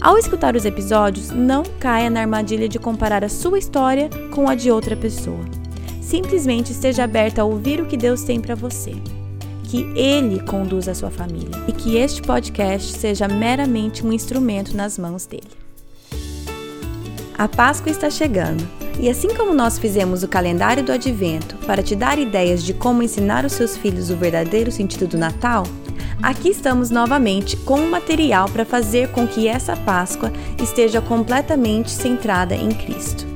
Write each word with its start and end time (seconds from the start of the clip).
Ao 0.00 0.16
escutar 0.16 0.54
os 0.54 0.64
episódios, 0.64 1.30
não 1.30 1.64
caia 1.80 2.08
na 2.08 2.20
armadilha 2.20 2.68
de 2.68 2.78
comparar 2.78 3.24
a 3.24 3.28
sua 3.28 3.58
história 3.58 4.08
com 4.32 4.48
a 4.48 4.54
de 4.54 4.70
outra 4.70 4.96
pessoa. 4.96 5.44
Simplesmente 6.00 6.70
esteja 6.70 7.02
aberta 7.02 7.42
a 7.42 7.44
ouvir 7.44 7.80
o 7.80 7.86
que 7.86 7.96
Deus 7.96 8.22
tem 8.22 8.40
para 8.40 8.54
você. 8.54 8.92
Que 9.64 9.82
Ele 9.96 10.40
conduza 10.40 10.92
a 10.92 10.94
sua 10.94 11.10
família 11.10 11.50
e 11.66 11.72
que 11.72 11.96
este 11.96 12.22
podcast 12.22 12.96
seja 12.96 13.26
meramente 13.26 14.06
um 14.06 14.12
instrumento 14.12 14.76
nas 14.76 14.96
mãos 14.96 15.26
dele. 15.26 15.50
A 17.36 17.48
Páscoa 17.48 17.90
está 17.90 18.08
chegando 18.08 18.66
e 19.00 19.10
assim 19.10 19.34
como 19.34 19.52
nós 19.52 19.80
fizemos 19.80 20.22
o 20.22 20.28
calendário 20.28 20.84
do 20.84 20.92
Advento 20.92 21.56
para 21.66 21.82
te 21.82 21.96
dar 21.96 22.18
ideias 22.18 22.62
de 22.62 22.72
como 22.72 23.02
ensinar 23.02 23.44
os 23.44 23.52
seus 23.52 23.76
filhos 23.76 24.10
o 24.10 24.16
verdadeiro 24.16 24.70
sentido 24.70 25.08
do 25.08 25.18
Natal, 25.18 25.64
Aqui 26.22 26.50
estamos 26.50 26.90
novamente 26.90 27.56
com 27.56 27.80
um 27.80 27.90
material 27.90 28.48
para 28.48 28.64
fazer 28.64 29.10
com 29.12 29.26
que 29.26 29.46
essa 29.46 29.76
Páscoa 29.76 30.32
esteja 30.62 31.00
completamente 31.00 31.90
centrada 31.90 32.54
em 32.54 32.70
Cristo. 32.70 33.26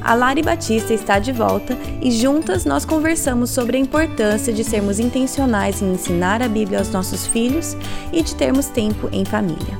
A 0.00 0.14
Lari 0.14 0.42
Batista 0.42 0.92
está 0.92 1.18
de 1.18 1.32
volta 1.32 1.78
e 2.02 2.10
juntas 2.10 2.66
nós 2.66 2.84
conversamos 2.84 3.48
sobre 3.48 3.78
a 3.78 3.80
importância 3.80 4.52
de 4.52 4.62
sermos 4.62 5.00
intencionais 5.00 5.80
em 5.80 5.94
ensinar 5.94 6.42
a 6.42 6.48
Bíblia 6.48 6.78
aos 6.78 6.90
nossos 6.90 7.26
filhos 7.26 7.74
e 8.12 8.22
de 8.22 8.34
termos 8.34 8.66
tempo 8.66 9.08
em 9.10 9.24
família. 9.24 9.78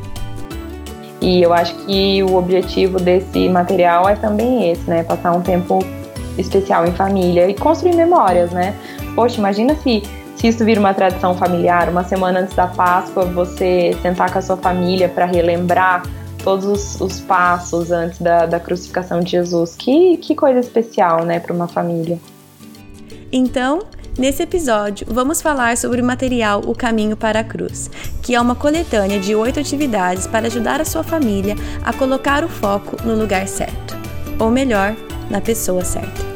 E 1.20 1.42
eu 1.42 1.52
acho 1.52 1.74
que 1.86 2.22
o 2.22 2.36
objetivo 2.36 2.98
desse 2.98 3.48
material 3.50 4.08
é 4.08 4.16
também 4.16 4.70
esse, 4.70 4.88
né? 4.88 5.02
Passar 5.02 5.32
um 5.32 5.42
tempo 5.42 5.78
especial 6.38 6.86
em 6.86 6.92
família 6.92 7.48
e 7.48 7.54
construir 7.54 7.94
memórias, 7.94 8.50
né? 8.50 8.74
Poxa, 9.14 9.38
imagina 9.38 9.74
se 9.76 10.02
se 10.44 10.48
isso 10.48 10.62
vira 10.62 10.78
uma 10.78 10.92
tradição 10.92 11.34
familiar, 11.34 11.88
uma 11.88 12.04
semana 12.04 12.40
antes 12.40 12.54
da 12.54 12.66
Páscoa, 12.66 13.24
você 13.24 13.96
sentar 14.02 14.30
com 14.30 14.38
a 14.38 14.42
sua 14.42 14.58
família 14.58 15.08
para 15.08 15.24
relembrar 15.24 16.02
todos 16.42 16.66
os, 16.66 17.00
os, 17.00 17.18
passos 17.18 17.90
antes 17.90 18.20
da, 18.20 18.44
da 18.44 18.60
crucificação 18.60 19.20
de 19.20 19.30
Jesus. 19.30 19.74
Que, 19.74 20.18
que 20.18 20.34
coisa 20.34 20.60
especial, 20.60 21.24
né, 21.24 21.40
para 21.40 21.54
uma 21.54 21.66
família. 21.66 22.18
Então, 23.32 23.80
Nesse 24.16 24.44
episódio, 24.44 25.08
vamos 25.10 25.42
falar 25.42 25.76
sobre 25.76 26.00
o 26.00 26.04
material 26.04 26.60
O 26.64 26.72
Caminho 26.72 27.16
para 27.16 27.40
a 27.40 27.44
Cruz, 27.44 27.90
que 28.22 28.32
é 28.32 28.40
uma 28.40 28.54
coletânea 28.54 29.18
de 29.18 29.34
oito 29.34 29.58
atividades 29.58 30.28
para 30.28 30.46
ajudar 30.46 30.80
a 30.80 30.84
sua 30.84 31.02
família 31.02 31.56
a 31.84 31.92
colocar 31.92 32.44
o 32.44 32.48
foco 32.48 32.96
no 33.04 33.16
lugar 33.16 33.48
certo, 33.48 33.96
ou 34.38 34.52
melhor, 34.52 34.94
na 35.28 35.40
pessoa 35.40 35.84
certa. 35.84 36.33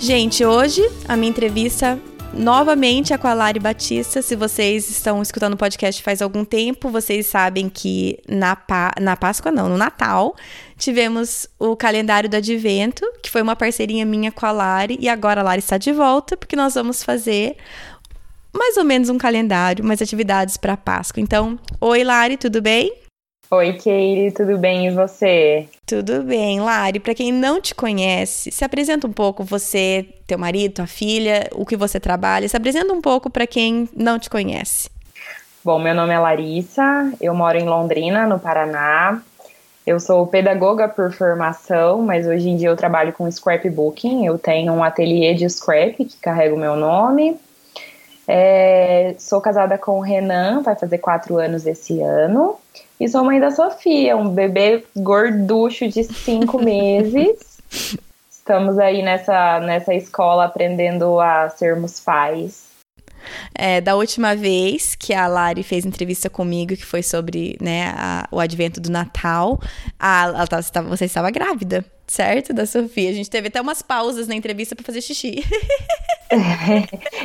Gente, 0.00 0.44
hoje 0.44 0.80
a 1.08 1.16
minha 1.16 1.28
entrevista 1.28 1.98
novamente 2.32 3.12
é 3.12 3.18
com 3.18 3.26
a 3.26 3.34
Lari 3.34 3.58
Batista. 3.58 4.22
Se 4.22 4.36
vocês 4.36 4.88
estão 4.88 5.20
escutando 5.20 5.54
o 5.54 5.56
podcast 5.56 6.00
faz 6.02 6.22
algum 6.22 6.44
tempo, 6.44 6.88
vocês 6.88 7.26
sabem 7.26 7.68
que 7.68 8.16
na, 8.28 8.54
pa 8.54 8.92
na 9.00 9.16
Páscoa, 9.16 9.50
não, 9.50 9.68
no 9.68 9.76
Natal, 9.76 10.36
tivemos 10.76 11.48
o 11.58 11.74
calendário 11.74 12.30
do 12.30 12.36
Advento, 12.36 13.04
que 13.20 13.28
foi 13.28 13.42
uma 13.42 13.56
parceria 13.56 14.06
minha 14.06 14.30
com 14.30 14.46
a 14.46 14.52
Lari, 14.52 14.96
e 15.00 15.08
agora 15.08 15.40
a 15.40 15.44
Lari 15.44 15.58
está 15.58 15.76
de 15.76 15.92
volta, 15.92 16.36
porque 16.36 16.54
nós 16.54 16.74
vamos 16.74 17.02
fazer 17.02 17.56
mais 18.54 18.76
ou 18.76 18.84
menos 18.84 19.08
um 19.08 19.18
calendário, 19.18 19.84
umas 19.84 20.00
atividades 20.00 20.56
para 20.56 20.76
Páscoa. 20.76 21.20
Então, 21.20 21.58
oi 21.80 22.04
Lari, 22.04 22.36
tudo 22.36 22.62
bem? 22.62 23.07
Oi, 23.50 23.72
Keire, 23.72 24.30
tudo 24.32 24.58
bem 24.58 24.88
e 24.88 24.90
você? 24.90 25.66
Tudo 25.86 26.22
bem, 26.22 26.60
Lari. 26.60 27.00
Para 27.00 27.14
quem 27.14 27.32
não 27.32 27.62
te 27.62 27.74
conhece, 27.74 28.50
se 28.50 28.62
apresenta 28.62 29.06
um 29.06 29.12
pouco 29.12 29.42
você, 29.42 30.06
teu 30.26 30.38
marido, 30.38 30.74
tua 30.74 30.86
filha, 30.86 31.48
o 31.54 31.64
que 31.64 31.74
você 31.74 31.98
trabalha. 31.98 32.46
Se 32.46 32.58
apresenta 32.58 32.92
um 32.92 33.00
pouco 33.00 33.30
para 33.30 33.46
quem 33.46 33.88
não 33.96 34.18
te 34.18 34.28
conhece. 34.28 34.90
Bom, 35.64 35.78
meu 35.78 35.94
nome 35.94 36.12
é 36.12 36.18
Larissa, 36.18 37.10
eu 37.22 37.34
moro 37.34 37.56
em 37.56 37.64
Londrina, 37.64 38.26
no 38.26 38.38
Paraná. 38.38 39.22
Eu 39.86 39.98
sou 39.98 40.26
pedagoga 40.26 40.86
por 40.86 41.10
formação, 41.14 42.02
mas 42.02 42.26
hoje 42.26 42.50
em 42.50 42.56
dia 42.58 42.68
eu 42.68 42.76
trabalho 42.76 43.14
com 43.14 43.30
scrapbooking. 43.30 44.26
Eu 44.26 44.38
tenho 44.38 44.74
um 44.74 44.84
ateliê 44.84 45.32
de 45.32 45.48
scrap 45.48 45.96
que 45.96 46.18
carrega 46.18 46.54
o 46.54 46.58
meu 46.58 46.76
nome. 46.76 47.40
É, 48.26 49.14
sou 49.18 49.40
casada 49.40 49.78
com 49.78 49.92
o 49.92 50.02
Renan, 50.02 50.60
vai 50.60 50.76
fazer 50.76 50.98
quatro 50.98 51.38
anos 51.38 51.66
esse 51.66 52.02
ano. 52.02 52.58
E 53.00 53.08
sou 53.08 53.24
mãe 53.24 53.38
da 53.38 53.50
Sofia, 53.50 54.16
um 54.16 54.28
bebê 54.28 54.84
gorducho 54.96 55.86
de 55.88 56.04
cinco 56.04 56.58
meses. 56.62 57.58
Estamos 58.30 58.78
aí 58.78 59.02
nessa, 59.02 59.60
nessa 59.60 59.94
escola 59.94 60.46
aprendendo 60.46 61.20
a 61.20 61.48
sermos 61.50 62.00
pais. 62.00 62.66
É, 63.54 63.80
da 63.80 63.94
última 63.94 64.34
vez 64.34 64.94
que 64.94 65.12
a 65.12 65.26
Lari 65.26 65.62
fez 65.62 65.84
entrevista 65.84 66.30
comigo, 66.30 66.74
que 66.76 66.84
foi 66.84 67.02
sobre 67.02 67.56
né, 67.60 67.92
a, 67.96 68.26
o 68.32 68.40
advento 68.40 68.80
do 68.80 68.90
Natal, 68.90 69.60
a, 69.98 70.46
tava, 70.46 70.88
você 70.88 71.04
estava 71.04 71.30
grávida 71.30 71.84
certo? 72.08 72.52
Da 72.52 72.66
Sofia. 72.66 73.10
A 73.10 73.12
gente 73.12 73.30
teve 73.30 73.48
até 73.48 73.60
umas 73.60 73.82
pausas 73.82 74.26
na 74.26 74.34
entrevista 74.34 74.74
para 74.74 74.84
fazer 74.84 75.02
xixi. 75.02 75.44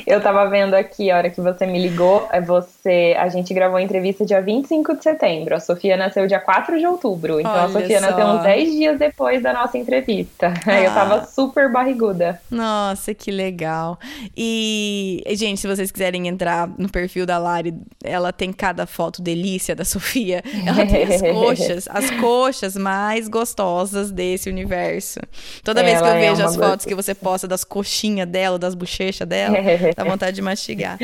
eu 0.07 0.21
tava 0.21 0.49
vendo 0.49 0.73
aqui, 0.73 1.11
a 1.11 1.17
hora 1.17 1.29
que 1.29 1.41
você 1.41 1.65
me 1.65 1.79
ligou, 1.79 2.27
é 2.31 2.39
você, 2.39 3.15
a 3.17 3.27
gente 3.27 3.53
gravou 3.53 3.77
a 3.77 3.81
entrevista 3.81 4.25
dia 4.25 4.41
25 4.41 4.95
de 4.97 5.03
setembro. 5.03 5.55
A 5.55 5.59
Sofia 5.59 5.97
nasceu 5.97 6.25
dia 6.27 6.39
4 6.39 6.79
de 6.79 6.85
outubro. 6.85 7.39
Então 7.39 7.51
Olha 7.51 7.63
a 7.63 7.69
Sofia 7.69 7.99
só. 7.99 8.09
nasceu 8.09 8.25
uns 8.25 8.43
10 8.43 8.71
dias 8.71 8.99
depois 8.99 9.43
da 9.43 9.53
nossa 9.53 9.77
entrevista. 9.77 10.53
Ah. 10.65 10.81
Eu 10.81 10.93
tava 10.93 11.25
super 11.25 11.71
barriguda. 11.71 12.41
Nossa, 12.49 13.13
que 13.13 13.31
legal. 13.31 13.99
E, 14.35 15.23
gente, 15.31 15.59
se 15.59 15.67
vocês 15.67 15.91
quiserem 15.91 16.27
entrar 16.27 16.69
no 16.77 16.89
perfil 16.89 17.25
da 17.25 17.37
Lari, 17.37 17.73
ela 18.03 18.31
tem 18.31 18.53
cada 18.53 18.85
foto 18.85 19.21
delícia 19.21 19.75
da 19.75 19.85
Sofia. 19.85 20.41
Ela 20.65 20.85
tem 20.85 21.03
as 21.03 21.21
coxas, 21.33 21.87
as 21.89 22.09
coxas 22.11 22.77
mais 22.77 23.27
gostosas 23.27 24.11
desse 24.11 24.49
universo. 24.49 25.19
Toda 25.63 25.83
vez 25.83 26.01
que 26.01 26.07
eu 26.07 26.11
é 26.11 26.29
vejo 26.29 26.43
as 26.43 26.55
fotos 26.55 26.85
que 26.85 26.95
você 26.95 27.13
posta 27.13 27.47
das 27.47 27.63
coxinhas 27.63 28.27
dela, 28.27 28.57
das 28.57 28.75
bochechas 28.93 29.27
dela, 29.27 29.57
dá 29.95 30.03
vontade 30.05 30.35
de 30.35 30.41
mastigar. 30.41 30.97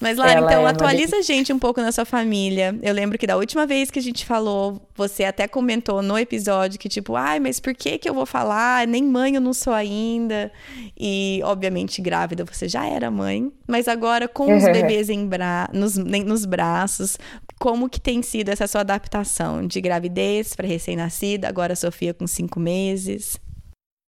Mas, 0.00 0.16
Lara, 0.16 0.38
então 0.38 0.64
é 0.64 0.70
atualiza 0.70 1.16
a 1.16 1.22
gente 1.22 1.52
um 1.52 1.58
pouco 1.58 1.80
na 1.80 1.90
sua 1.90 2.04
família. 2.04 2.78
Eu 2.82 2.94
lembro 2.94 3.18
que 3.18 3.26
da 3.26 3.36
última 3.36 3.66
vez 3.66 3.90
que 3.90 3.98
a 3.98 4.02
gente 4.02 4.24
falou, 4.24 4.80
você 4.94 5.24
até 5.24 5.48
comentou 5.48 6.02
no 6.02 6.16
episódio 6.16 6.78
que, 6.78 6.88
tipo, 6.88 7.16
ai, 7.16 7.40
mas 7.40 7.58
por 7.58 7.74
que 7.74 7.98
que 7.98 8.08
eu 8.08 8.14
vou 8.14 8.24
falar? 8.24 8.86
Nem 8.86 9.02
mãe 9.02 9.34
eu 9.34 9.40
não 9.40 9.52
sou 9.52 9.72
ainda. 9.72 10.52
E, 10.96 11.40
obviamente, 11.42 12.00
grávida 12.00 12.44
você 12.44 12.68
já 12.68 12.86
era 12.86 13.10
mãe. 13.10 13.50
Mas 13.66 13.88
agora, 13.88 14.28
com 14.28 14.56
os 14.56 14.62
bebês 14.70 15.10
em 15.10 15.26
bra 15.26 15.68
nos, 15.72 15.96
nos 15.96 16.44
braços, 16.44 17.18
como 17.58 17.88
que 17.88 18.00
tem 18.00 18.22
sido 18.22 18.50
essa 18.50 18.68
sua 18.68 18.82
adaptação 18.82 19.66
de 19.66 19.80
gravidez 19.80 20.54
para 20.54 20.68
recém-nascida, 20.68 21.48
agora 21.48 21.72
a 21.72 21.76
Sofia 21.76 22.14
com 22.14 22.24
cinco 22.24 22.60
meses? 22.60 23.36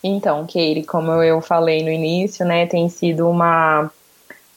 Então, 0.02 0.46
Keire, 0.46 0.84
como 0.84 1.12
eu 1.22 1.40
falei 1.40 1.82
no 1.82 1.90
início, 1.90 2.44
né, 2.44 2.66
tem 2.66 2.88
sido 2.88 3.28
uma, 3.28 3.90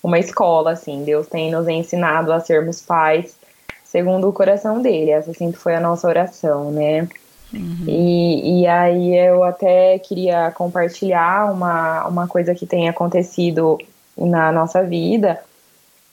uma 0.01 0.17
escola, 0.17 0.71
assim, 0.71 1.03
Deus 1.03 1.27
tem 1.27 1.51
nos 1.51 1.67
ensinado 1.67 2.31
a 2.31 2.39
sermos 2.39 2.81
pais 2.81 3.35
segundo 3.83 4.27
o 4.27 4.33
coração 4.33 4.81
dele, 4.81 5.11
essa 5.11 5.33
sempre 5.33 5.57
foi 5.57 5.75
a 5.75 5.79
nossa 5.79 6.07
oração, 6.07 6.71
né, 6.71 7.07
Uhum. 7.53 7.85
E, 7.87 8.61
e 8.61 8.67
aí 8.67 9.15
eu 9.15 9.43
até 9.43 9.99
queria 9.99 10.51
compartilhar 10.51 11.51
uma, 11.51 12.07
uma 12.07 12.27
coisa 12.27 12.55
que 12.55 12.65
tem 12.65 12.89
acontecido 12.89 13.77
na 14.17 14.51
nossa 14.51 14.83
vida, 14.83 15.39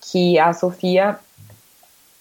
que 0.01 0.39
a 0.39 0.53
Sofia 0.53 1.19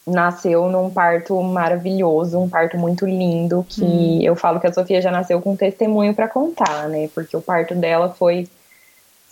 nasceu 0.09 0.69
num 0.69 0.89
parto 0.89 1.41
maravilhoso, 1.41 2.39
um 2.39 2.49
parto 2.49 2.77
muito 2.77 3.05
lindo, 3.05 3.65
que 3.67 3.83
hum. 3.83 4.21
eu 4.21 4.35
falo 4.35 4.59
que 4.59 4.67
a 4.67 4.73
Sofia 4.73 5.01
já 5.01 5.11
nasceu 5.11 5.41
com 5.41 5.55
testemunho 5.55 6.13
para 6.13 6.27
contar, 6.27 6.87
né? 6.89 7.09
Porque 7.13 7.35
o 7.35 7.41
parto 7.41 7.75
dela 7.75 8.09
foi 8.09 8.47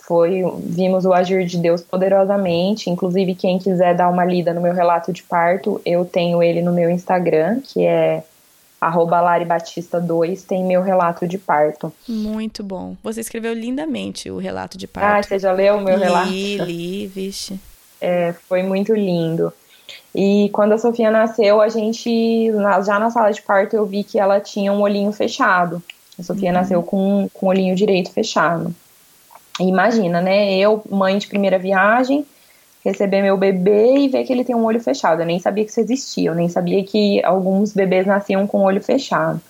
foi 0.08 0.42
vimos 0.64 1.04
o 1.04 1.12
agir 1.12 1.44
de 1.44 1.58
Deus 1.58 1.82
poderosamente, 1.82 2.88
inclusive 2.88 3.34
quem 3.34 3.58
quiser 3.58 3.94
dar 3.94 4.08
uma 4.08 4.24
lida 4.24 4.54
no 4.54 4.60
meu 4.62 4.72
relato 4.72 5.12
de 5.12 5.22
parto, 5.22 5.82
eu 5.84 6.02
tenho 6.02 6.42
ele 6.42 6.62
no 6.62 6.72
meu 6.72 6.88
Instagram, 6.88 7.60
que 7.60 7.84
é 7.84 8.24
laribatista2, 8.80 10.46
tem 10.46 10.64
meu 10.64 10.82
relato 10.82 11.26
de 11.26 11.36
parto. 11.36 11.92
Muito 12.08 12.62
bom. 12.62 12.96
Você 13.02 13.20
escreveu 13.20 13.52
lindamente 13.52 14.30
o 14.30 14.38
relato 14.38 14.78
de 14.78 14.86
parto. 14.86 15.18
Ah, 15.18 15.22
você 15.22 15.38
já 15.38 15.52
leu 15.52 15.76
o 15.76 15.80
meu 15.80 15.96
li, 15.96 16.02
relato? 16.02 16.30
Li, 16.30 16.56
li, 16.58 17.06
vixe. 17.06 17.60
É, 18.00 18.32
foi 18.48 18.62
muito 18.62 18.94
lindo. 18.94 19.52
E 20.14 20.48
quando 20.52 20.72
a 20.72 20.78
Sofia 20.78 21.10
nasceu, 21.10 21.60
a 21.60 21.68
gente, 21.68 22.50
já 22.84 22.98
na 22.98 23.10
sala 23.10 23.30
de 23.30 23.42
parto, 23.42 23.76
eu 23.76 23.86
vi 23.86 24.02
que 24.02 24.18
ela 24.18 24.40
tinha 24.40 24.72
um 24.72 24.80
olhinho 24.80 25.12
fechado. 25.12 25.82
A 26.18 26.22
Sofia 26.22 26.48
uhum. 26.48 26.54
nasceu 26.54 26.82
com, 26.82 27.28
com 27.32 27.46
o 27.46 27.48
olhinho 27.50 27.76
direito 27.76 28.10
fechado. 28.10 28.74
E 29.60 29.64
imagina, 29.64 30.20
né? 30.20 30.56
Eu, 30.56 30.82
mãe 30.90 31.18
de 31.18 31.26
primeira 31.26 31.58
viagem, 31.58 32.26
receber 32.84 33.22
meu 33.22 33.36
bebê 33.36 33.98
e 33.98 34.08
ver 34.08 34.24
que 34.24 34.32
ele 34.32 34.44
tem 34.44 34.56
um 34.56 34.64
olho 34.64 34.80
fechado. 34.80 35.22
Eu 35.22 35.26
nem 35.26 35.38
sabia 35.38 35.64
que 35.64 35.70
isso 35.70 35.80
existia, 35.80 36.30
eu 36.30 36.34
nem 36.34 36.48
sabia 36.48 36.82
que 36.84 37.22
alguns 37.24 37.72
bebês 37.72 38.06
nasciam 38.06 38.46
com 38.46 38.58
o 38.58 38.64
olho 38.64 38.82
fechado. 38.82 39.40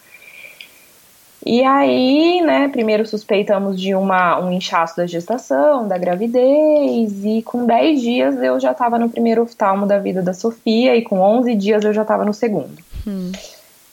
E 1.47 1.63
aí, 1.63 2.41
né, 2.43 2.69
primeiro 2.69 3.07
suspeitamos 3.07 3.81
de 3.81 3.95
uma, 3.95 4.41
um 4.41 4.51
inchaço 4.51 4.97
da 4.97 5.07
gestação, 5.07 5.87
da 5.87 5.97
gravidez, 5.97 7.25
e 7.25 7.43
com 7.43 7.65
10 7.65 8.01
dias 8.01 8.43
eu 8.43 8.59
já 8.59 8.73
estava 8.73 8.99
no 8.99 9.09
primeiro 9.09 9.43
oftalmo 9.43 9.87
da 9.87 9.99
vida 9.99 10.21
da 10.21 10.35
Sofia, 10.35 10.97
e 10.97 11.03
com 11.03 11.21
11 11.21 11.55
dias 11.55 11.85
eu 11.85 11.93
já 11.93 12.03
estava 12.03 12.25
no 12.25 12.35
segundo. 12.35 12.77
Hum. 13.07 13.31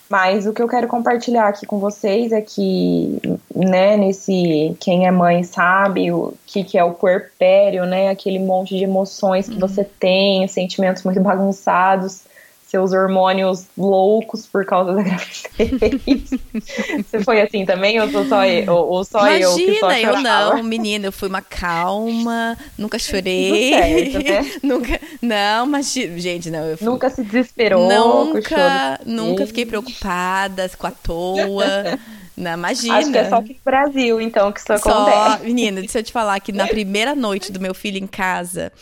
Mas 0.09 0.45
o 0.45 0.53
que 0.53 0.62
eu 0.62 0.68
quero 0.68 0.88
compartilhar 0.88 1.47
aqui 1.47 1.65
com 1.65 1.80
vocês 1.80 2.31
é 2.31 2.42
que, 2.42 3.19
né, 3.56 3.98
nesse 3.98 4.75
quem 4.80 5.07
é 5.07 5.12
mãe 5.12 5.44
sabe 5.44 6.12
o 6.12 6.33
que, 6.45 6.63
que 6.63 6.77
é 6.77 6.83
o 6.83 6.94
puerpério, 6.94 7.86
né, 7.86 8.09
aquele 8.09 8.38
monte 8.38 8.75
de 8.77 8.83
emoções 8.83 9.48
que 9.48 9.56
uhum. 9.56 9.59
você 9.59 9.83
tem, 9.83 10.48
sentimentos 10.48 11.03
muito 11.03 11.21
bagunçados 11.21 12.24
seus 12.75 12.92
hormônios 12.92 13.68
loucos 13.77 14.45
por 14.45 14.66
causa 14.66 14.94
da 14.94 15.01
gravidez. 15.01 16.30
Você 17.10 17.24
foi 17.24 17.39
assim 17.39 17.66
também 17.66 18.01
ou 18.01 18.10
só 18.27 18.45
eu? 18.45 18.74
Ou, 18.74 19.06
só 19.06 19.19
Imagina, 19.19 19.45
eu 19.45 19.56
que 19.56 19.80
só 19.80 19.92
eu 19.94 20.22
não, 20.22 20.62
menina, 20.62 21.07
eu 21.07 21.12
fui 21.12 21.30
uma 21.30 21.42
calma, 21.42 22.57
nunca 22.77 23.00
chorei. 23.00 23.69
Certo, 23.69 24.24
né? 24.25 24.51
nunca, 24.62 25.00
não, 25.22 25.66
mas 25.68 25.94
gente, 25.94 26.51
não, 26.51 26.66
eu 26.66 26.77
fui, 26.77 26.86
Nunca 26.86 27.10
se 27.10 27.24
desesperou, 27.24 27.88
nunca, 27.88 29.00
nunca 29.06 29.48
fiquei 29.48 29.66
preocupada 29.66 30.69
com 30.77 30.88
a 30.88 30.92
toa. 30.92 31.98
Não, 32.36 32.51
imagina. 32.51 32.98
Acho 32.98 33.12
que 33.13 33.18
é 33.18 33.30
só 33.30 33.36
aqui 33.38 33.54
no 33.54 33.60
Brasil, 33.63 34.19
então, 34.19 34.51
que 34.51 34.60
isso 34.60 34.74
acontece. 34.74 35.38
Só, 35.38 35.45
menina, 35.45 35.80
deixa 35.80 36.00
eu 36.00 36.04
te 36.04 36.12
falar 36.12 36.38
que 36.42 36.51
na 36.51 36.68
primeira 36.68 37.16
noite 37.16 37.54
do 37.54 37.62
meu 37.62 37.74
filho 37.74 37.98
em 37.98 38.07
casa, 38.07 38.74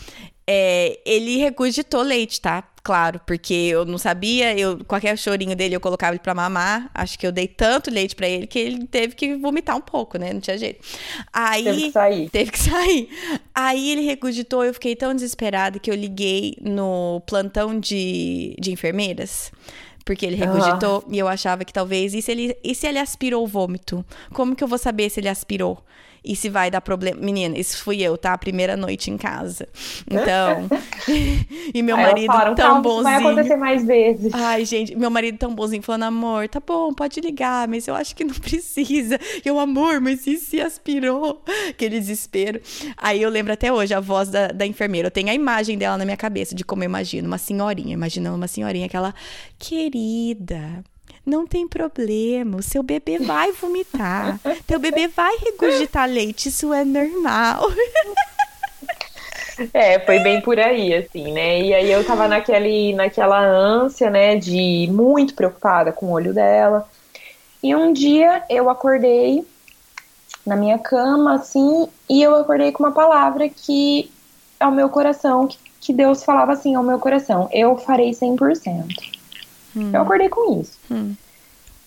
é, 0.48 1.00
ele 1.06 1.38
regurgitou 1.38 2.02
leite, 2.02 2.42
tá? 2.42 2.64
Claro, 2.84 3.22
porque 3.26 3.54
eu 3.54 3.86
não 3.86 3.98
sabia, 3.98 4.60
eu 4.60 4.84
qualquer 4.84 5.18
chorinho 5.18 5.56
dele 5.56 5.74
eu 5.74 5.80
colocava 5.80 6.14
ele 6.14 6.20
para 6.20 6.36
mamar. 6.36 6.92
Acho 6.94 7.18
que 7.18 7.26
eu 7.26 7.32
dei 7.32 7.48
tanto 7.48 7.90
leite 7.90 8.14
para 8.14 8.28
ele 8.28 8.46
que 8.46 8.60
ele 8.60 8.86
teve 8.86 9.16
que 9.16 9.38
vomitar 9.38 9.78
um 9.78 9.82
pouco, 9.82 10.18
né? 10.18 10.34
Não 10.34 10.42
tinha 10.42 10.58
jeito. 10.58 10.86
Aí 11.32 11.64
teve 11.64 11.82
que 11.82 11.92
sair. 11.92 12.30
Teve 12.30 12.52
que 12.52 12.60
sair. 12.60 13.10
Aí 13.56 13.90
ele 13.90 14.02
regurgitou, 14.02 14.66
eu 14.66 14.74
fiquei 14.74 14.98
tão 14.98 15.16
desesperada 15.16 15.80
que 15.80 15.90
eu 15.90 15.96
liguei 15.96 16.58
no 16.62 17.22
plantão 17.26 17.80
de, 17.80 18.54
de 18.60 18.74
enfermeiras 18.74 19.50
porque 20.04 20.26
ele 20.26 20.36
regurgitou 20.36 21.06
ah. 21.08 21.10
e 21.10 21.18
eu 21.18 21.30
achava 21.30 21.64
que 21.64 21.72
talvez 21.72 22.14
e 22.14 22.22
se 22.22 22.30
ele 22.30 22.58
e 22.62 22.76
se 22.76 22.86
ele 22.86 23.00
aspirou 23.00 23.42
o 23.42 23.48
vômito? 23.48 24.06
Como 24.34 24.54
que 24.54 24.62
eu 24.62 24.68
vou 24.68 24.78
saber 24.78 25.10
se 25.10 25.22
ele 25.22 25.30
aspirou? 25.30 25.82
E 26.24 26.36
se 26.36 26.50
vai 26.50 26.72
dar 26.72 26.82
problema. 26.82 27.20
Menina, 27.20 27.58
isso 27.58 27.84
fui 27.84 28.02
eu, 28.02 28.18
tá? 28.18 28.34
A 28.34 28.38
primeira 28.38 28.78
noite 28.78 29.12
em 29.12 29.18
casa. 29.18 29.68
Então. 30.14 30.68
e 31.74 31.82
meu 31.82 31.96
Aí 31.96 32.04
marido 32.04 32.28
falaram, 32.28 32.56
tão 32.56 32.82
bonzinho. 32.82 33.04
Vai 33.04 33.16
acontecer 33.16 33.56
mais 33.56 33.84
vezes. 33.84 34.34
Ai, 34.34 34.64
gente, 34.64 34.96
meu 34.96 35.10
marido 35.10 35.38
tão 35.38 35.54
bonzinho 35.54 35.82
falando, 35.82 36.04
amor, 36.04 36.48
tá 36.48 36.62
bom, 36.66 36.94
pode 36.94 37.20
ligar, 37.20 37.68
mas 37.68 37.88
eu 37.88 37.96
acho 37.96 38.16
que 38.16 38.24
não 38.24 38.36
precisa. 38.40 39.20
Eu, 39.44 39.60
amor, 39.60 40.00
mas 40.00 40.28
e 40.28 40.38
se 40.38 40.62
aspirou? 40.62 41.42
Aquele 41.70 42.00
desespero. 42.00 42.62
Aí 42.98 43.22
eu 43.22 43.30
lembro 43.30 43.54
até 43.54 43.72
hoje 43.74 43.94
a 43.94 44.00
voz 44.00 44.30
da, 44.30 44.48
da 44.48 44.66
enfermeira. 44.66 45.08
Eu 45.08 45.12
tenho 45.12 45.30
a 45.30 45.34
imagem 45.34 45.78
dela 45.78 45.98
na 45.98 46.06
minha 46.06 46.18
cabeça 46.18 46.54
de 46.54 46.64
como 46.64 46.84
eu 46.84 46.86
imagino. 46.86 47.28
Uma 47.28 47.38
senhorinha, 47.38 47.94
imaginando 47.94 48.36
uma 48.36 48.48
senhorinha, 48.48 48.86
aquela 48.86 49.14
querida 49.58 50.84
não 51.26 51.48
tem 51.48 51.68
problema, 51.68 52.58
o 52.58 52.64
seu 52.64 52.84
bebê 52.84 53.18
vai 53.18 53.52
vomitar. 53.52 54.40
Teu 54.68 54.80
bebê 54.80 55.08
vai 55.08 55.36
regurgitar 55.38 56.08
leite, 56.08 56.50
isso 56.50 56.74
é 56.74 56.84
normal. 56.84 57.64
É, 59.72 60.00
foi 60.00 60.18
bem 60.20 60.42
por 60.42 60.60
aí, 60.60 60.96
assim, 60.96 61.32
né? 61.32 61.62
E 61.62 61.74
aí 61.76 61.92
eu 61.92 62.04
tava 62.04 62.28
naquele, 62.28 62.92
naquela 62.96 63.40
ânsia, 63.40 64.10
né, 64.10 64.36
de 64.36 64.90
muito 64.92 65.36
preocupada 65.36 65.92
com 65.92 66.08
o 66.08 66.12
olho 66.12 66.34
dela. 66.34 66.90
E 67.62 67.76
um 67.76 67.94
dia 67.94 68.44
eu 68.50 68.68
acordei 68.68 69.46
na 70.44 70.56
minha 70.56 70.80
cama, 70.80 71.36
assim, 71.36 71.88
e 72.10 72.22
eu 72.22 72.36
acordei 72.36 72.72
com 72.72 72.84
uma 72.84 72.92
palavra 72.92 73.48
que 73.48 74.12
ao 74.60 74.72
meu 74.72 74.90
coração, 74.90 75.48
que, 75.48 75.58
que 75.80 75.94
Deus 75.94 76.24
falava 76.24 76.54
assim 76.54 76.76
ao 76.76 76.84
meu 76.84 76.98
coração: 77.00 77.48
eu 77.52 77.78
farei 77.78 78.12
100%. 78.12 79.13
Hum. 79.76 79.92
Eu 79.94 80.02
acordei 80.02 80.30
com 80.30 80.60
isso. 80.60 80.78
Hum. 80.92 81.14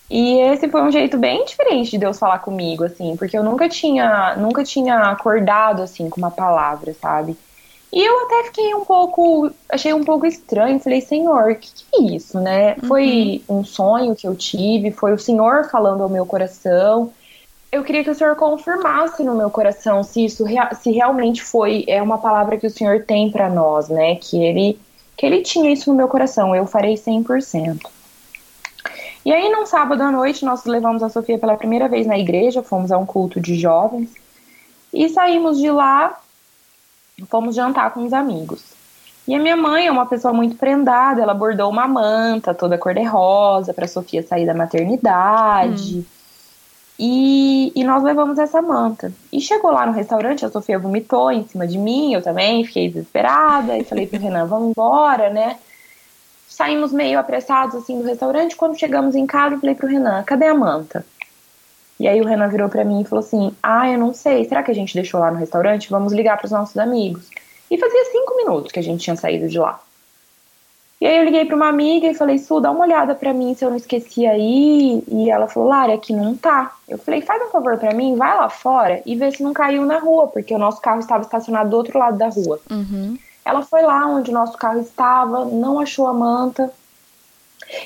E 0.09 0.39
esse 0.39 0.69
foi 0.69 0.81
um 0.81 0.91
jeito 0.91 1.17
bem 1.17 1.43
diferente 1.43 1.91
de 1.91 1.97
Deus 1.97 2.17
falar 2.17 2.39
comigo, 2.39 2.85
assim, 2.85 3.17
porque 3.17 3.37
eu 3.37 3.43
nunca 3.43 3.67
tinha, 3.67 4.35
nunca 4.37 4.63
tinha 4.63 4.99
acordado 4.99 5.81
assim 5.81 6.09
com 6.09 6.17
uma 6.21 6.31
palavra, 6.31 6.93
sabe? 6.93 7.35
E 7.91 8.03
eu 8.03 8.25
até 8.25 8.45
fiquei 8.45 8.73
um 8.73 8.83
pouco, 8.83 9.49
achei 9.69 9.93
um 9.93 10.03
pouco 10.03 10.25
estranho, 10.25 10.79
falei, 10.79 11.01
Senhor, 11.01 11.51
o 11.51 11.55
que, 11.55 11.69
que, 11.73 11.85
é 11.95 12.15
isso, 12.15 12.39
né? 12.39 12.75
Uhum. 12.81 12.87
Foi 12.87 13.43
um 13.49 13.63
sonho 13.63 14.15
que 14.15 14.27
eu 14.27 14.35
tive, 14.35 14.91
foi 14.91 15.13
o 15.13 15.19
Senhor 15.19 15.69
falando 15.69 16.03
ao 16.03 16.09
meu 16.09 16.25
coração. 16.25 17.11
Eu 17.71 17.83
queria 17.83 18.03
que 18.03 18.09
o 18.09 18.15
Senhor 18.15 18.35
confirmasse 18.35 19.23
no 19.23 19.35
meu 19.35 19.49
coração 19.49 20.03
se 20.03 20.23
isso 20.23 20.45
se 20.81 20.91
realmente 20.91 21.43
foi 21.43 21.83
é 21.87 22.01
uma 22.01 22.17
palavra 22.17 22.57
que 22.57 22.67
o 22.67 22.71
Senhor 22.71 23.03
tem 23.03 23.29
para 23.29 23.49
nós, 23.49 23.89
né? 23.89 24.15
Que 24.15 24.41
ele 24.43 24.79
que 25.17 25.25
ele 25.25 25.41
tinha 25.41 25.73
isso 25.73 25.89
no 25.89 25.97
meu 25.97 26.07
coração. 26.07 26.55
Eu 26.55 26.67
farei 26.67 26.93
100%. 26.93 27.81
E 29.25 29.33
aí, 29.33 29.49
num 29.49 29.65
sábado 29.65 30.01
à 30.01 30.11
noite, 30.11 30.45
nós 30.45 30.63
levamos 30.63 31.03
a 31.03 31.09
Sofia 31.09 31.37
pela 31.37 31.57
primeira 31.57 31.89
vez 31.89 32.07
na 32.07 32.17
igreja, 32.17 32.63
fomos 32.63 32.91
a 32.91 32.97
um 32.97 33.05
culto 33.05 33.41
de 33.41 33.55
jovens, 33.55 34.13
e 34.93 35.09
saímos 35.09 35.57
de 35.57 35.69
lá, 35.69 36.17
fomos 37.29 37.55
jantar 37.55 37.93
com 37.93 38.05
os 38.05 38.13
amigos. 38.13 38.63
E 39.27 39.35
a 39.35 39.39
minha 39.39 39.57
mãe 39.57 39.87
é 39.87 39.91
uma 39.91 40.05
pessoa 40.05 40.33
muito 40.33 40.55
prendada, 40.55 41.21
ela 41.21 41.33
bordou 41.33 41.69
uma 41.69 41.85
manta 41.85 42.53
toda 42.53 42.77
cor-de-rosa 42.77 43.73
para 43.73 43.85
Sofia 43.85 44.23
sair 44.23 44.45
da 44.45 44.53
maternidade. 44.53 45.97
Hum. 45.97 46.16
E, 46.99 47.71
e, 47.75 47.83
nós 47.83 48.01
levamos 48.01 48.39
essa 48.39 48.59
manta. 48.59 49.13
E 49.31 49.39
chegou 49.39 49.71
lá 49.71 49.85
no 49.85 49.91
restaurante, 49.91 50.43
a 50.43 50.49
Sofia 50.49 50.79
vomitou 50.79 51.31
em 51.31 51.47
cima 51.47 51.67
de 51.67 51.77
mim, 51.77 52.13
eu 52.13 52.23
também 52.23 52.65
fiquei 52.65 52.87
desesperada. 52.87 53.77
E 53.77 53.83
falei 53.83 54.07
pro 54.07 54.19
Renan, 54.19 54.47
vamos 54.47 54.71
embora, 54.71 55.29
né? 55.29 55.57
saímos 56.57 56.91
meio 56.91 57.19
apressados 57.19 57.75
assim 57.75 57.99
do 57.99 58.07
restaurante. 58.07 58.55
Quando 58.55 58.79
chegamos 58.79 59.13
em 59.13 59.27
casa, 59.27 59.55
eu 59.55 59.59
falei 59.59 59.75
pro 59.75 59.87
Renan: 59.87 60.23
cadê 60.23 60.47
a 60.47 60.55
manta? 60.55 61.05
E 61.99 62.07
aí 62.07 62.19
o 62.19 62.25
Renan 62.25 62.49
virou 62.49 62.67
para 62.67 62.83
mim 62.83 63.01
e 63.01 63.05
falou 63.05 63.23
assim: 63.23 63.55
ah, 63.61 63.87
eu 63.89 63.99
não 63.99 64.13
sei, 64.13 64.43
será 64.45 64.63
que 64.63 64.71
a 64.71 64.73
gente 64.73 64.95
deixou 64.95 65.19
lá 65.19 65.29
no 65.29 65.37
restaurante? 65.37 65.89
Vamos 65.89 66.11
ligar 66.13 66.37
para 66.37 66.45
os 66.45 66.51
nossos 66.51 66.77
amigos. 66.77 67.29
E 67.69 67.77
fazia 67.77 68.05
cinco 68.05 68.37
minutos 68.37 68.71
que 68.71 68.79
a 68.79 68.83
gente 68.83 69.03
tinha 69.03 69.15
saído 69.15 69.47
de 69.47 69.59
lá. 69.59 69.79
E 70.99 71.05
aí 71.05 71.17
eu 71.17 71.23
liguei 71.23 71.45
para 71.45 71.55
uma 71.55 71.69
amiga 71.69 72.07
e 72.07 72.15
falei, 72.15 72.39
Su, 72.39 72.59
dá 72.59 72.71
uma 72.71 72.83
olhada 72.83 73.13
para 73.13 73.31
mim 73.31 73.53
se 73.53 73.63
eu 73.63 73.69
não 73.69 73.77
esqueci 73.77 74.25
aí. 74.25 75.03
E 75.07 75.29
ela 75.29 75.47
falou, 75.47 75.69
Lara, 75.69 75.93
aqui 75.93 76.11
não 76.11 76.35
tá. 76.35 76.75
Eu 76.87 76.97
falei, 76.97 77.21
faz 77.21 77.41
um 77.43 77.51
favor 77.51 77.77
para 77.77 77.93
mim, 77.93 78.15
vai 78.15 78.35
lá 78.35 78.49
fora 78.49 79.01
e 79.05 79.15
vê 79.15 79.29
se 79.29 79.43
não 79.43 79.53
caiu 79.53 79.85
na 79.85 79.99
rua, 79.99 80.27
porque 80.27 80.55
o 80.55 80.57
nosso 80.57 80.81
carro 80.81 80.99
estava 80.99 81.21
estacionado 81.21 81.69
do 81.69 81.77
outro 81.77 81.99
lado 81.99 82.17
da 82.17 82.29
rua. 82.29 82.59
Uhum. 82.71 83.17
Ela 83.45 83.61
foi 83.61 83.83
lá 83.83 84.07
onde 84.07 84.31
o 84.31 84.33
nosso 84.33 84.57
carro 84.57 84.79
estava, 84.79 85.45
não 85.45 85.79
achou 85.79 86.07
a 86.07 86.13
manta. 86.13 86.71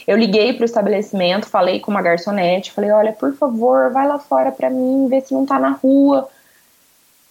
Eu 0.08 0.18
liguei 0.18 0.53
para 0.53 0.63
o 0.63 0.65
estabelecimento, 0.65 1.48
falei 1.48 1.80
com 1.80 1.91
uma 1.91 2.01
garçonete, 2.01 2.72
falei: 2.72 2.91
olha, 2.91 3.12
por 3.12 3.34
favor, 3.36 3.91
vai 3.91 4.08
lá 4.08 4.20
fora 4.20 4.51
para 4.51 4.70
mim, 4.70 5.08
vê 5.10 5.22
se 5.22 5.34
não 5.34 5.46
tá 5.46 5.60
na 5.60 5.72
rua, 5.72 6.30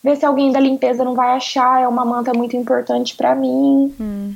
vê 0.03 0.15
se 0.15 0.27
alguém 0.27 0.53
da 0.53 0.61
limpeza 0.61 1.05
não 1.05 1.15
vai 1.15 1.31
achar, 1.37 1.81
é 1.81 1.89
uma 1.89 2.05
manta 2.05 2.35
muito 2.35 2.57
importante 2.57 3.17
para 3.17 3.35
mim. 3.35 3.95
Hum. 3.99 4.35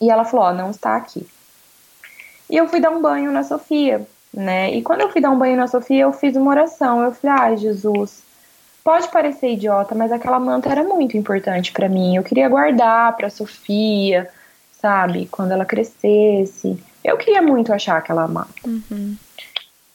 E 0.00 0.10
ela 0.10 0.24
falou: 0.24 0.46
ó, 0.46 0.52
não 0.52 0.70
está 0.70 0.96
aqui. 0.96 1.26
E 2.50 2.56
eu 2.56 2.68
fui 2.68 2.80
dar 2.80 2.90
um 2.90 3.02
banho 3.02 3.30
na 3.30 3.44
Sofia, 3.44 4.06
né? 4.32 4.72
E 4.74 4.82
quando 4.82 5.02
eu 5.02 5.10
fui 5.10 5.20
dar 5.20 5.30
um 5.30 5.38
banho 5.38 5.56
na 5.56 5.66
Sofia, 5.66 6.02
eu 6.02 6.12
fiz 6.12 6.36
uma 6.36 6.50
oração. 6.50 7.02
Eu 7.02 7.12
falei: 7.12 7.36
ai, 7.40 7.56
Jesus, 7.56 8.22
Pode 8.88 9.08
parecer 9.08 9.52
idiota, 9.52 9.94
mas 9.94 10.10
aquela 10.10 10.40
manta 10.40 10.70
era 10.70 10.82
muito 10.82 11.14
importante 11.14 11.72
para 11.72 11.90
mim. 11.90 12.16
Eu 12.16 12.22
queria 12.22 12.48
guardar 12.48 13.14
para 13.18 13.28
Sofia, 13.28 14.30
sabe? 14.80 15.28
Quando 15.30 15.52
ela 15.52 15.66
crescesse. 15.66 16.82
Eu 17.04 17.18
queria 17.18 17.42
muito 17.42 17.70
achar 17.70 17.98
aquela 17.98 18.26
manta. 18.26 18.48
Uhum. 18.66 19.14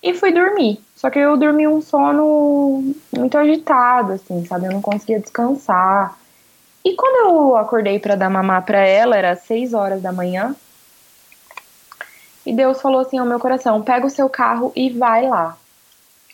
E 0.03 0.13
fui 0.13 0.31
dormir. 0.31 0.79
Só 0.95 1.09
que 1.09 1.17
eu 1.17 1.35
dormi 1.35 1.67
um 1.67 1.81
sono 1.81 2.93
muito 3.11 3.35
agitado, 3.35 4.13
assim, 4.13 4.45
sabe? 4.45 4.67
Eu 4.67 4.73
não 4.73 4.81
conseguia 4.81 5.19
descansar. 5.19 6.15
E 6.83 6.95
quando 6.95 7.29
eu 7.29 7.55
acordei 7.55 7.97
para 7.99 8.15
dar 8.15 8.29
mamar 8.29 8.65
para 8.65 8.85
ela, 8.85 9.15
era 9.15 9.35
seis 9.35 9.73
horas 9.73 10.01
da 10.01 10.11
manhã. 10.11 10.55
E 12.45 12.53
Deus 12.53 12.81
falou 12.81 12.99
assim 12.99 13.17
ao 13.17 13.25
meu 13.25 13.39
coração: 13.39 13.81
pega 13.81 14.05
o 14.05 14.09
seu 14.09 14.29
carro 14.29 14.71
e 14.75 14.89
vai 14.89 15.27
lá. 15.27 15.57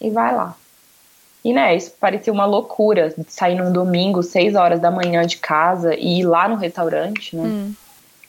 E 0.02 0.10
vai 0.10 0.36
lá. 0.36 0.56
E, 1.44 1.54
né, 1.54 1.76
isso 1.76 1.94
parecia 2.00 2.34
uma 2.34 2.46
loucura, 2.46 3.16
sair 3.28 3.56
num 3.56 3.72
domingo, 3.72 4.22
seis 4.22 4.56
horas 4.56 4.80
da 4.80 4.92
manhã 4.92 5.26
de 5.26 5.38
casa 5.38 5.96
e 5.96 6.20
ir 6.20 6.24
lá 6.26 6.48
no 6.48 6.56
restaurante, 6.56 7.36
né? 7.36 7.44
Hum. 7.44 7.74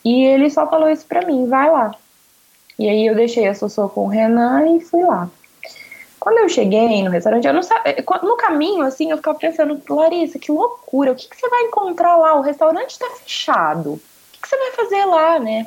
E 0.03 0.23
ele 0.23 0.49
só 0.49 0.67
falou 0.67 0.89
isso 0.89 1.05
pra 1.05 1.25
mim, 1.25 1.47
vai 1.47 1.69
lá. 1.69 1.93
E 2.79 2.87
aí 2.87 3.05
eu 3.05 3.15
deixei 3.15 3.47
a 3.47 3.53
Sossô 3.53 3.89
com 3.89 4.05
o 4.05 4.07
Renan 4.07 4.75
e 4.75 4.79
fui 4.79 5.03
lá. 5.03 5.29
Quando 6.21 6.37
eu 6.37 6.47
cheguei 6.47 7.01
no 7.01 7.09
restaurante, 7.09 7.47
eu 7.47 7.53
não 7.53 7.63
sabia, 7.63 7.93
eh, 7.93 8.05
no 8.21 8.37
caminho, 8.37 8.83
assim, 8.83 9.09
eu 9.09 9.17
ficava 9.17 9.39
pensando, 9.39 9.81
Larissa, 9.89 10.37
que 10.37 10.51
loucura, 10.51 11.13
o 11.13 11.15
que, 11.15 11.27
que 11.27 11.35
você 11.35 11.49
vai 11.49 11.63
encontrar 11.63 12.15
lá? 12.15 12.35
O 12.35 12.41
restaurante 12.41 12.99
tá 12.99 13.09
fechado. 13.09 13.93
O 13.93 14.01
que, 14.31 14.39
que 14.39 14.47
você 14.47 14.55
vai 14.55 14.71
fazer 14.73 15.03
lá, 15.05 15.39
né? 15.39 15.65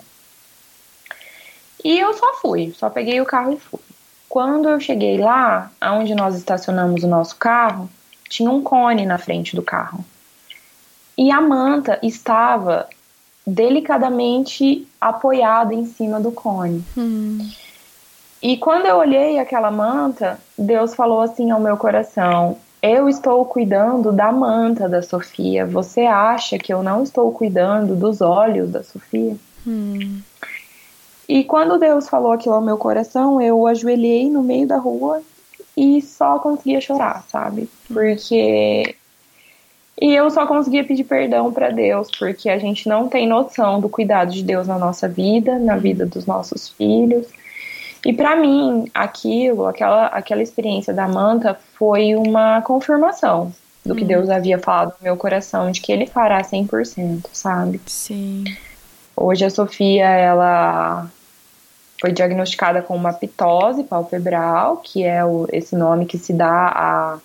E 1.82 1.98
eu 1.98 2.14
só 2.14 2.34
fui, 2.34 2.72
só 2.72 2.88
peguei 2.88 3.20
o 3.20 3.26
carro 3.26 3.54
e 3.54 3.56
fui. 3.58 3.80
Quando 4.28 4.68
eu 4.68 4.78
cheguei 4.78 5.18
lá, 5.18 5.72
aonde 5.80 6.14
nós 6.14 6.36
estacionamos 6.36 7.02
o 7.02 7.08
nosso 7.08 7.34
carro, 7.34 7.90
tinha 8.28 8.48
um 8.48 8.62
cone 8.62 9.04
na 9.04 9.18
frente 9.18 9.56
do 9.56 9.62
carro. 9.62 10.04
E 11.18 11.32
a 11.32 11.40
manta 11.40 11.98
estava 12.00 12.88
delicadamente 13.44 14.86
apoiada 15.00 15.74
em 15.74 15.84
cima 15.84 16.20
do 16.20 16.30
cone. 16.30 16.84
Hum. 16.96 17.50
E 18.44 18.58
quando 18.58 18.84
eu 18.84 18.96
olhei 18.96 19.38
aquela 19.38 19.70
manta, 19.70 20.38
Deus 20.58 20.94
falou 20.94 21.22
assim 21.22 21.50
ao 21.50 21.58
meu 21.58 21.78
coração: 21.78 22.58
Eu 22.82 23.08
estou 23.08 23.42
cuidando 23.46 24.12
da 24.12 24.30
manta 24.30 24.86
da 24.86 25.00
Sofia. 25.00 25.64
Você 25.64 26.02
acha 26.02 26.58
que 26.58 26.70
eu 26.70 26.82
não 26.82 27.02
estou 27.02 27.32
cuidando 27.32 27.96
dos 27.96 28.20
olhos 28.20 28.70
da 28.70 28.82
Sofia? 28.82 29.34
Hum. 29.66 30.20
E 31.26 31.42
quando 31.42 31.78
Deus 31.78 32.06
falou 32.06 32.32
aquilo 32.32 32.56
ao 32.56 32.60
meu 32.60 32.76
coração, 32.76 33.40
eu 33.40 33.66
ajoelhei 33.66 34.28
no 34.28 34.42
meio 34.42 34.68
da 34.68 34.76
rua 34.76 35.22
e 35.74 36.02
só 36.02 36.38
conseguia 36.38 36.82
chorar, 36.82 37.24
sabe? 37.26 37.66
Porque 37.88 38.94
e 39.98 40.14
eu 40.14 40.28
só 40.28 40.46
conseguia 40.46 40.84
pedir 40.84 41.04
perdão 41.04 41.50
para 41.50 41.70
Deus, 41.70 42.10
porque 42.18 42.50
a 42.50 42.58
gente 42.58 42.90
não 42.90 43.08
tem 43.08 43.26
noção 43.26 43.80
do 43.80 43.88
cuidado 43.88 44.32
de 44.32 44.42
Deus 44.42 44.68
na 44.68 44.78
nossa 44.78 45.08
vida, 45.08 45.58
na 45.58 45.78
vida 45.78 46.04
dos 46.04 46.26
nossos 46.26 46.68
filhos. 46.68 47.26
E 48.04 48.12
para 48.12 48.36
mim, 48.36 48.90
aquilo, 48.92 49.66
aquela, 49.66 50.06
aquela 50.06 50.42
experiência 50.42 50.92
da 50.92 51.08
manta 51.08 51.58
foi 51.74 52.14
uma 52.14 52.60
confirmação 52.62 53.52
do 53.84 53.94
que 53.94 54.04
hum. 54.04 54.08
Deus 54.08 54.30
havia 54.30 54.58
falado 54.58 54.94
no 54.98 55.04
meu 55.04 55.16
coração, 55.16 55.70
de 55.70 55.80
que 55.80 55.92
ele 55.92 56.06
fará 56.06 56.42
100%, 56.42 57.26
sabe? 57.32 57.80
Sim. 57.86 58.44
Hoje 59.16 59.44
a 59.44 59.50
Sofia, 59.50 60.06
ela 60.06 61.06
foi 62.00 62.12
diagnosticada 62.12 62.82
com 62.82 62.96
uma 62.96 63.12
pitose 63.12 63.84
palpebral, 63.84 64.78
que 64.78 65.04
é 65.04 65.24
o, 65.24 65.46
esse 65.52 65.76
nome 65.76 66.06
que 66.06 66.18
se 66.18 66.32
dá 66.32 66.68
a 66.74 67.18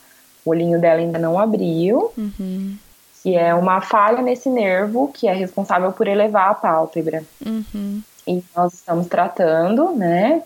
o 0.45 0.51
olhinho 0.51 0.79
dela 0.79 0.99
ainda 0.99 1.19
não 1.19 1.37
abriu, 1.37 2.11
uhum. 2.17 2.75
que 3.21 3.35
é 3.35 3.53
uma 3.53 3.81
falha 3.81 4.21
nesse 4.21 4.49
nervo 4.49 5.11
que 5.13 5.27
é 5.27 5.33
responsável 5.33 5.91
por 5.91 6.07
elevar 6.07 6.49
a 6.49 6.53
pálpebra. 6.55 7.23
Uhum. 7.45 8.01
E 8.25 8.43
nós 8.55 8.73
estamos 8.73 9.07
tratando, 9.07 9.91
né? 9.91 10.41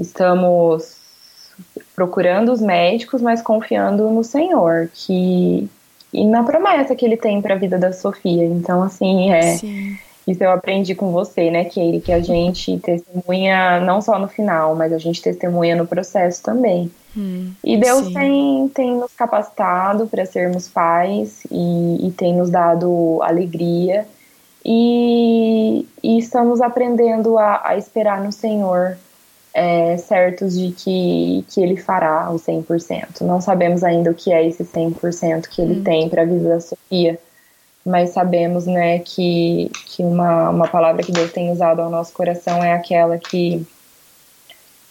Estamos 0.00 0.96
procurando 1.94 2.50
os 2.52 2.60
médicos, 2.60 3.20
mas 3.20 3.42
confiando 3.42 4.08
no 4.10 4.24
Senhor, 4.24 4.90
que 4.92 5.68
e 6.12 6.26
na 6.26 6.42
promessa 6.42 6.96
que 6.96 7.04
ele 7.04 7.16
tem 7.16 7.40
para 7.40 7.54
a 7.54 7.58
vida 7.58 7.78
da 7.78 7.92
Sofia. 7.92 8.44
Então, 8.44 8.82
assim, 8.82 9.30
é. 9.30 9.56
Sim 9.56 9.96
isso 10.30 10.44
eu 10.44 10.50
aprendi 10.50 10.94
com 10.94 11.10
você, 11.10 11.50
né, 11.50 11.64
Keire, 11.64 12.00
que 12.00 12.12
a 12.12 12.20
gente 12.20 12.78
testemunha 12.78 13.80
não 13.80 14.00
só 14.00 14.18
no 14.18 14.28
final, 14.28 14.76
mas 14.76 14.92
a 14.92 14.98
gente 14.98 15.20
testemunha 15.20 15.74
no 15.74 15.86
processo 15.86 16.42
também. 16.42 16.90
Hum, 17.16 17.52
e 17.64 17.76
Deus 17.76 18.12
tem, 18.12 18.68
tem 18.68 18.94
nos 18.94 19.12
capacitado 19.12 20.06
para 20.06 20.24
sermos 20.24 20.68
pais 20.68 21.40
e, 21.50 22.06
e, 22.06 22.12
tem 22.12 22.34
nos 22.36 22.50
dado 22.50 23.18
alegria 23.22 24.06
e, 24.64 25.84
e 26.00 26.18
estamos 26.18 26.60
aprendendo 26.60 27.36
a, 27.36 27.62
a, 27.64 27.76
esperar 27.76 28.22
no 28.22 28.30
Senhor, 28.30 28.96
é, 29.52 29.96
certos 29.96 30.58
de 30.58 30.72
que, 30.72 31.44
que 31.48 31.60
Ele 31.60 31.76
fará 31.76 32.30
o 32.30 32.36
100%. 32.36 33.22
Não 33.22 33.40
sabemos 33.40 33.82
ainda 33.82 34.10
o 34.10 34.14
que 34.14 34.32
é 34.32 34.46
esse 34.46 34.64
100% 34.64 35.48
que 35.48 35.62
Ele 35.62 35.80
hum. 35.80 35.84
tem 35.84 36.08
para 36.08 36.22
a 36.22 36.24
vida 36.24 36.48
da 36.48 36.60
Sofia, 36.60 37.18
mas 37.84 38.10
sabemos 38.10 38.66
né, 38.66 38.98
que, 39.00 39.70
que 39.86 40.02
uma, 40.02 40.50
uma 40.50 40.68
palavra 40.68 41.02
que 41.02 41.12
Deus 41.12 41.32
tem 41.32 41.50
usado 41.50 41.80
ao 41.80 41.90
nosso 41.90 42.12
coração 42.12 42.62
é 42.62 42.72
aquela 42.72 43.18
que, 43.18 43.66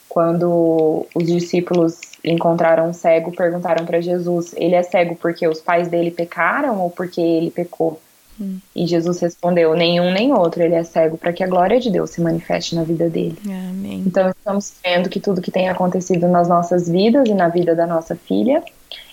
quando 0.07 1.05
os 1.13 1.25
discípulos 1.25 1.99
encontraram 2.23 2.89
um 2.89 2.93
cego, 2.93 3.31
perguntaram 3.31 3.85
para 3.85 4.01
Jesus: 4.01 4.53
ele 4.57 4.75
é 4.75 4.83
cego 4.83 5.15
porque 5.15 5.47
os 5.47 5.61
pais 5.61 5.87
dele 5.87 6.11
pecaram 6.11 6.81
ou 6.81 6.89
porque 6.89 7.21
ele 7.21 7.51
pecou? 7.51 8.01
Hum. 8.39 8.59
E 8.75 8.87
Jesus 8.87 9.19
respondeu: 9.19 9.75
nenhum 9.75 10.11
nem 10.11 10.33
outro, 10.33 10.63
ele 10.63 10.75
é 10.75 10.83
cego 10.83 11.17
para 11.17 11.33
que 11.33 11.43
a 11.43 11.47
glória 11.47 11.79
de 11.79 11.91
Deus 11.91 12.11
se 12.11 12.21
manifeste 12.21 12.75
na 12.75 12.83
vida 12.83 13.09
dele. 13.09 13.37
Amém. 13.45 14.03
Então 14.05 14.29
estamos 14.29 14.73
vendo 14.83 15.09
que 15.09 15.19
tudo 15.19 15.41
que 15.41 15.51
tem 15.51 15.69
acontecido 15.69 16.27
nas 16.27 16.47
nossas 16.47 16.87
vidas 16.87 17.27
e 17.27 17.33
na 17.33 17.49
vida 17.49 17.75
da 17.75 17.85
nossa 17.85 18.15
filha 18.15 18.63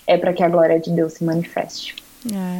é 0.05 0.17
para 0.17 0.33
que 0.33 0.43
a 0.43 0.49
glória 0.49 0.79
de 0.79 0.89
Deus 0.91 1.13
se 1.13 1.23
manifeste. 1.23 1.95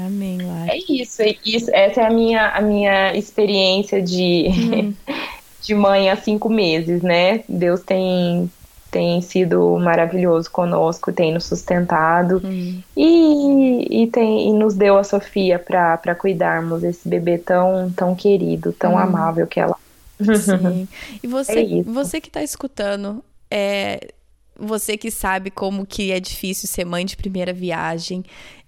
Amém. 0.05 0.37
É 0.69 0.77
isso, 0.91 1.21
é 1.21 1.35
isso, 1.45 1.69
essa 1.73 2.01
é 2.01 2.05
a 2.05 2.09
minha, 2.09 2.49
a 2.49 2.61
minha 2.61 3.15
experiência 3.15 4.01
de, 4.01 4.47
hum. 4.49 4.93
de 5.61 5.73
mãe 5.73 6.09
há 6.09 6.15
cinco 6.15 6.49
meses, 6.49 7.01
né? 7.01 7.43
Deus 7.49 7.81
tem, 7.81 8.49
tem 8.89 9.21
sido 9.21 9.77
maravilhoso 9.77 10.49
conosco, 10.49 11.11
tem 11.11 11.33
nos 11.33 11.45
sustentado 11.45 12.41
hum. 12.43 12.81
e, 12.95 14.03
e, 14.03 14.07
tem, 14.07 14.49
e 14.49 14.53
nos 14.53 14.75
deu 14.75 14.97
a 14.97 15.03
Sofia 15.03 15.59
para 15.59 16.15
cuidarmos 16.15 16.81
desse 16.81 17.07
bebê 17.07 17.37
tão, 17.37 17.91
tão 17.95 18.15
querido, 18.15 18.71
tão 18.73 18.93
hum. 18.93 18.97
amável 18.97 19.45
que 19.47 19.59
ela 19.59 19.75
Sim. 20.19 20.87
E 21.21 21.27
você, 21.27 21.61
é 21.61 21.83
você 21.83 22.19
que 22.19 22.29
está 22.29 22.41
escutando, 22.41 23.23
é, 23.51 24.11
você 24.59 24.97
que 24.97 25.11
sabe 25.11 25.51
como 25.51 25.85
que 25.85 26.11
é 26.11 26.19
difícil 26.19 26.67
ser 26.67 26.85
mãe 26.85 27.05
de 27.05 27.15
primeira 27.15 27.53
viagem, 27.53 28.23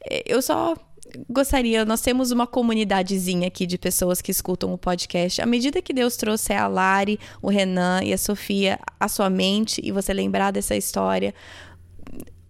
é, 0.09 0.23
eu 0.25 0.41
só 0.41 0.75
gostaria, 1.29 1.85
nós 1.85 2.01
temos 2.01 2.31
uma 2.31 2.45
comunidadezinha 2.45 3.47
aqui 3.47 3.65
de 3.65 3.77
pessoas 3.77 4.21
que 4.21 4.31
escutam 4.31 4.73
o 4.73 4.77
podcast. 4.77 5.41
À 5.41 5.45
medida 5.45 5.81
que 5.81 5.93
Deus 5.93 6.17
trouxe 6.17 6.53
a 6.53 6.67
Lari, 6.67 7.19
o 7.41 7.49
Renan 7.49 8.01
e 8.03 8.13
a 8.13 8.17
Sofia 8.17 8.79
à 8.99 9.07
sua 9.07 9.29
mente 9.29 9.81
e 9.83 9.91
você 9.91 10.13
lembrar 10.13 10.51
dessa 10.51 10.75
história, 10.75 11.33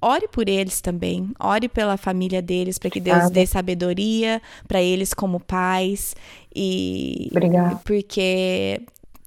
ore 0.01 0.28
por 0.28 0.48
eles 0.48 0.82
também. 0.82 1.32
Ore 1.39 1.68
pela 1.68 1.98
família 1.98 2.42
deles 2.42 2.78
para 2.78 2.89
que 2.89 3.00
Deus 3.00 3.30
dê 3.30 3.46
sabedoria 3.46 4.42
para 4.68 4.82
eles 4.82 5.13
como 5.13 5.39
pais 5.39 6.16
e 6.56 7.28
Obrigada. 7.32 7.80
porque 7.86 8.82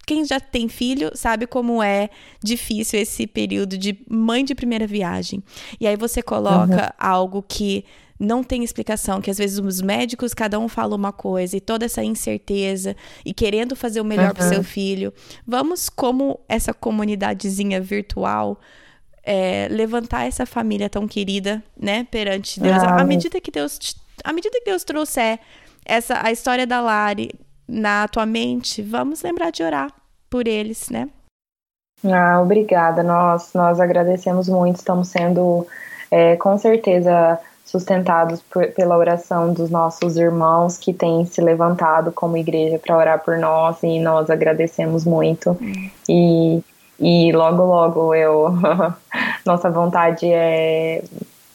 quem 0.07 0.25
já 0.25 0.41
tem 0.41 0.69
filho 0.69 1.11
sabe 1.15 1.47
como 1.47 1.83
é 1.83 2.11
difícil 2.43 3.01
esse 3.01 3.27
período 3.27 3.79
de 3.79 3.99
mãe 4.09 4.45
de 4.45 4.55
primeira 4.55 4.87
viagem. 4.87 5.43
E 5.81 5.87
aí 5.87 5.97
você 5.97 6.23
coloca 6.23 6.83
uhum. 6.85 6.91
algo 6.99 7.43
que 7.47 7.85
não 8.23 8.45
tem 8.45 8.63
explicação, 8.63 9.21
que 9.21 9.31
às 9.31 9.37
vezes 9.37 9.59
os 9.59 9.83
médicos, 9.83 10.33
cada 10.33 10.59
um 10.59 10.69
fala 10.69 10.95
uma 10.95 11.13
coisa, 11.13 11.57
e 11.57 11.61
toda 11.61 11.85
essa 11.85 12.03
incerteza, 12.05 12.97
e 13.25 13.35
querendo 13.35 13.75
fazer 13.75 14.01
o 14.01 14.05
melhor 14.05 14.29
uhum. 14.29 14.35
para 14.35 14.49
seu 14.49 14.63
filho. 14.63 15.13
Vamos, 15.47 15.89
como 15.89 16.39
essa 16.49 16.73
comunidadezinha 16.73 17.81
virtual, 17.81 18.61
é, 19.25 19.67
levantar 19.71 20.27
essa 20.27 20.47
família 20.47 20.89
tão 20.89 21.07
querida, 21.09 21.63
né, 21.77 22.07
perante 22.11 22.61
Deus. 22.61 22.77
Ah, 22.77 23.01
à 23.01 23.05
medida 23.05 23.41
que 23.41 23.51
Deus, 23.51 23.97
à 24.25 24.33
medida 24.33 24.57
que 24.59 24.65
Deus 24.65 24.85
trouxer 24.85 25.41
essa 25.85 26.25
a 26.25 26.31
história 26.31 26.67
da 26.67 26.81
Lari 26.81 27.31
na 27.67 28.07
tua 28.07 28.25
mente, 28.25 28.83
vamos 28.83 29.23
lembrar 29.23 29.51
de 29.51 29.63
orar 29.63 29.93
por 30.31 30.47
eles, 30.47 30.91
né? 30.91 31.09
Ah, 32.05 32.41
obrigada. 32.41 33.03
Nós 33.03 33.53
nós 33.55 33.81
agradecemos 33.81 34.49
muito. 34.49 34.77
Estamos 34.77 35.09
sendo 35.09 35.67
é, 36.11 36.37
com 36.37 36.59
certeza 36.59 37.39
sustentados 37.73 38.43
por, 38.43 38.69
pela 38.73 38.99
oração 38.99 39.55
dos 39.55 39.71
nossos 39.71 40.19
irmãos 40.19 40.77
que 40.77 40.93
têm 40.93 41.25
se 41.25 41.41
levantado 41.41 42.13
como 42.13 42.37
igreja 42.37 42.79
para 42.79 42.95
orar 42.95 43.25
por 43.25 43.39
nós 43.39 43.83
e 43.83 43.99
nós 43.99 44.29
agradecemos 44.29 45.07
muito. 45.07 45.57
E, 46.07 46.63
e 47.01 47.33
logo, 47.33 47.65
logo 47.65 48.15
eu. 48.15 48.51
nossa 49.47 49.71
vontade 49.71 50.27
é 50.27 51.03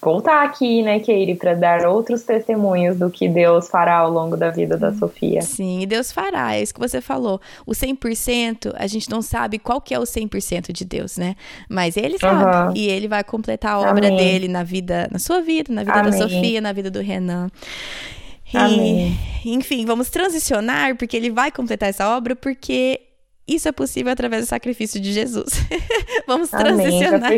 voltar 0.07 0.45
aqui, 0.45 0.81
né, 0.81 1.01
Keire, 1.01 1.35
para 1.35 1.53
dar 1.53 1.85
outros 1.85 2.23
testemunhos 2.23 2.97
do 2.97 3.09
que 3.09 3.27
Deus 3.27 3.67
fará 3.67 3.97
ao 3.97 4.09
longo 4.09 4.37
da 4.37 4.49
vida 4.49 4.77
da 4.77 4.93
Sofia. 4.93 5.41
Sim, 5.41 5.85
Deus 5.85 6.13
fará, 6.13 6.55
é 6.55 6.61
isso 6.61 6.73
que 6.73 6.79
você 6.79 7.01
falou. 7.01 7.41
O 7.65 7.73
100%, 7.73 8.73
a 8.77 8.87
gente 8.87 9.09
não 9.09 9.21
sabe 9.21 9.59
qual 9.59 9.81
que 9.81 9.93
é 9.93 9.99
o 9.99 10.03
100% 10.03 10.71
de 10.71 10.85
Deus, 10.85 11.17
né? 11.17 11.35
Mas 11.69 11.97
ele 11.97 12.17
sabe 12.17 12.45
uhum. 12.45 12.73
e 12.73 12.87
ele 12.87 13.09
vai 13.09 13.21
completar 13.21 13.73
a 13.73 13.79
obra 13.79 14.07
Amém. 14.07 14.15
dele 14.15 14.47
na 14.47 14.63
vida, 14.63 15.09
na 15.11 15.19
sua 15.19 15.41
vida, 15.41 15.73
na 15.73 15.83
vida 15.83 15.99
Amém. 15.99 16.11
da 16.11 16.17
Sofia, 16.17 16.61
na 16.61 16.71
vida 16.71 16.89
do 16.89 17.01
Renan. 17.01 17.49
E, 18.53 19.13
enfim, 19.43 19.85
vamos 19.85 20.09
transicionar 20.09 20.95
porque 20.95 21.17
ele 21.17 21.29
vai 21.29 21.51
completar 21.51 21.89
essa 21.89 22.15
obra 22.15 22.33
porque 22.33 23.01
isso 23.47 23.69
é 23.69 23.71
possível 23.71 24.11
através 24.11 24.45
do 24.45 24.49
sacrifício 24.49 24.99
de 24.99 25.13
Jesus. 25.13 25.53
Vamos 26.27 26.49
transicionar. 26.49 27.31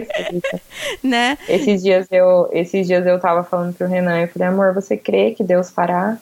né? 1.04 1.38
Esses 1.48 1.84
dias 1.84 2.08
eu, 2.12 2.50
esses 2.52 2.88
dias 2.88 3.06
eu 3.06 3.20
tava 3.20 3.44
falando 3.44 3.76
pro 3.76 3.88
Renan, 3.88 4.20
eu 4.20 4.28
falei, 4.28 4.48
amor, 4.48 4.74
você 4.74 4.98
crê 4.98 5.32
que 5.32 5.44
Deus 5.44 5.70
fará? 5.70 6.18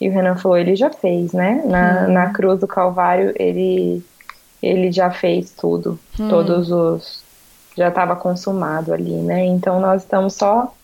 E 0.00 0.08
o 0.08 0.12
Renan 0.12 0.36
falou, 0.36 0.56
ele 0.56 0.76
já 0.76 0.90
fez, 0.90 1.32
né? 1.32 1.62
Na, 1.64 2.06
hum. 2.06 2.12
na 2.12 2.30
cruz 2.32 2.60
do 2.60 2.66
Calvário, 2.66 3.32
ele, 3.36 4.02
ele 4.62 4.92
já 4.92 5.10
fez 5.10 5.50
tudo. 5.50 5.98
Hum. 6.18 6.28
Todos 6.28 6.70
os. 6.70 7.22
Já 7.76 7.88
estava 7.88 8.14
consumado 8.14 8.92
ali, 8.92 9.14
né? 9.14 9.44
Então 9.46 9.80
nós 9.80 10.02
estamos 10.02 10.34
só 10.34 10.74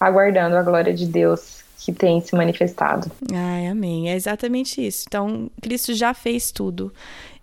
aguardando 0.00 0.56
a 0.56 0.62
glória 0.62 0.92
de 0.92 1.06
Deus 1.06 1.62
que 1.84 1.92
tem 1.92 2.20
se 2.20 2.34
manifestado. 2.34 3.10
Ai, 3.32 3.66
amém. 3.66 4.08
É 4.08 4.14
exatamente 4.14 4.84
isso. 4.84 5.04
Então, 5.08 5.50
Cristo 5.60 5.94
já 5.94 6.14
fez 6.14 6.52
tudo 6.52 6.92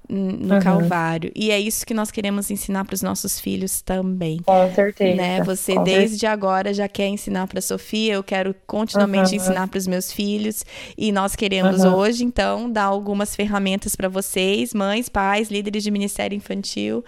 no 0.09 0.55
uhum. 0.55 0.59
Calvário. 0.59 1.31
E 1.35 1.51
é 1.51 1.59
isso 1.59 1.85
que 1.85 1.93
nós 1.93 2.09
queremos 2.09 2.49
ensinar 2.49 2.83
para 2.83 2.95
os 2.95 3.01
nossos 3.03 3.39
filhos 3.39 3.81
também. 3.81 4.39
Com 4.43 4.73
certeza. 4.73 5.15
Né? 5.15 5.43
Você 5.43 5.75
Com 5.75 5.83
desde 5.83 6.19
certeza. 6.19 6.31
agora 6.31 6.73
já 6.73 6.87
quer 6.87 7.07
ensinar 7.07 7.47
para 7.47 7.61
Sofia, 7.61 8.13
eu 8.13 8.23
quero 8.23 8.55
continuamente 8.65 9.29
uhum. 9.29 9.35
ensinar 9.35 9.67
para 9.67 9.77
os 9.77 9.85
meus 9.85 10.11
filhos 10.11 10.65
e 10.97 11.11
nós 11.11 11.35
queremos 11.35 11.83
uhum. 11.83 11.95
hoje 11.95 12.23
então 12.23 12.71
dar 12.71 12.85
algumas 12.85 13.35
ferramentas 13.35 13.95
para 13.95 14.09
vocês, 14.09 14.73
mães, 14.73 15.07
pais, 15.07 15.51
líderes 15.51 15.83
de 15.83 15.91
ministério 15.91 16.35
infantil, 16.35 17.05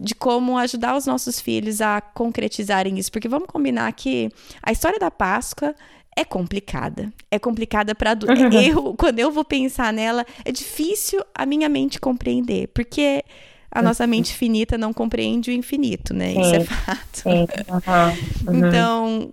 de 0.00 0.14
como 0.14 0.56
ajudar 0.56 0.96
os 0.96 1.06
nossos 1.06 1.40
filhos 1.40 1.80
a 1.80 2.00
concretizarem 2.00 2.98
isso, 2.98 3.12
porque 3.12 3.28
vamos 3.28 3.48
combinar 3.48 3.92
que 3.92 4.30
a 4.62 4.72
história 4.72 4.98
da 4.98 5.10
Páscoa 5.10 5.74
é 6.18 6.24
complicada. 6.24 7.12
É 7.30 7.38
complicada 7.38 7.94
para 7.94 8.12
uhum. 8.12 8.50
eu 8.60 8.94
quando 8.94 9.20
eu 9.20 9.30
vou 9.30 9.44
pensar 9.44 9.92
nela, 9.92 10.26
é 10.44 10.50
difícil 10.50 11.24
a 11.34 11.46
minha 11.46 11.68
mente 11.68 12.00
compreender, 12.00 12.68
porque 12.68 13.24
a 13.70 13.80
nossa 13.80 14.04
uhum. 14.04 14.10
mente 14.10 14.34
finita 14.34 14.76
não 14.76 14.92
compreende 14.92 15.50
o 15.50 15.54
infinito, 15.54 16.12
né? 16.12 16.32
Sim. 16.32 16.40
Isso 16.40 16.54
é 16.54 16.64
fato. 16.64 17.16
Sim. 17.22 17.46
Uhum. 18.48 18.66
Então, 18.66 19.32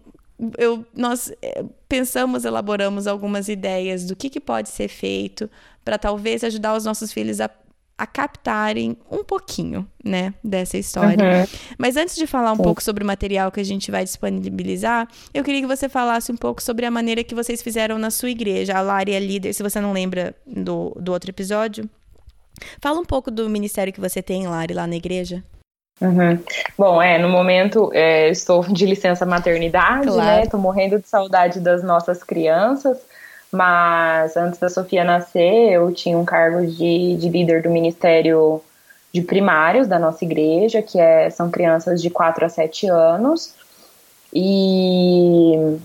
eu, 0.57 0.85
nós 0.93 1.31
eh, 1.41 1.63
pensamos, 1.87 2.43
elaboramos 2.43 3.07
algumas 3.07 3.47
ideias 3.47 4.03
do 4.03 4.15
que, 4.15 4.29
que 4.29 4.39
pode 4.39 4.69
ser 4.69 4.89
feito 4.89 5.49
para 5.83 5.97
talvez 5.97 6.43
ajudar 6.43 6.75
os 6.75 6.83
nossos 6.83 7.13
filhos 7.13 7.39
a 7.39 7.49
a 7.97 8.05
captarem 8.05 8.97
um 9.09 9.23
pouquinho, 9.23 9.87
né, 10.03 10.33
dessa 10.43 10.77
história. 10.77 11.41
Uhum. 11.41 11.47
Mas 11.77 11.95
antes 11.95 12.15
de 12.15 12.27
falar 12.27 12.51
um 12.51 12.57
Sim. 12.57 12.63
pouco 12.63 12.83
sobre 12.83 13.03
o 13.03 13.07
material 13.07 13.51
que 13.51 13.59
a 13.59 13.63
gente 13.63 13.89
vai 13.89 14.03
disponibilizar, 14.03 15.07
eu 15.33 15.43
queria 15.43 15.61
que 15.61 15.67
você 15.67 15.87
falasse 15.87 16.31
um 16.31 16.35
pouco 16.35 16.61
sobre 16.61 16.85
a 16.85 16.91
maneira 16.91 17.23
que 17.23 17.33
vocês 17.33 17.61
fizeram 17.61 17.97
na 17.97 18.11
sua 18.11 18.29
igreja. 18.29 18.77
A 18.77 18.81
Lari 18.81 19.13
é 19.13 19.19
líder, 19.19 19.53
se 19.53 19.63
você 19.63 19.79
não 19.79 19.93
lembra 19.93 20.35
do, 20.45 20.93
do 20.99 21.13
outro 21.13 21.31
episódio. 21.31 21.89
Fala 22.81 22.99
um 22.99 23.05
pouco 23.05 23.31
do 23.31 23.49
ministério 23.49 23.93
que 23.93 24.01
você 24.01 24.21
tem, 24.21 24.47
Lari, 24.47 24.73
lá 24.73 24.85
na 24.85 24.95
igreja. 24.95 25.43
Uhum. 26.01 26.37
Bom, 26.77 27.01
é, 27.01 27.17
no 27.17 27.29
momento 27.29 27.89
é, 27.93 28.29
estou 28.29 28.61
de 28.63 28.85
licença 28.85 29.25
maternidade, 29.25 30.07
claro. 30.07 30.41
né? 30.41 30.47
Tô 30.47 30.57
morrendo 30.57 30.99
de 30.99 31.07
saudade 31.07 31.61
das 31.61 31.81
nossas 31.81 32.21
crianças. 32.21 32.97
Mas 33.55 34.35
antes 34.35 34.59
da 34.59 34.69
Sofia 34.69 35.03
nascer, 35.03 35.71
eu 35.71 35.91
tinha 35.93 36.17
um 36.17 36.25
cargo 36.25 36.65
de, 36.65 37.15
de 37.15 37.29
líder 37.29 37.61
do 37.61 37.69
Ministério 37.69 38.61
de 39.13 39.21
Primários 39.21 39.87
da 39.87 39.97
nossa 39.97 40.25
igreja, 40.25 40.81
que 40.81 40.99
é, 40.99 41.29
são 41.29 41.49
crianças 41.49 42.01
de 42.01 42.09
4 42.09 42.45
a 42.45 42.49
7 42.49 42.87
anos. 42.87 43.53
E 44.33 45.77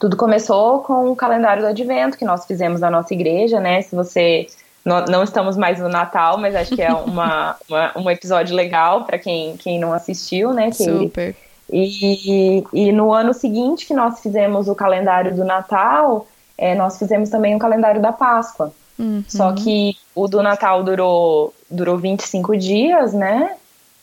tudo 0.00 0.16
começou 0.16 0.80
com 0.80 1.10
o 1.10 1.16
calendário 1.16 1.62
do 1.62 1.68
advento 1.68 2.16
que 2.16 2.24
nós 2.24 2.46
fizemos 2.46 2.80
na 2.80 2.90
nossa 2.90 3.12
igreja, 3.12 3.60
né? 3.60 3.82
Se 3.82 3.94
você. 3.94 4.46
Não, 4.84 5.24
estamos 5.24 5.56
mais 5.56 5.80
no 5.80 5.88
Natal, 5.88 6.38
mas 6.38 6.54
acho 6.54 6.74
que 6.74 6.80
é 6.80 6.92
uma, 6.94 7.56
uma 7.68 7.92
um 7.98 8.10
episódio 8.10 8.54
legal 8.54 9.04
para 9.04 9.18
quem, 9.18 9.56
quem 9.56 9.78
não 9.78 9.92
assistiu, 9.92 10.54
né? 10.54 10.70
Que 10.70 10.84
Super. 10.84 11.36
E, 11.70 12.64
e 12.72 12.92
no 12.92 13.12
ano 13.12 13.34
seguinte 13.34 13.86
que 13.86 13.92
nós 13.92 14.20
fizemos 14.20 14.68
o 14.68 14.74
calendário 14.74 15.34
do 15.34 15.44
Natal, 15.44 16.26
é, 16.58 16.74
nós 16.74 16.98
fizemos 16.98 17.28
também 17.28 17.54
o 17.54 17.58
calendário 17.58 18.00
da 18.00 18.12
Páscoa. 18.12 18.72
Uhum. 18.98 19.22
Só 19.28 19.52
que 19.52 19.96
o 20.14 20.26
do 20.26 20.42
Natal 20.42 20.82
durou, 20.82 21.54
durou 21.70 21.98
25 21.98 22.56
dias, 22.56 23.12
né? 23.12 23.56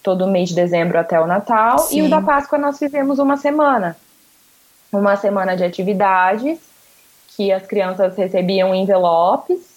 Todo 0.03 0.27
mês 0.27 0.49
de 0.49 0.55
dezembro 0.55 0.99
até 0.99 1.19
o 1.19 1.25
Natal. 1.25 1.79
Sim. 1.79 1.99
E 1.99 2.01
o 2.03 2.09
da 2.09 2.21
Páscoa 2.21 2.59
nós 2.59 2.77
fizemos 2.77 3.17
uma 3.19 3.37
semana. 3.37 3.97
Uma 4.91 5.15
semana 5.15 5.57
de 5.57 5.63
atividades 5.63 6.59
que 7.35 7.51
as 7.51 7.65
crianças 7.65 8.15
recebiam 8.15 8.75
envelopes 8.75 9.73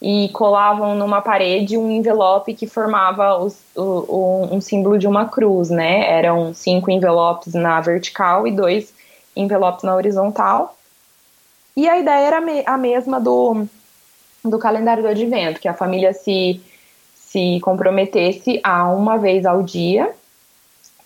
e 0.00 0.28
colavam 0.30 0.94
numa 0.94 1.20
parede 1.20 1.76
um 1.76 1.90
envelope 1.90 2.54
que 2.54 2.66
formava 2.66 3.36
os, 3.36 3.58
o, 3.76 3.82
o, 3.82 4.48
um 4.52 4.60
símbolo 4.60 4.96
de 4.96 5.06
uma 5.06 5.26
cruz, 5.26 5.68
né? 5.68 6.10
Eram 6.10 6.54
cinco 6.54 6.90
envelopes 6.90 7.52
na 7.54 7.80
vertical 7.80 8.46
e 8.46 8.52
dois 8.52 8.94
envelopes 9.36 9.82
na 9.82 9.94
horizontal. 9.94 10.76
E 11.80 11.88
a 11.88 11.98
ideia 11.98 12.26
era 12.26 12.42
a 12.66 12.76
mesma 12.76 13.18
do, 13.18 13.64
do 14.44 14.58
calendário 14.58 15.02
do 15.02 15.08
advento, 15.08 15.58
que 15.58 15.66
a 15.66 15.72
família 15.72 16.12
se, 16.12 16.60
se 17.14 17.58
comprometesse 17.62 18.60
a 18.62 18.92
uma 18.92 19.16
vez 19.16 19.46
ao 19.46 19.62
dia 19.62 20.10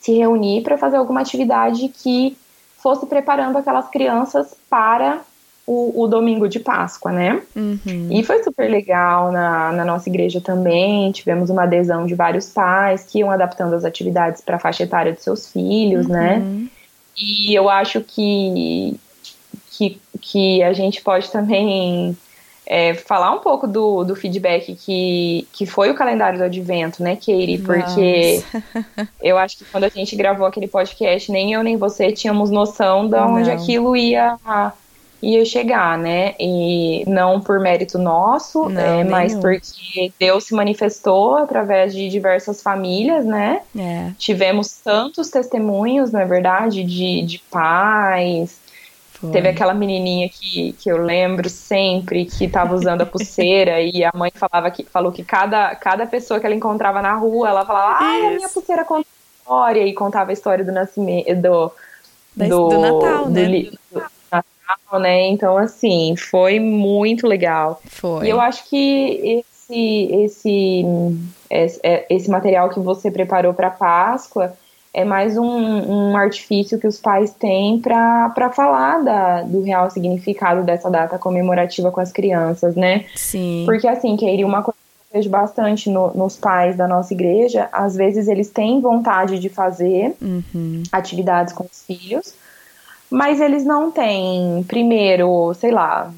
se 0.00 0.18
reunir 0.18 0.64
para 0.64 0.76
fazer 0.76 0.96
alguma 0.96 1.20
atividade 1.20 1.88
que 1.88 2.36
fosse 2.78 3.06
preparando 3.06 3.56
aquelas 3.56 3.88
crianças 3.88 4.56
para 4.68 5.20
o, 5.64 6.02
o 6.02 6.08
domingo 6.08 6.48
de 6.48 6.58
Páscoa, 6.58 7.12
né? 7.12 7.40
Uhum. 7.54 8.08
E 8.10 8.24
foi 8.24 8.42
super 8.42 8.68
legal 8.68 9.30
na, 9.30 9.70
na 9.70 9.84
nossa 9.84 10.08
igreja 10.08 10.40
também. 10.40 11.12
Tivemos 11.12 11.50
uma 11.50 11.62
adesão 11.62 12.04
de 12.04 12.16
vários 12.16 12.48
pais 12.48 13.04
que 13.04 13.20
iam 13.20 13.30
adaptando 13.30 13.74
as 13.74 13.84
atividades 13.84 14.42
para 14.42 14.56
a 14.56 14.58
faixa 14.58 14.82
etária 14.82 15.12
dos 15.12 15.22
seus 15.22 15.52
filhos, 15.52 16.08
né? 16.08 16.38
uhum. 16.38 16.62
né? 16.62 16.68
E 17.16 17.54
eu 17.54 17.70
acho 17.70 18.00
que 18.00 18.98
que, 19.76 20.00
que 20.20 20.62
a 20.62 20.72
gente 20.72 21.02
pode 21.02 21.30
também 21.30 22.16
é, 22.66 22.94
falar 22.94 23.32
um 23.32 23.40
pouco 23.40 23.66
do, 23.66 24.04
do 24.04 24.16
feedback 24.16 24.74
que, 24.74 25.46
que 25.52 25.66
foi 25.66 25.90
o 25.90 25.94
calendário 25.94 26.38
do 26.38 26.44
advento, 26.44 27.02
né, 27.02 27.16
Katie? 27.16 27.58
Porque 27.58 28.42
Nossa. 28.54 29.08
eu 29.22 29.36
acho 29.36 29.58
que 29.58 29.64
quando 29.66 29.84
a 29.84 29.88
gente 29.88 30.16
gravou 30.16 30.46
aquele 30.46 30.68
podcast, 30.68 31.30
nem 31.30 31.52
eu 31.52 31.62
nem 31.62 31.76
você 31.76 32.12
tínhamos 32.12 32.50
noção 32.50 33.08
de 33.08 33.16
onde 33.16 33.50
não. 33.50 33.56
aquilo 33.56 33.96
ia, 33.96 34.38
ia 35.22 35.44
chegar, 35.44 35.98
né? 35.98 36.34
E 36.40 37.04
não 37.06 37.38
por 37.40 37.60
mérito 37.60 37.98
nosso, 37.98 38.68
não, 38.68 38.80
é, 38.80 39.04
mas 39.04 39.34
porque 39.34 40.10
Deus 40.18 40.44
se 40.44 40.54
manifestou 40.54 41.36
através 41.36 41.94
de 41.94 42.08
diversas 42.08 42.62
famílias, 42.62 43.26
né? 43.26 43.60
É. 43.76 44.10
Tivemos 44.16 44.70
tantos 44.82 45.28
testemunhos, 45.28 46.12
não 46.12 46.20
é 46.20 46.24
verdade, 46.24 46.82
de, 46.82 47.22
de 47.22 47.38
pais 47.50 48.63
foi. 49.24 49.32
Teve 49.32 49.48
aquela 49.48 49.74
menininha 49.74 50.28
que, 50.28 50.72
que 50.72 50.90
eu 50.90 50.96
lembro 50.98 51.48
sempre 51.48 52.24
que 52.24 52.44
estava 52.44 52.74
usando 52.74 53.02
a 53.02 53.06
pulseira 53.06 53.80
e 53.82 54.04
a 54.04 54.12
mãe 54.14 54.30
falava 54.34 54.70
que 54.70 54.84
falou 54.84 55.12
que 55.12 55.24
cada, 55.24 55.74
cada 55.76 56.06
pessoa 56.06 56.38
que 56.38 56.46
ela 56.46 56.54
encontrava 56.54 57.00
na 57.02 57.14
rua, 57.14 57.48
ela 57.48 57.64
falava: 57.64 57.98
"Ah, 57.98 58.28
a 58.28 58.30
minha 58.30 58.48
pulseira 58.48 58.84
conta 58.84 59.06
história" 59.40 59.86
e 59.86 59.92
contava 59.92 60.30
a 60.30 60.32
história 60.32 60.64
do 60.64 60.72
nascimento 60.72 61.34
do 61.36 61.72
do, 62.36 62.68
do 62.68 62.78
Natal, 62.80 63.24
do, 63.26 63.30
né? 63.30 63.70
Do, 63.92 64.02
Natal, 64.32 65.00
né? 65.00 65.26
Então 65.28 65.56
assim, 65.56 66.16
foi 66.16 66.58
muito 66.58 67.26
legal. 67.26 67.80
Foi. 67.86 68.26
E 68.26 68.30
eu 68.30 68.40
acho 68.40 68.68
que 68.68 69.44
esse 69.68 70.08
esse 70.12 70.74
esse, 71.50 71.80
esse 72.10 72.30
material 72.30 72.68
que 72.70 72.80
você 72.80 73.10
preparou 73.10 73.54
para 73.54 73.70
Páscoa 73.70 74.56
é 74.94 75.04
mais 75.04 75.36
um, 75.36 75.44
um 75.44 76.16
artifício 76.16 76.78
que 76.78 76.86
os 76.86 77.00
pais 77.00 77.34
têm 77.34 77.80
para 77.80 78.52
falar 78.54 79.02
da, 79.02 79.42
do 79.42 79.60
real 79.60 79.90
significado 79.90 80.62
dessa 80.62 80.88
data 80.88 81.18
comemorativa 81.18 81.90
com 81.90 82.00
as 82.00 82.12
crianças, 82.12 82.76
né? 82.76 83.04
Sim. 83.16 83.64
Porque, 83.66 83.88
assim, 83.88 84.16
Keiri, 84.16 84.44
uma 84.44 84.62
coisa 84.62 84.78
que 84.78 85.16
eu 85.16 85.18
vejo 85.18 85.30
bastante 85.30 85.90
no, 85.90 86.14
nos 86.14 86.36
pais 86.36 86.76
da 86.76 86.86
nossa 86.86 87.12
igreja, 87.12 87.68
às 87.72 87.96
vezes 87.96 88.28
eles 88.28 88.48
têm 88.50 88.80
vontade 88.80 89.40
de 89.40 89.48
fazer 89.48 90.14
uhum. 90.22 90.84
atividades 90.92 91.52
com 91.52 91.64
os 91.64 91.84
filhos, 91.84 92.32
mas 93.10 93.40
eles 93.40 93.64
não 93.64 93.90
têm, 93.90 94.64
primeiro, 94.68 95.52
sei 95.54 95.72
lá, 95.72 96.12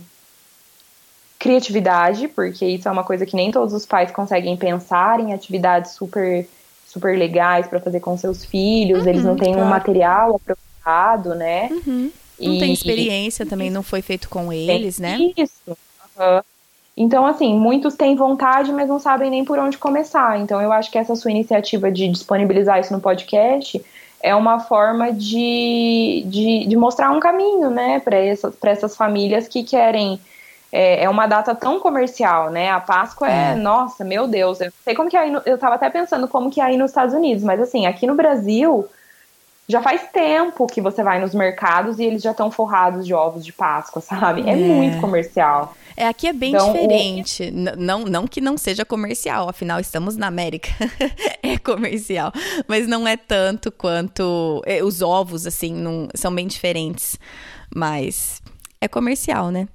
criatividade, 1.38 2.28
porque 2.28 2.66
isso 2.66 2.86
é 2.86 2.92
uma 2.92 3.04
coisa 3.04 3.24
que 3.24 3.36
nem 3.36 3.50
todos 3.50 3.72
os 3.72 3.86
pais 3.86 4.10
conseguem 4.10 4.54
pensar 4.54 5.18
em 5.18 5.32
atividades 5.32 5.92
super 5.92 6.46
super 6.96 7.18
legais 7.18 7.66
para 7.66 7.78
fazer 7.78 8.00
com 8.00 8.16
seus 8.16 8.44
filhos, 8.44 9.02
uhum, 9.02 9.08
eles 9.08 9.24
não 9.24 9.36
têm 9.36 9.52
claro. 9.52 9.66
um 9.66 9.70
material 9.70 10.36
apropriado, 10.36 11.34
né? 11.34 11.68
Uhum. 11.70 12.10
Não 12.40 12.54
e, 12.54 12.58
tem 12.58 12.72
experiência 12.72 13.44
também, 13.44 13.70
não 13.70 13.82
foi 13.82 14.00
feito 14.00 14.28
com 14.28 14.52
eles, 14.52 14.98
né? 14.98 15.18
Isso. 15.36 15.76
Uhum. 16.18 16.40
Então, 16.96 17.26
assim, 17.26 17.54
muitos 17.54 17.94
têm 17.94 18.16
vontade, 18.16 18.72
mas 18.72 18.88
não 18.88 18.98
sabem 18.98 19.30
nem 19.30 19.44
por 19.44 19.58
onde 19.58 19.76
começar. 19.76 20.40
Então, 20.40 20.62
eu 20.62 20.72
acho 20.72 20.90
que 20.90 20.96
essa 20.96 21.14
sua 21.14 21.30
iniciativa 21.30 21.92
de 21.92 22.08
disponibilizar 22.08 22.80
isso 22.80 22.92
no 22.92 23.00
podcast 23.00 23.84
é 24.22 24.34
uma 24.34 24.60
forma 24.60 25.12
de, 25.12 26.24
de, 26.26 26.66
de 26.66 26.76
mostrar 26.76 27.10
um 27.10 27.20
caminho, 27.20 27.68
né, 27.68 28.00
para 28.00 28.16
essas, 28.16 28.54
essas 28.62 28.96
famílias 28.96 29.46
que 29.46 29.62
querem 29.62 30.18
é, 30.70 31.04
é, 31.04 31.08
uma 31.08 31.26
data 31.26 31.54
tão 31.54 31.80
comercial, 31.80 32.50
né? 32.50 32.70
A 32.70 32.80
Páscoa 32.80 33.28
é, 33.28 33.52
é, 33.52 33.54
nossa, 33.54 34.04
meu 34.04 34.26
Deus, 34.26 34.60
eu 34.60 34.72
sei 34.84 34.94
como 34.94 35.08
que 35.08 35.16
é 35.16 35.20
aí 35.20 35.30
no, 35.30 35.40
eu 35.46 35.58
tava 35.58 35.76
até 35.76 35.88
pensando 35.88 36.28
como 36.28 36.50
que 36.50 36.60
é 36.60 36.64
aí 36.64 36.76
nos 36.76 36.90
Estados 36.90 37.14
Unidos, 37.14 37.44
mas 37.44 37.60
assim, 37.60 37.86
aqui 37.86 38.06
no 38.06 38.14
Brasil 38.14 38.88
já 39.68 39.82
faz 39.82 40.02
tempo 40.12 40.66
que 40.66 40.80
você 40.80 41.02
vai 41.02 41.20
nos 41.20 41.34
mercados 41.34 41.98
e 41.98 42.04
eles 42.04 42.22
já 42.22 42.30
estão 42.30 42.50
forrados 42.50 43.04
de 43.04 43.12
ovos 43.12 43.44
de 43.44 43.52
Páscoa, 43.52 44.00
sabe? 44.00 44.42
É, 44.42 44.52
é. 44.52 44.56
muito 44.56 45.00
comercial. 45.00 45.74
É, 45.96 46.06
aqui 46.06 46.28
é 46.28 46.32
bem 46.32 46.54
então, 46.54 46.72
diferente. 46.72 47.44
O... 47.44 47.76
Não, 47.76 48.04
não 48.04 48.26
que 48.26 48.40
não 48.40 48.56
seja 48.56 48.84
comercial, 48.84 49.48
afinal 49.48 49.80
estamos 49.80 50.16
na 50.16 50.26
América. 50.26 50.68
é 51.42 51.58
comercial. 51.58 52.32
Mas 52.68 52.86
não 52.86 53.08
é 53.08 53.16
tanto 53.16 53.72
quanto. 53.72 54.62
É, 54.66 54.84
os 54.84 55.02
ovos, 55.02 55.46
assim, 55.46 55.74
não, 55.74 56.08
são 56.14 56.32
bem 56.32 56.46
diferentes. 56.46 57.18
Mas 57.74 58.40
é 58.80 58.86
comercial, 58.86 59.50
né? 59.50 59.66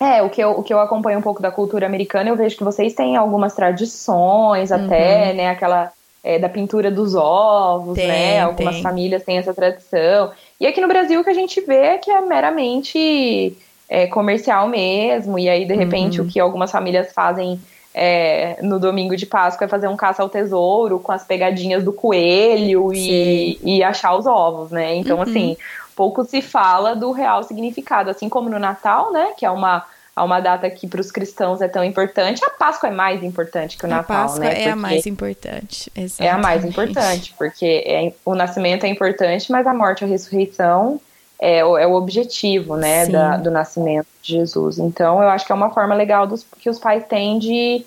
É, 0.00 0.22
o 0.22 0.28
que, 0.28 0.42
eu, 0.42 0.50
o 0.50 0.62
que 0.62 0.74
eu 0.74 0.80
acompanho 0.80 1.18
um 1.18 1.22
pouco 1.22 1.40
da 1.40 1.50
cultura 1.50 1.86
americana, 1.86 2.28
eu 2.28 2.36
vejo 2.36 2.56
que 2.56 2.64
vocês 2.64 2.94
têm 2.94 3.16
algumas 3.16 3.54
tradições, 3.54 4.72
até, 4.72 5.30
uhum. 5.30 5.36
né? 5.36 5.48
Aquela 5.48 5.92
é, 6.22 6.38
da 6.38 6.48
pintura 6.48 6.90
dos 6.90 7.14
ovos, 7.14 7.94
tem, 7.94 8.08
né? 8.08 8.40
Algumas 8.40 8.74
tem. 8.74 8.82
famílias 8.82 9.22
têm 9.22 9.38
essa 9.38 9.54
tradição. 9.54 10.32
E 10.58 10.66
aqui 10.66 10.80
no 10.80 10.88
Brasil 10.88 11.20
o 11.20 11.24
que 11.24 11.30
a 11.30 11.34
gente 11.34 11.60
vê 11.60 11.76
é 11.76 11.98
que 11.98 12.10
é 12.10 12.20
meramente 12.20 13.56
é, 13.88 14.06
comercial 14.06 14.68
mesmo. 14.68 15.38
E 15.38 15.48
aí, 15.48 15.64
de 15.64 15.74
repente, 15.74 16.20
uhum. 16.20 16.26
o 16.26 16.30
que 16.30 16.40
algumas 16.40 16.72
famílias 16.72 17.12
fazem 17.12 17.60
é, 17.94 18.58
no 18.60 18.80
domingo 18.80 19.16
de 19.16 19.26
Páscoa 19.26 19.66
é 19.66 19.68
fazer 19.68 19.86
um 19.86 19.96
caça 19.96 20.22
ao 20.22 20.28
tesouro 20.28 20.98
com 20.98 21.12
as 21.12 21.24
pegadinhas 21.24 21.84
do 21.84 21.92
coelho 21.92 22.92
e, 22.92 23.58
e, 23.62 23.84
achar 23.84 24.16
os 24.16 24.26
ovos, 24.26 24.72
né? 24.72 24.96
Então, 24.96 25.18
uhum. 25.18 25.22
assim, 25.22 25.56
pouco 25.94 26.24
se 26.24 26.42
fala 26.42 26.94
do 26.94 27.12
real 27.12 27.42
significado. 27.42 28.10
Assim 28.10 28.28
como 28.28 28.48
no 28.48 28.58
Natal, 28.58 29.12
né? 29.12 29.32
Que 29.36 29.46
é 29.46 29.50
uma 29.50 29.84
uma 30.22 30.38
data 30.38 30.70
que 30.70 30.86
para 30.86 31.00
os 31.00 31.10
cristãos 31.10 31.60
é 31.60 31.66
tão 31.66 31.82
importante, 31.82 32.44
a 32.44 32.50
Páscoa 32.50 32.88
é 32.88 32.92
mais 32.92 33.20
importante 33.22 33.76
que 33.76 33.84
o 33.84 33.88
Natal, 33.88 34.16
a 34.16 34.20
Páscoa 34.22 34.44
né? 34.44 34.62
é 34.62 34.70
a 34.70 34.76
mais 34.76 35.06
importante. 35.06 35.90
Exatamente. 35.94 36.22
É 36.22 36.30
a 36.30 36.38
mais 36.38 36.64
importante, 36.64 37.34
porque 37.36 37.82
é, 37.84 38.12
o 38.24 38.34
nascimento 38.34 38.84
é 38.84 38.88
importante, 38.88 39.50
mas 39.50 39.66
a 39.66 39.74
morte 39.74 40.02
e 40.02 40.04
a 40.04 40.06
ressurreição 40.06 41.00
é, 41.40 41.64
o, 41.64 41.76
é 41.76 41.86
o 41.86 41.94
objetivo, 41.94 42.76
né, 42.76 43.06
da, 43.06 43.36
do 43.36 43.50
nascimento 43.50 44.06
de 44.22 44.34
Jesus. 44.34 44.78
Então, 44.78 45.20
eu 45.20 45.28
acho 45.28 45.44
que 45.44 45.50
é 45.50 45.54
uma 45.54 45.70
forma 45.70 45.94
legal 45.94 46.26
dos, 46.26 46.46
que 46.60 46.70
os 46.70 46.78
pais 46.78 47.04
têm 47.06 47.38
de 47.38 47.84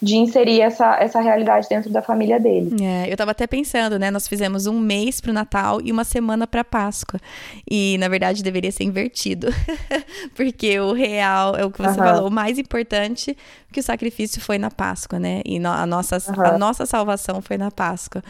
de 0.00 0.16
inserir 0.16 0.60
essa, 0.60 0.96
essa 1.00 1.20
realidade 1.20 1.68
dentro 1.68 1.90
da 1.90 2.00
família 2.00 2.38
dele. 2.38 2.76
É, 2.82 3.08
eu 3.08 3.12
estava 3.12 3.32
até 3.32 3.46
pensando, 3.46 3.98
né? 3.98 4.10
Nós 4.10 4.28
fizemos 4.28 4.66
um 4.66 4.78
mês 4.78 5.20
para 5.20 5.30
o 5.30 5.34
Natal 5.34 5.80
e 5.82 5.90
uma 5.90 6.04
semana 6.04 6.46
para 6.46 6.62
Páscoa. 6.62 7.18
E, 7.68 7.98
na 7.98 8.08
verdade, 8.08 8.42
deveria 8.42 8.70
ser 8.70 8.84
invertido. 8.84 9.48
Porque 10.36 10.78
o 10.78 10.92
real, 10.92 11.56
é 11.56 11.64
o 11.64 11.70
que 11.70 11.78
você 11.78 11.88
uhum. 11.88 11.94
falou, 11.94 12.28
o 12.28 12.30
mais 12.30 12.58
importante 12.58 13.36
que 13.70 13.80
o 13.80 13.82
sacrifício 13.82 14.40
foi 14.40 14.56
na 14.56 14.70
Páscoa, 14.70 15.18
né? 15.18 15.42
E 15.44 15.58
a 15.58 15.86
nossa, 15.86 16.16
uhum. 16.16 16.42
a 16.42 16.58
nossa 16.58 16.86
salvação 16.86 17.42
foi 17.42 17.58
na 17.58 17.70
Páscoa. 17.70 18.22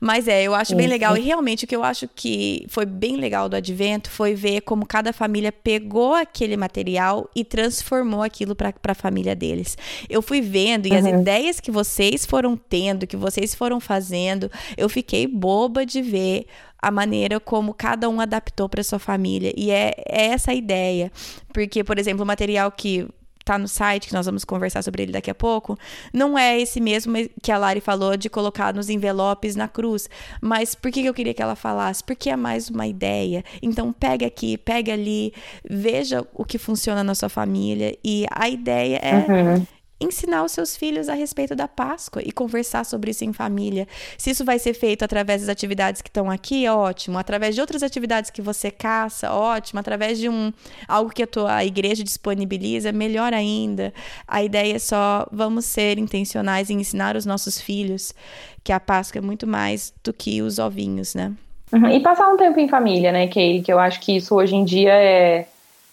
Mas 0.00 0.28
é, 0.28 0.44
eu 0.44 0.54
acho 0.54 0.76
bem 0.76 0.86
legal. 0.86 1.16
E 1.16 1.20
realmente 1.20 1.64
o 1.64 1.68
que 1.68 1.74
eu 1.74 1.82
acho 1.82 2.08
que 2.08 2.64
foi 2.68 2.86
bem 2.86 3.16
legal 3.16 3.48
do 3.48 3.56
advento 3.56 4.08
foi 4.08 4.34
ver 4.34 4.60
como 4.60 4.86
cada 4.86 5.12
família 5.12 5.50
pegou 5.50 6.14
aquele 6.14 6.56
material 6.56 7.28
e 7.34 7.44
transformou 7.44 8.22
aquilo 8.22 8.54
para 8.54 8.72
a 8.86 8.94
família 8.94 9.34
deles. 9.34 9.76
Eu 10.08 10.22
fui 10.22 10.40
vendo 10.40 10.86
e 10.86 10.92
uhum. 10.92 10.98
as 10.98 11.06
ideias 11.06 11.60
que 11.60 11.72
vocês 11.72 12.24
foram 12.24 12.56
tendo, 12.56 13.06
que 13.06 13.16
vocês 13.16 13.52
foram 13.54 13.80
fazendo, 13.80 14.50
eu 14.76 14.88
fiquei 14.88 15.26
boba 15.26 15.84
de 15.84 16.00
ver 16.02 16.46
a 16.80 16.90
maneira 16.90 17.40
como 17.40 17.74
cada 17.74 18.08
um 18.08 18.20
adaptou 18.20 18.68
para 18.68 18.84
sua 18.84 18.98
família. 18.98 19.52
E 19.56 19.70
é, 19.70 19.92
é 20.06 20.26
essa 20.26 20.52
a 20.52 20.54
ideia. 20.54 21.10
Porque, 21.52 21.82
por 21.82 21.98
exemplo, 21.98 22.22
o 22.22 22.26
material 22.26 22.70
que 22.70 23.08
tá 23.44 23.58
no 23.58 23.68
site, 23.68 24.08
que 24.08 24.14
nós 24.14 24.26
vamos 24.26 24.44
conversar 24.44 24.82
sobre 24.82 25.02
ele 25.02 25.12
daqui 25.12 25.30
a 25.30 25.34
pouco, 25.34 25.78
não 26.12 26.38
é 26.38 26.58
esse 26.58 26.80
mesmo 26.80 27.14
que 27.42 27.52
a 27.52 27.58
Lari 27.58 27.80
falou 27.80 28.16
de 28.16 28.28
colocar 28.28 28.72
nos 28.72 28.88
envelopes 28.88 29.54
na 29.54 29.68
cruz. 29.68 30.08
Mas 30.40 30.74
por 30.74 30.90
que 30.90 31.04
eu 31.04 31.14
queria 31.14 31.34
que 31.34 31.42
ela 31.42 31.54
falasse? 31.54 32.02
Porque 32.02 32.30
é 32.30 32.36
mais 32.36 32.70
uma 32.70 32.86
ideia. 32.86 33.44
Então 33.62 33.92
pega 33.92 34.26
aqui, 34.26 34.56
pega 34.56 34.92
ali, 34.92 35.32
veja 35.68 36.26
o 36.34 36.44
que 36.44 36.58
funciona 36.58 37.04
na 37.04 37.14
sua 37.14 37.28
família. 37.28 37.96
E 38.02 38.24
a 38.30 38.48
ideia 38.48 38.96
é 38.96 39.14
uhum 39.14 39.66
ensinar 40.04 40.44
os 40.44 40.52
seus 40.52 40.76
filhos 40.76 41.08
a 41.08 41.14
respeito 41.14 41.54
da 41.54 41.66
Páscoa 41.66 42.22
e 42.24 42.30
conversar 42.30 42.84
sobre 42.84 43.10
isso 43.10 43.24
em 43.24 43.32
família. 43.32 43.86
Se 44.16 44.30
isso 44.30 44.44
vai 44.44 44.58
ser 44.58 44.74
feito 44.74 45.04
através 45.04 45.40
das 45.40 45.50
atividades 45.50 46.02
que 46.02 46.08
estão 46.08 46.30
aqui, 46.30 46.68
ótimo. 46.68 47.18
Através 47.18 47.54
de 47.54 47.60
outras 47.60 47.82
atividades 47.82 48.30
que 48.30 48.42
você 48.42 48.70
caça, 48.70 49.32
ótimo. 49.32 49.80
Através 49.80 50.18
de 50.18 50.28
um 50.28 50.52
algo 50.86 51.10
que 51.10 51.22
a 51.22 51.26
tua 51.26 51.64
igreja 51.64 52.04
disponibiliza, 52.04 52.92
melhor 52.92 53.32
ainda. 53.32 53.92
A 54.26 54.42
ideia 54.42 54.76
é 54.76 54.78
só 54.78 55.26
vamos 55.32 55.64
ser 55.64 55.98
intencionais 55.98 56.70
em 56.70 56.80
ensinar 56.80 57.16
os 57.16 57.26
nossos 57.26 57.60
filhos 57.60 58.14
que 58.62 58.72
a 58.72 58.80
Páscoa 58.80 59.18
é 59.18 59.22
muito 59.22 59.46
mais 59.46 59.92
do 60.02 60.12
que 60.12 60.40
os 60.40 60.58
ovinhos, 60.58 61.14
né? 61.14 61.32
Uhum. 61.72 61.88
E 61.88 62.00
passar 62.00 62.28
um 62.28 62.36
tempo 62.36 62.58
em 62.60 62.68
família, 62.68 63.10
né, 63.10 63.26
Kay? 63.26 63.62
Que 63.62 63.72
eu 63.72 63.78
acho 63.78 64.00
que 64.00 64.16
isso 64.16 64.34
hoje 64.34 64.54
em 64.54 64.64
dia 64.64 64.92
é 64.92 65.46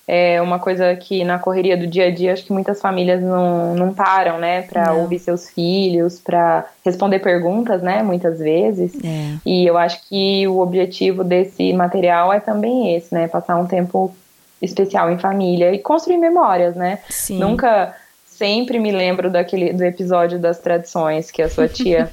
é 0.08 0.42
uma 0.42 0.60
coisa 0.60 0.96
que 0.96 1.24
na 1.24 1.40
correria 1.40 1.78
do 1.78 1.88
dia 1.88 2.08
a 2.08 2.12
dia 2.12 2.34
acho 2.34 2.44
que 2.44 2.52
muitas 2.52 2.82
famílias 2.82 3.22
não, 3.22 3.76
não 3.76 3.94
param, 3.94 4.40
né, 4.40 4.64
para 4.64 4.94
ouvir 4.94 5.20
seus 5.20 5.50
filhos, 5.50 6.20
para 6.20 6.66
responder 6.84 7.20
perguntas, 7.20 7.82
né, 7.82 8.04
muitas 8.04 8.40
vezes. 8.40 8.94
É. 9.04 9.38
E 9.46 9.66
eu 9.66 9.78
acho 9.78 10.02
que 10.10 10.48
o 10.48 10.60
objetivo 10.60 11.24
desse 11.24 11.72
material 11.74 12.34
é 12.34 12.40
também 12.40 12.96
esse, 12.96 13.14
né, 13.14 13.28
passar 13.28 13.58
um 13.58 13.68
tempo 13.68 14.14
especial 14.62 15.12
em 15.12 15.18
família 15.18 15.74
e 15.74 15.80
construir 15.80 16.18
memórias, 16.18 16.76
né? 16.76 17.00
Sim. 17.10 17.40
Nunca 17.40 17.96
sempre 18.26 18.80
me 18.80 18.92
lembro 18.92 19.30
daquele 19.30 19.74
do 19.74 19.84
episódio 19.84 20.38
das 20.38 20.60
tradições 20.60 21.32
que 21.32 21.42
a 21.42 21.50
sua 21.50 21.68
tia 21.68 22.12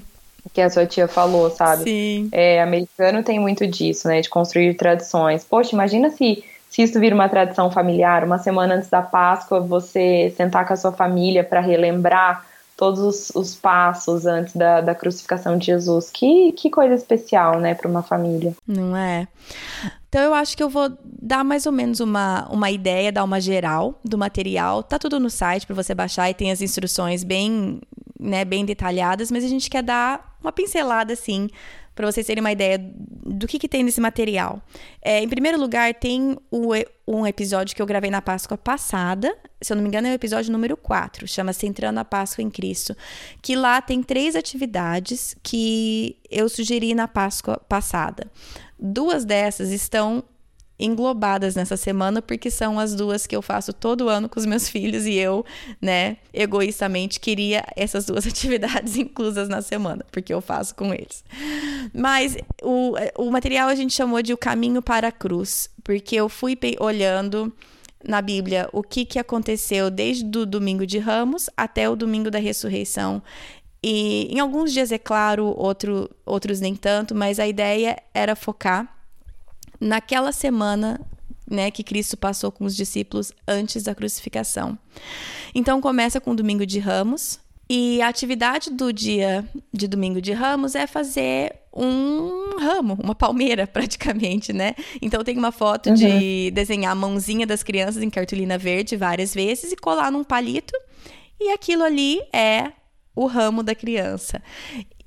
que 0.52 0.60
a 0.60 0.70
sua 0.70 0.86
tia 0.86 1.06
falou, 1.06 1.50
sabe? 1.50 1.84
Sim. 1.84 2.28
É, 2.32 2.62
americano 2.62 3.22
tem 3.22 3.38
muito 3.38 3.66
disso, 3.66 4.08
né, 4.08 4.20
de 4.20 4.28
construir 4.28 4.74
tradições. 4.74 5.44
Poxa, 5.44 5.74
imagina 5.74 6.10
se 6.10 6.42
se 6.70 6.82
isso 6.82 7.00
vira 7.00 7.14
uma 7.14 7.28
tradição 7.28 7.68
familiar, 7.68 8.22
uma 8.22 8.38
semana 8.38 8.76
antes 8.76 8.88
da 8.88 9.02
Páscoa, 9.02 9.60
você 9.60 10.32
sentar 10.36 10.64
com 10.64 10.72
a 10.72 10.76
sua 10.76 10.92
família 10.92 11.42
para 11.42 11.60
relembrar 11.60 12.46
todos 12.76 13.00
os, 13.00 13.30
os, 13.34 13.54
passos 13.56 14.24
antes 14.24 14.54
da, 14.54 14.80
da 14.80 14.94
crucificação 14.94 15.58
de 15.58 15.66
Jesus. 15.66 16.10
Que, 16.10 16.52
que 16.52 16.70
coisa 16.70 16.94
especial, 16.94 17.58
né, 17.58 17.74
para 17.74 17.88
uma 17.88 18.02
família. 18.02 18.54
Não 18.66 18.96
é? 18.96 19.26
Então 20.08 20.22
eu 20.22 20.32
acho 20.32 20.56
que 20.56 20.62
eu 20.62 20.70
vou 20.70 20.90
dar 21.04 21.44
mais 21.44 21.66
ou 21.66 21.72
menos 21.72 21.98
uma, 21.98 22.48
uma 22.48 22.70
ideia, 22.70 23.12
dar 23.12 23.24
uma 23.24 23.40
geral 23.40 24.00
do 24.04 24.16
material. 24.16 24.82
Tá 24.82 24.98
tudo 24.98 25.20
no 25.20 25.28
site 25.28 25.66
para 25.66 25.74
você 25.74 25.92
baixar 25.92 26.30
e 26.30 26.34
tem 26.34 26.52
as 26.52 26.62
instruções 26.62 27.24
bem, 27.24 27.80
né, 28.18 28.44
bem 28.44 28.64
detalhadas, 28.64 29.30
mas 29.30 29.44
a 29.44 29.48
gente 29.48 29.68
quer 29.68 29.82
dar 29.82 30.36
uma 30.40 30.52
pincelada 30.52 31.12
assim 31.12 31.50
para 32.00 32.10
vocês 32.10 32.26
terem 32.26 32.40
uma 32.40 32.50
ideia 32.50 32.78
do 32.78 33.46
que, 33.46 33.58
que 33.58 33.68
tem 33.68 33.84
nesse 33.84 34.00
material. 34.00 34.62
É, 35.02 35.20
em 35.20 35.28
primeiro 35.28 35.60
lugar, 35.60 35.92
tem 35.94 36.36
o, 36.50 36.72
um 37.06 37.26
episódio 37.26 37.76
que 37.76 37.82
eu 37.82 37.86
gravei 37.86 38.10
na 38.10 38.22
Páscoa 38.22 38.56
passada, 38.56 39.36
se 39.60 39.70
eu 39.70 39.76
não 39.76 39.82
me 39.82 39.88
engano, 39.88 40.08
é 40.08 40.12
o 40.12 40.14
episódio 40.14 40.50
número 40.50 40.76
4, 40.76 41.28
chama-se 41.28 41.66
Entrando 41.66 41.98
a 41.98 42.04
Páscoa 42.04 42.42
em 42.42 42.48
Cristo, 42.48 42.96
que 43.42 43.54
lá 43.54 43.82
tem 43.82 44.02
três 44.02 44.34
atividades 44.34 45.36
que 45.42 46.16
eu 46.30 46.48
sugeri 46.48 46.94
na 46.94 47.06
Páscoa 47.06 47.60
passada. 47.68 48.30
Duas 48.78 49.26
dessas 49.26 49.70
estão 49.70 50.24
englobadas 50.80 51.54
nessa 51.54 51.76
semana, 51.76 52.22
porque 52.22 52.50
são 52.50 52.80
as 52.80 52.94
duas 52.94 53.26
que 53.26 53.36
eu 53.36 53.42
faço 53.42 53.72
todo 53.72 54.08
ano 54.08 54.28
com 54.28 54.40
os 54.40 54.46
meus 54.46 54.66
filhos 54.70 55.04
e 55.06 55.14
eu, 55.14 55.44
né, 55.80 56.16
egoístamente 56.32 57.20
queria 57.20 57.64
essas 57.76 58.06
duas 58.06 58.26
atividades 58.28 58.96
inclusas 58.96 59.48
na 59.48 59.60
semana, 59.60 60.04
porque 60.10 60.32
eu 60.32 60.40
faço 60.40 60.74
com 60.74 60.92
eles. 60.92 61.22
Mas 61.92 62.36
o, 62.62 62.94
o 63.18 63.30
material 63.30 63.68
a 63.68 63.74
gente 63.74 63.92
chamou 63.92 64.22
de 64.22 64.32
O 64.32 64.38
Caminho 64.38 64.80
para 64.80 65.08
a 65.08 65.12
Cruz, 65.12 65.68
porque 65.84 66.16
eu 66.16 66.28
fui 66.28 66.58
olhando 66.78 67.52
na 68.02 68.22
Bíblia 68.22 68.68
o 68.72 68.82
que, 68.82 69.04
que 69.04 69.18
aconteceu 69.18 69.90
desde 69.90 70.38
o 70.38 70.46
domingo 70.46 70.86
de 70.86 70.98
Ramos 70.98 71.50
até 71.56 71.88
o 71.88 71.94
domingo 71.94 72.30
da 72.30 72.38
ressurreição. 72.38 73.22
E 73.82 74.28
em 74.30 74.40
alguns 74.40 74.72
dias 74.72 74.92
é 74.92 74.98
claro, 74.98 75.54
outro, 75.56 76.10
outros 76.24 76.60
nem 76.60 76.74
tanto, 76.74 77.14
mas 77.14 77.38
a 77.38 77.46
ideia 77.46 77.96
era 78.14 78.36
focar 78.36 78.99
naquela 79.80 80.32
semana 80.32 81.00
né, 81.48 81.70
que 81.70 81.82
Cristo 81.82 82.16
passou 82.16 82.52
com 82.52 82.64
os 82.64 82.76
discípulos 82.76 83.32
antes 83.46 83.82
da 83.82 83.94
crucificação. 83.94 84.78
Então 85.54 85.80
começa 85.80 86.20
com 86.20 86.30
o 86.30 86.36
domingo 86.36 86.64
de 86.64 86.78
Ramos, 86.78 87.40
e 87.72 88.02
a 88.02 88.08
atividade 88.08 88.68
do 88.68 88.92
dia 88.92 89.48
de 89.72 89.86
domingo 89.86 90.20
de 90.20 90.32
Ramos 90.32 90.74
é 90.74 90.88
fazer 90.88 91.54
um 91.72 92.58
ramo, 92.58 92.98
uma 93.00 93.14
palmeira, 93.14 93.64
praticamente, 93.72 94.52
né? 94.52 94.74
Então 95.00 95.22
tem 95.22 95.38
uma 95.38 95.52
foto 95.52 95.88
uhum. 95.90 95.94
de 95.94 96.50
desenhar 96.50 96.90
a 96.90 96.96
mãozinha 96.96 97.46
das 97.46 97.62
crianças 97.62 98.02
em 98.02 98.10
cartolina 98.10 98.58
verde 98.58 98.96
várias 98.96 99.32
vezes 99.32 99.70
e 99.70 99.76
colar 99.76 100.10
num 100.10 100.24
palito, 100.24 100.74
e 101.38 101.50
aquilo 101.50 101.84
ali 101.84 102.20
é 102.32 102.72
o 103.14 103.26
ramo 103.26 103.62
da 103.62 103.74
criança. 103.74 104.42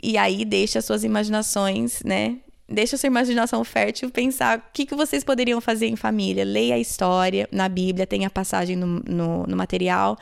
E 0.01 0.17
aí 0.17 0.45
deixa 0.45 0.81
suas 0.81 1.03
imaginações, 1.03 2.01
né, 2.03 2.38
deixa 2.67 2.95
a 2.95 2.99
sua 2.99 3.08
imaginação 3.08 3.63
fértil 3.63 4.10
pensar 4.10 4.58
o 4.58 4.62
que, 4.73 4.86
que 4.86 4.95
vocês 4.95 5.23
poderiam 5.23 5.60
fazer 5.60 5.88
em 5.88 5.95
família. 5.95 6.43
Leia 6.43 6.76
a 6.76 6.80
história 6.80 7.47
na 7.52 7.67
Bíblia, 7.67 8.08
tem 8.08 8.26
a 8.26 8.30
passagem 8.30 8.76
no, 8.76 9.02
no, 9.06 9.45
no, 9.45 9.58
material. 9.58 10.17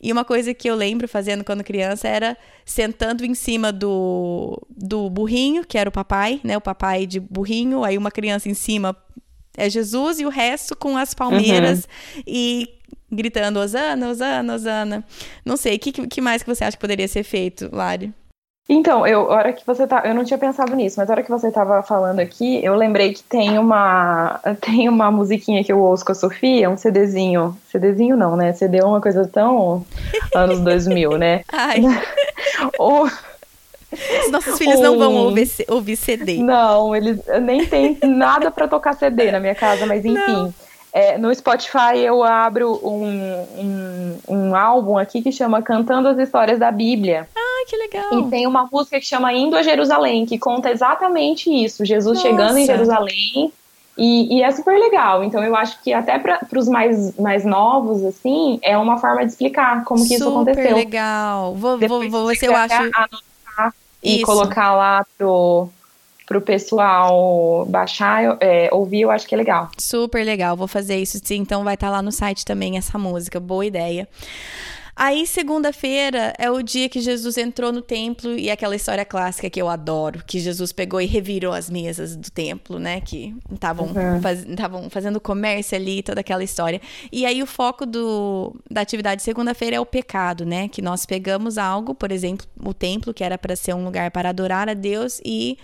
E 0.00 0.12
uma 0.12 0.24
coisa 0.24 0.54
que 0.54 0.68
eu 0.68 0.74
lembro 0.74 1.08
fazendo 1.08 1.44
quando 1.44 1.64
criança 1.64 2.08
era 2.08 2.36
sentando 2.64 3.24
em 3.24 3.34
cima 3.34 3.72
do, 3.72 4.60
do 4.70 5.10
burrinho, 5.10 5.64
que 5.64 5.76
era 5.76 5.88
o 5.88 5.92
papai, 5.92 6.40
né? 6.44 6.56
O 6.56 6.60
papai 6.60 7.06
de 7.06 7.18
burrinho, 7.18 7.84
aí 7.84 7.98
uma 7.98 8.10
criança 8.10 8.48
em 8.48 8.54
cima 8.54 8.96
é 9.56 9.68
Jesus 9.68 10.20
e 10.20 10.24
o 10.24 10.28
resto 10.28 10.76
com 10.76 10.96
as 10.96 11.12
palmeiras 11.12 11.80
uhum. 12.16 12.22
e 12.26 12.68
gritando 13.10 13.58
Osana, 13.58 14.08
Osana, 14.08 14.54
Osana. 14.54 15.04
Não 15.44 15.56
sei, 15.56 15.76
o 15.76 15.78
que, 15.78 15.92
que 15.92 16.20
mais 16.20 16.42
que 16.42 16.48
você 16.48 16.64
acha 16.64 16.76
que 16.76 16.80
poderia 16.80 17.08
ser 17.08 17.24
feito, 17.24 17.68
Lari? 17.72 18.14
Então, 18.72 19.04
eu, 19.04 19.22
hora 19.22 19.52
que 19.52 19.66
você 19.66 19.84
tá, 19.84 20.02
eu 20.04 20.14
não 20.14 20.24
tinha 20.24 20.38
pensado 20.38 20.76
nisso, 20.76 20.94
mas 20.96 21.10
a 21.10 21.12
hora 21.12 21.24
que 21.24 21.28
você 21.28 21.48
estava 21.48 21.82
falando 21.82 22.20
aqui, 22.20 22.64
eu 22.64 22.76
lembrei 22.76 23.12
que 23.12 23.24
tem 23.24 23.58
uma 23.58 24.40
tem 24.62 24.88
uma 24.88 25.10
musiquinha 25.10 25.64
que 25.64 25.72
eu 25.72 25.80
ouço 25.80 26.04
com 26.04 26.12
a 26.12 26.14
Sofia, 26.14 26.70
um 26.70 26.76
CDzinho, 26.76 27.58
CDzinho 27.68 28.16
não, 28.16 28.36
né? 28.36 28.52
CD 28.52 28.78
é 28.78 28.84
uma 28.84 29.00
coisa 29.00 29.26
tão 29.26 29.84
anos 30.32 30.60
2000, 30.60 31.18
né? 31.18 31.42
Ai. 31.50 31.80
o, 32.78 33.06
Os 33.06 34.30
nossos 34.30 34.56
filhos 34.56 34.78
um... 34.78 34.82
não 34.82 34.98
vão 34.98 35.16
ouvir, 35.16 35.48
ouvir 35.68 35.96
CD. 35.96 36.36
Não, 36.36 36.94
eles 36.94 37.18
nem 37.42 37.66
tem 37.66 37.98
nada 38.04 38.52
para 38.52 38.68
tocar 38.68 38.94
CD 38.94 39.32
na 39.32 39.40
minha 39.40 39.54
casa, 39.56 39.84
mas 39.84 40.04
enfim. 40.04 40.54
É, 40.92 41.18
no 41.18 41.34
Spotify 41.34 41.98
eu 41.98 42.22
abro 42.22 42.80
um, 42.84 43.46
um, 43.58 44.18
um, 44.28 44.56
álbum 44.56 44.98
aqui 44.98 45.22
que 45.22 45.30
chama 45.30 45.62
Cantando 45.62 46.08
as 46.08 46.18
Histórias 46.18 46.58
da 46.58 46.70
Bíblia. 46.72 47.28
Ah, 47.36 47.49
que 47.66 47.76
legal! 47.76 48.20
E 48.20 48.30
tem 48.30 48.46
uma 48.46 48.68
música 48.70 48.98
que 48.98 49.06
chama 49.06 49.32
Indo 49.32 49.56
a 49.56 49.62
Jerusalém, 49.62 50.26
que 50.26 50.38
conta 50.38 50.70
exatamente 50.70 51.50
isso: 51.50 51.84
Jesus 51.84 52.18
Nossa. 52.18 52.28
chegando 52.28 52.58
em 52.58 52.66
Jerusalém. 52.66 53.52
E, 53.98 54.38
e, 54.38 54.42
é 54.42 54.50
super 54.50 54.78
legal. 54.78 55.22
Então 55.22 55.44
eu 55.44 55.54
acho 55.54 55.82
que 55.82 55.92
até 55.92 56.18
para 56.18 56.40
os 56.56 56.68
mais, 56.68 57.14
mais 57.18 57.44
novos, 57.44 58.02
assim, 58.02 58.58
é 58.62 58.78
uma 58.78 58.98
forma 58.98 59.26
de 59.26 59.32
explicar 59.32 59.84
como 59.84 60.00
que 60.00 60.16
super 60.16 60.20
isso 60.20 60.28
aconteceu. 60.28 60.64
Super 60.64 60.74
legal. 60.74 61.54
Vou, 61.54 61.78
vou, 61.78 62.08
vou 62.08 62.34
se 62.34 62.46
eu 62.46 62.56
acho. 62.56 62.74
Anotar 62.74 63.20
e 64.02 64.16
isso. 64.16 64.26
colocar 64.26 64.74
lá 64.74 65.06
pro 65.16 65.68
para 66.26 66.38
o 66.38 66.40
pessoal 66.40 67.66
baixar, 67.66 68.36
é, 68.38 68.68
ouvir, 68.70 69.00
eu 69.00 69.10
acho 69.10 69.26
que 69.26 69.34
é 69.34 69.38
legal. 69.38 69.68
Super 69.76 70.24
legal, 70.24 70.56
vou 70.56 70.68
fazer 70.68 70.96
isso 70.96 71.18
sim. 71.24 71.38
Então 71.38 71.64
vai 71.64 71.74
estar 71.74 71.88
tá 71.88 71.94
lá 71.94 72.00
no 72.00 72.12
site 72.12 72.44
também 72.44 72.78
essa 72.78 72.96
música, 72.96 73.40
boa 73.40 73.66
ideia. 73.66 74.08
Aí, 74.94 75.26
segunda-feira 75.26 76.34
é 76.38 76.50
o 76.50 76.62
dia 76.62 76.88
que 76.88 77.00
Jesus 77.00 77.38
entrou 77.38 77.72
no 77.72 77.80
templo 77.80 78.38
e 78.38 78.50
aquela 78.50 78.76
história 78.76 79.04
clássica 79.04 79.48
que 79.48 79.60
eu 79.60 79.68
adoro, 79.68 80.22
que 80.26 80.38
Jesus 80.38 80.72
pegou 80.72 81.00
e 81.00 81.06
revirou 81.06 81.52
as 81.52 81.70
mesas 81.70 82.16
do 82.16 82.30
templo, 82.30 82.78
né? 82.78 83.00
Que 83.00 83.34
estavam 83.52 83.86
uhum. 83.86 84.20
faz, 84.20 84.44
fazendo 84.90 85.20
comércio 85.20 85.76
ali, 85.76 86.02
toda 86.02 86.20
aquela 86.20 86.44
história. 86.44 86.80
E 87.10 87.24
aí, 87.24 87.42
o 87.42 87.46
foco 87.46 87.86
do, 87.86 88.54
da 88.70 88.80
atividade 88.80 89.22
segunda-feira 89.22 89.76
é 89.76 89.80
o 89.80 89.86
pecado, 89.86 90.44
né? 90.44 90.68
Que 90.68 90.82
nós 90.82 91.06
pegamos 91.06 91.58
algo, 91.58 91.94
por 91.94 92.12
exemplo, 92.12 92.46
o 92.62 92.74
templo, 92.74 93.14
que 93.14 93.24
era 93.24 93.38
para 93.38 93.56
ser 93.56 93.74
um 93.74 93.84
lugar 93.84 94.10
para 94.10 94.28
adorar 94.30 94.68
a 94.68 94.74
Deus, 94.74 95.20
e 95.24 95.58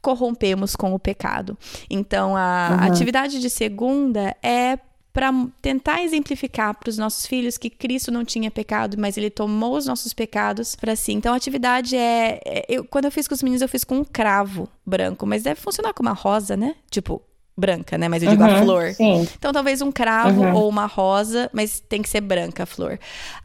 corrompemos 0.00 0.74
com 0.74 0.94
o 0.94 0.98
pecado. 0.98 1.56
Então, 1.88 2.36
a 2.36 2.78
uhum. 2.80 2.86
atividade 2.86 3.40
de 3.40 3.50
segunda 3.50 4.34
é 4.42 4.78
para 5.12 5.30
tentar 5.60 6.02
exemplificar 6.02 6.74
para 6.74 6.88
os 6.88 6.96
nossos 6.96 7.26
filhos 7.26 7.58
que 7.58 7.68
Cristo 7.68 8.10
não 8.10 8.24
tinha 8.24 8.50
pecado, 8.50 8.96
mas 8.98 9.16
ele 9.16 9.28
tomou 9.28 9.76
os 9.76 9.86
nossos 9.86 10.14
pecados 10.14 10.74
para 10.74 10.96
si. 10.96 11.12
Então 11.12 11.34
a 11.34 11.36
atividade 11.36 11.96
é, 11.96 12.40
é, 12.44 12.64
eu, 12.68 12.84
quando 12.84 13.04
eu 13.04 13.12
fiz 13.12 13.28
com 13.28 13.34
os 13.34 13.42
meninos 13.42 13.60
eu 13.60 13.68
fiz 13.68 13.84
com 13.84 13.98
um 13.98 14.04
cravo 14.04 14.68
branco, 14.86 15.26
mas 15.26 15.42
deve 15.42 15.60
funcionar 15.60 15.92
com 15.92 16.02
uma 16.02 16.14
rosa, 16.14 16.56
né? 16.56 16.74
Tipo 16.90 17.20
branca, 17.54 17.98
né? 17.98 18.08
Mas 18.08 18.22
eu 18.22 18.30
digo 18.30 18.42
uhum, 18.42 18.54
a 18.54 18.62
flor. 18.62 18.92
Sim. 18.94 19.28
Então 19.38 19.52
talvez 19.52 19.82
um 19.82 19.92
cravo 19.92 20.42
uhum. 20.42 20.54
ou 20.54 20.68
uma 20.68 20.86
rosa, 20.86 21.50
mas 21.52 21.80
tem 21.80 22.00
que 22.00 22.08
ser 22.08 22.22
branca 22.22 22.62
a 22.62 22.66
flor. 22.66 22.98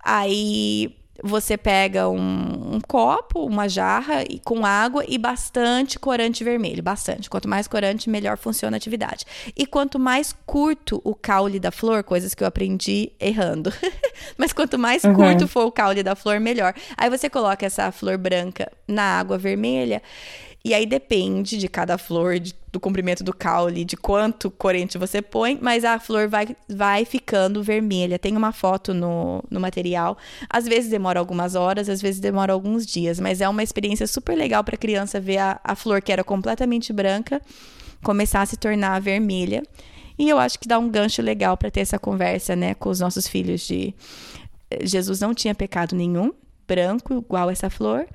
Aí 0.04 0.96
você 1.24 1.58
pega 1.58 2.08
um, 2.10 2.76
um, 2.76 2.82
copo, 2.88 3.46
uma 3.46 3.68
jarra 3.68 4.24
e, 4.30 4.40
com 4.40 4.66
água 4.66 5.04
e 5.08 5.18
bastante 5.18 5.98
corante 5.98 6.44
vermelho, 6.44 6.84
bastante. 6.84 7.30
Quanto 7.30 7.48
mais 7.48 7.68
corante, 7.68 8.10
melhor 8.10 8.38
funciona 8.38 8.76
a 8.76 8.80
atividade. 8.80 9.26
E 9.56 9.66
quanto 9.66 9.98
mais 9.98 10.36
curto 10.46 11.02
o 11.04 11.16
caule 11.16 11.60
da 11.60 11.72
flor, 11.72 12.04
coisas 12.04 12.34
que 12.34 12.44
eu 12.44 12.48
aprendi 12.48 13.12
errando. 13.20 13.74
Mas 14.38 14.54
quanto 14.54 14.78
mais 14.78 15.04
uhum. 15.04 15.14
curto 15.14 15.48
for 15.48 15.66
o 15.66 15.72
caule 15.72 16.04
da 16.04 16.16
flor, 16.16 16.40
melhor. 16.40 16.74
Aí 16.96 17.10
você 17.10 17.30
coloca 17.30 17.66
essa 17.66 17.92
flor 17.92 18.18
branca 18.18 18.72
na 18.88 19.20
água 19.20 19.38
vermelha 19.38 20.02
e 20.68 20.74
aí 20.74 20.86
depende 20.86 21.58
de 21.58 21.70
cada 21.70 21.98
flor, 21.98 22.40
de, 22.40 22.54
do 22.78 22.80
comprimento 22.80 23.24
do 23.24 23.34
caule, 23.34 23.84
de 23.84 23.98
quanto 23.98 24.52
corante 24.52 25.00
você 25.00 25.20
põe, 25.20 25.58
mas 25.60 25.84
a 25.84 26.00
flor 26.00 26.28
vai, 26.28 26.56
vai 26.70 27.06
ficando 27.06 27.64
vermelha. 27.64 28.20
Tem 28.20 28.38
uma 28.38 28.52
foto 28.52 28.94
no, 28.94 29.44
no 29.50 29.60
material. 29.60 30.16
Às 30.48 30.68
vezes 30.68 30.92
demora 30.92 31.20
algumas 31.20 31.56
horas, 31.56 31.90
às 31.90 32.00
vezes 32.00 32.20
demora 32.20 32.54
alguns 32.54 32.86
dias, 32.86 33.20
mas 33.20 33.42
é 33.42 33.50
uma 33.50 33.64
experiência 33.64 34.06
super 34.06 34.38
legal 34.38 34.64
para 34.64 34.76
a 34.76 34.78
criança 34.78 35.20
ver 35.20 35.40
a, 35.40 35.60
a 35.64 35.76
flor 35.76 36.02
que 36.02 36.12
era 36.12 36.24
completamente 36.24 36.94
branca 36.94 37.42
começar 38.04 38.44
a 38.44 38.46
se 38.46 38.56
tornar 38.56 39.02
vermelha. 39.02 39.64
E 40.20 40.30
eu 40.30 40.38
acho 40.38 40.60
que 40.60 40.68
dá 40.68 40.78
um 40.78 40.90
gancho 40.90 41.22
legal 41.22 41.58
para 41.58 41.72
ter 41.72 41.80
essa 41.80 41.98
conversa, 41.98 42.56
né, 42.56 42.76
com 42.76 42.90
os 42.90 43.00
nossos 43.00 43.28
filhos 43.28 43.62
de 43.62 43.94
eh, 44.70 44.86
Jesus 44.86 45.20
não 45.20 45.34
tinha 45.34 45.56
pecado 45.56 45.96
nenhum, 45.96 46.32
branco 46.68 47.24
igual 47.26 47.50
essa 47.50 47.70
flor, 47.70 48.08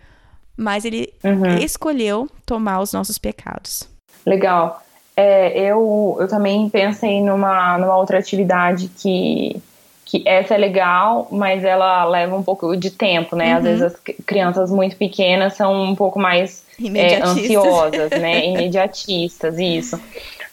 mas 0.56 0.84
ele 0.84 1.12
uhum. 1.24 1.58
escolheu 1.58 2.28
tomar 2.46 2.80
os 2.80 2.92
nossos 2.92 3.18
pecados. 3.18 3.91
Legal. 4.26 4.82
É, 5.16 5.58
eu, 5.58 6.16
eu 6.18 6.28
também 6.28 6.68
pensei 6.68 7.20
numa, 7.20 7.76
numa 7.76 7.96
outra 7.96 8.18
atividade 8.18 8.88
que, 8.88 9.60
que 10.04 10.22
essa 10.26 10.54
é 10.54 10.58
legal, 10.58 11.28
mas 11.30 11.64
ela 11.64 12.04
leva 12.04 12.34
um 12.34 12.42
pouco 12.42 12.76
de 12.76 12.90
tempo, 12.90 13.36
né? 13.36 13.52
Uhum. 13.52 13.58
Às 13.58 13.64
vezes 13.64 13.82
as 13.82 13.96
crianças 14.24 14.70
muito 14.70 14.96
pequenas 14.96 15.54
são 15.54 15.84
um 15.84 15.94
pouco 15.94 16.18
mais 16.18 16.64
é, 16.94 17.22
ansiosas, 17.22 18.10
né? 18.10 18.46
Imediatistas, 18.48 19.58
isso. 19.58 20.00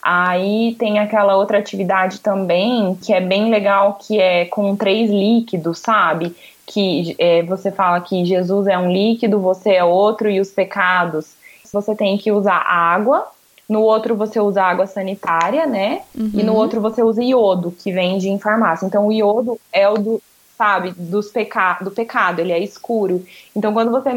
Aí 0.02 0.74
tem 0.78 0.98
aquela 0.98 1.36
outra 1.36 1.58
atividade 1.58 2.20
também 2.20 2.96
que 3.02 3.12
é 3.12 3.20
bem 3.20 3.50
legal, 3.50 3.98
que 4.00 4.18
é 4.18 4.46
com 4.46 4.74
três 4.76 5.10
líquidos, 5.10 5.78
sabe? 5.78 6.34
que 6.72 7.16
é, 7.18 7.42
você 7.42 7.72
fala 7.72 8.00
que 8.00 8.24
Jesus 8.24 8.68
é 8.68 8.78
um 8.78 8.90
líquido, 8.92 9.40
você 9.40 9.72
é 9.72 9.84
outro, 9.84 10.30
e 10.30 10.40
os 10.40 10.50
pecados, 10.50 11.34
você 11.72 11.96
tem 11.96 12.16
que 12.16 12.30
usar 12.30 12.58
água, 12.58 13.26
no 13.70 13.82
outro 13.82 14.16
você 14.16 14.40
usa 14.40 14.64
água 14.64 14.84
sanitária, 14.84 15.64
né? 15.64 16.02
Uhum. 16.12 16.32
E 16.34 16.42
no 16.42 16.54
outro 16.54 16.80
você 16.80 17.04
usa 17.04 17.22
iodo, 17.22 17.70
que 17.70 17.92
vende 17.92 18.28
em 18.28 18.36
farmácia. 18.36 18.84
Então 18.84 19.06
o 19.06 19.12
iodo 19.12 19.60
é 19.72 19.88
o 19.88 19.94
do, 19.94 20.22
sabe, 20.58 20.90
dos 20.90 21.30
peca 21.30 21.78
do 21.80 21.92
pecado, 21.92 22.40
ele 22.40 22.50
é 22.50 22.58
escuro. 22.58 23.24
Então 23.54 23.72
quando 23.72 23.92
você 23.92 24.10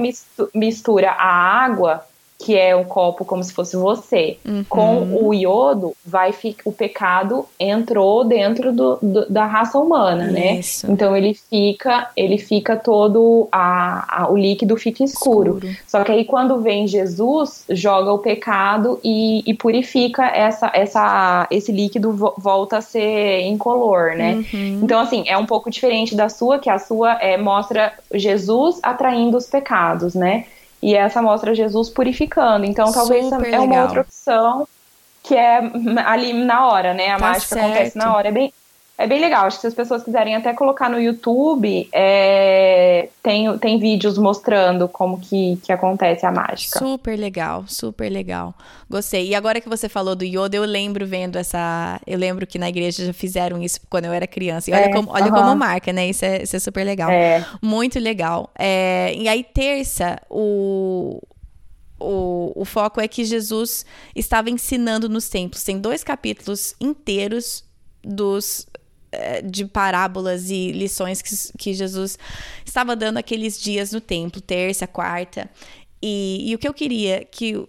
mistura 0.56 1.12
a 1.12 1.28
água 1.63 2.04
que 2.43 2.58
é 2.58 2.75
um 2.75 2.84
copo 2.84 3.23
como 3.23 3.41
se 3.41 3.53
fosse 3.53 3.77
você, 3.77 4.38
uhum. 4.45 4.65
com 4.67 5.25
o 5.25 5.34
iodo, 5.34 5.93
vai 6.06 6.34
ficar 6.34 6.63
o 6.65 6.73
pecado 6.73 7.45
entrou 7.58 8.25
dentro 8.25 8.73
do, 8.73 8.99
do, 9.01 9.29
da 9.29 9.45
raça 9.45 9.79
humana, 9.79 10.27
né? 10.27 10.56
Isso. 10.60 10.86
né? 10.86 10.91
Então 10.91 11.15
ele 11.15 11.34
fica, 11.34 12.10
ele 12.17 12.38
fica 12.38 12.75
todo 12.75 13.47
a, 13.49 14.23
a, 14.23 14.29
o 14.29 14.36
líquido 14.36 14.75
fica 14.75 15.06
escuro. 15.06 15.56
escuro. 15.56 15.75
Só 15.88 16.03
que 16.03 16.12
aí 16.12 16.25
quando 16.25 16.60
vem 16.60 16.86
Jesus, 16.86 17.63
joga 17.69 18.12
o 18.12 18.19
pecado 18.19 18.99
e, 19.01 19.41
e 19.49 19.53
purifica 19.53 20.25
essa, 20.25 20.69
essa, 20.73 21.47
esse 21.49 21.71
líquido 21.71 22.12
volta 22.38 22.79
a 22.79 22.82
ser 22.82 23.39
incolor, 23.43 24.17
né? 24.17 24.43
Uhum. 24.53 24.82
Então 24.84 24.99
assim 24.99 25.23
é 25.27 25.38
um 25.38 25.45
pouco 25.45 25.69
diferente 25.69 26.13
da 26.13 26.27
sua, 26.27 26.60
que 26.60 26.69
a 26.69 26.77
sua 26.77 27.13
é, 27.21 27.38
mostra 27.38 27.93
Jesus 28.13 28.82
atraindo 28.84 29.38
os 29.38 29.47
pecados, 29.47 30.13
né? 30.13 30.43
E 30.84 30.93
essa 30.96 31.22
mostra 31.22 31.56
Jesus 31.56 31.89
purificando. 31.89 32.65
Então, 32.65 32.91
talvez 32.91 33.24
Super 33.30 33.54
é 33.54 33.58
uma 33.58 33.65
legal. 33.67 33.86
outra 33.86 34.02
opção 34.02 34.67
que 35.24 35.34
é 35.34 35.62
ali 36.06 36.34
na 36.34 36.67
hora, 36.67 36.93
né? 36.93 37.12
A 37.12 37.17
tá 37.17 37.19
mágica 37.19 37.56
certo. 37.56 37.65
acontece 37.65 37.98
na 37.98 38.13
hora. 38.13 38.28
É 38.28 38.32
bem, 38.32 38.54
é 38.95 39.08
bem 39.08 39.19
legal. 39.19 39.45
Acho 39.45 39.58
que 39.58 39.62
se 39.62 39.67
as 39.67 39.73
pessoas 39.73 40.03
quiserem 40.03 40.36
até 40.36 40.53
colocar 40.53 40.88
no 40.88 40.99
YouTube, 40.99 41.89
é, 41.91 43.10
tem, 43.23 43.58
tem 43.58 43.79
vídeos 43.79 44.19
mostrando 44.19 44.88
como 44.88 45.19
que, 45.19 45.58
que 45.63 45.71
acontece 45.71 46.25
a 46.27 46.32
mágica. 46.32 46.77
Super 46.77 47.17
legal, 47.17 47.65
super 47.67 48.10
legal. 48.10 48.53
Gostei. 48.88 49.29
E 49.29 49.36
agora 49.36 49.60
que 49.60 49.67
você 49.67 49.89
falou 49.89 50.15
do 50.15 50.23
Yoda, 50.23 50.56
eu 50.56 50.63
lembro 50.63 51.08
vendo 51.08 51.38
essa. 51.38 51.99
Eu 52.06 52.19
lembro 52.19 52.45
que 52.45 52.60
na 52.60 52.69
igreja 52.69 53.03
já 53.08 53.13
fizeram 53.13 53.62
isso 53.63 53.79
quando 53.89 54.06
eu 54.06 54.13
era 54.13 54.27
criança. 54.27 54.69
E 54.69 54.73
olha, 54.73 54.86
é, 54.86 54.93
como, 54.93 55.10
olha 55.10 55.25
uh 55.25 55.29
-huh. 55.29 55.41
como 55.41 55.56
marca, 55.56 55.91
né? 55.91 56.08
Isso 56.08 56.23
é, 56.23 56.43
isso 56.43 56.56
é 56.56 56.60
super 56.60 56.84
legal. 56.84 57.10
É. 57.10 57.43
Muito 57.62 57.97
legal. 57.97 58.51
É, 58.58 59.12
e 59.17 59.27
aí, 59.27 59.43
terça, 59.43 60.21
o, 60.29 61.19
o, 61.99 62.53
o, 62.56 62.63
foco 62.63 63.01
é 63.01 63.08
que 63.08 63.25
Jesus 63.25 63.88
estava 64.15 64.51
ensinando 64.51 65.10
nos 65.10 65.29
templos. 65.29 65.63
Tem 65.63 65.79
dois 65.79 66.03
capítulos 66.03 66.75
inteiros 66.79 67.65
dos 68.03 68.67
de 69.41 69.65
parábolas 69.65 70.49
e 70.49 70.71
lições 70.71 71.21
que, 71.21 71.58
que 71.58 71.73
Jesus 71.73 72.17
estava 72.65 72.95
dando 72.95 73.17
aqueles 73.17 73.60
dias 73.60 73.91
no 73.91 74.02
templo, 74.02 74.41
terça, 74.41 74.88
quarta. 74.88 75.49
E, 76.02 76.49
e 76.49 76.56
o 76.56 76.58
que 76.58 76.67
eu 76.67 76.73
queria 76.73 77.23
que 77.23 77.67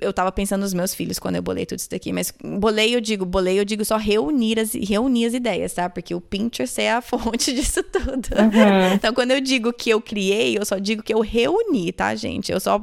eu 0.00 0.12
tava 0.12 0.30
pensando 0.30 0.60
nos 0.60 0.72
meus 0.72 0.94
filhos 0.94 1.18
quando 1.18 1.36
eu 1.36 1.42
bolei 1.42 1.66
tudo 1.66 1.78
isso 1.78 1.90
daqui, 1.90 2.12
mas 2.12 2.32
bolei, 2.40 2.94
eu 2.94 3.00
digo, 3.00 3.24
bolei, 3.24 3.58
eu 3.58 3.64
digo 3.64 3.84
só 3.84 3.96
reunir 3.96 4.58
as, 4.60 4.72
reunir 4.72 5.26
as 5.26 5.34
ideias, 5.34 5.72
tá? 5.74 5.90
Porque 5.90 6.14
o 6.14 6.20
Pinterest 6.20 6.80
é 6.80 6.92
a 6.92 7.00
fonte 7.02 7.52
disso 7.52 7.82
tudo. 7.82 8.06
Uhum. 8.06 8.94
Então, 8.94 9.12
quando 9.12 9.32
eu 9.32 9.40
digo 9.40 9.72
que 9.72 9.90
eu 9.90 10.00
criei, 10.00 10.56
eu 10.56 10.64
só 10.64 10.78
digo 10.78 11.02
que 11.02 11.12
eu 11.12 11.20
reuni, 11.20 11.90
tá, 11.92 12.14
gente? 12.14 12.52
Eu 12.52 12.60
só 12.60 12.80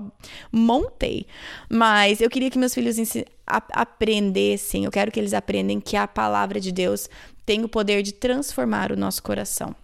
montei. 0.51 1.25
Mas 1.69 2.19
eu 2.19 2.29
queria 2.29 2.49
que 2.49 2.57
meus 2.57 2.73
filhos 2.73 2.97
aprendessem, 3.45 4.83
eu 4.83 4.91
quero 4.91 5.11
que 5.11 5.19
eles 5.19 5.33
aprendam 5.33 5.79
que 5.79 5.95
a 5.95 6.07
palavra 6.07 6.59
de 6.59 6.71
Deus 6.71 7.09
tem 7.45 7.63
o 7.63 7.69
poder 7.69 8.01
de 8.01 8.11
transformar 8.11 8.91
o 8.91 8.97
nosso 8.97 9.21
coração. 9.21 9.75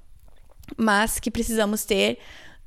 Mas 0.77 1.19
que 1.19 1.29
precisamos 1.29 1.83
ter 1.85 2.17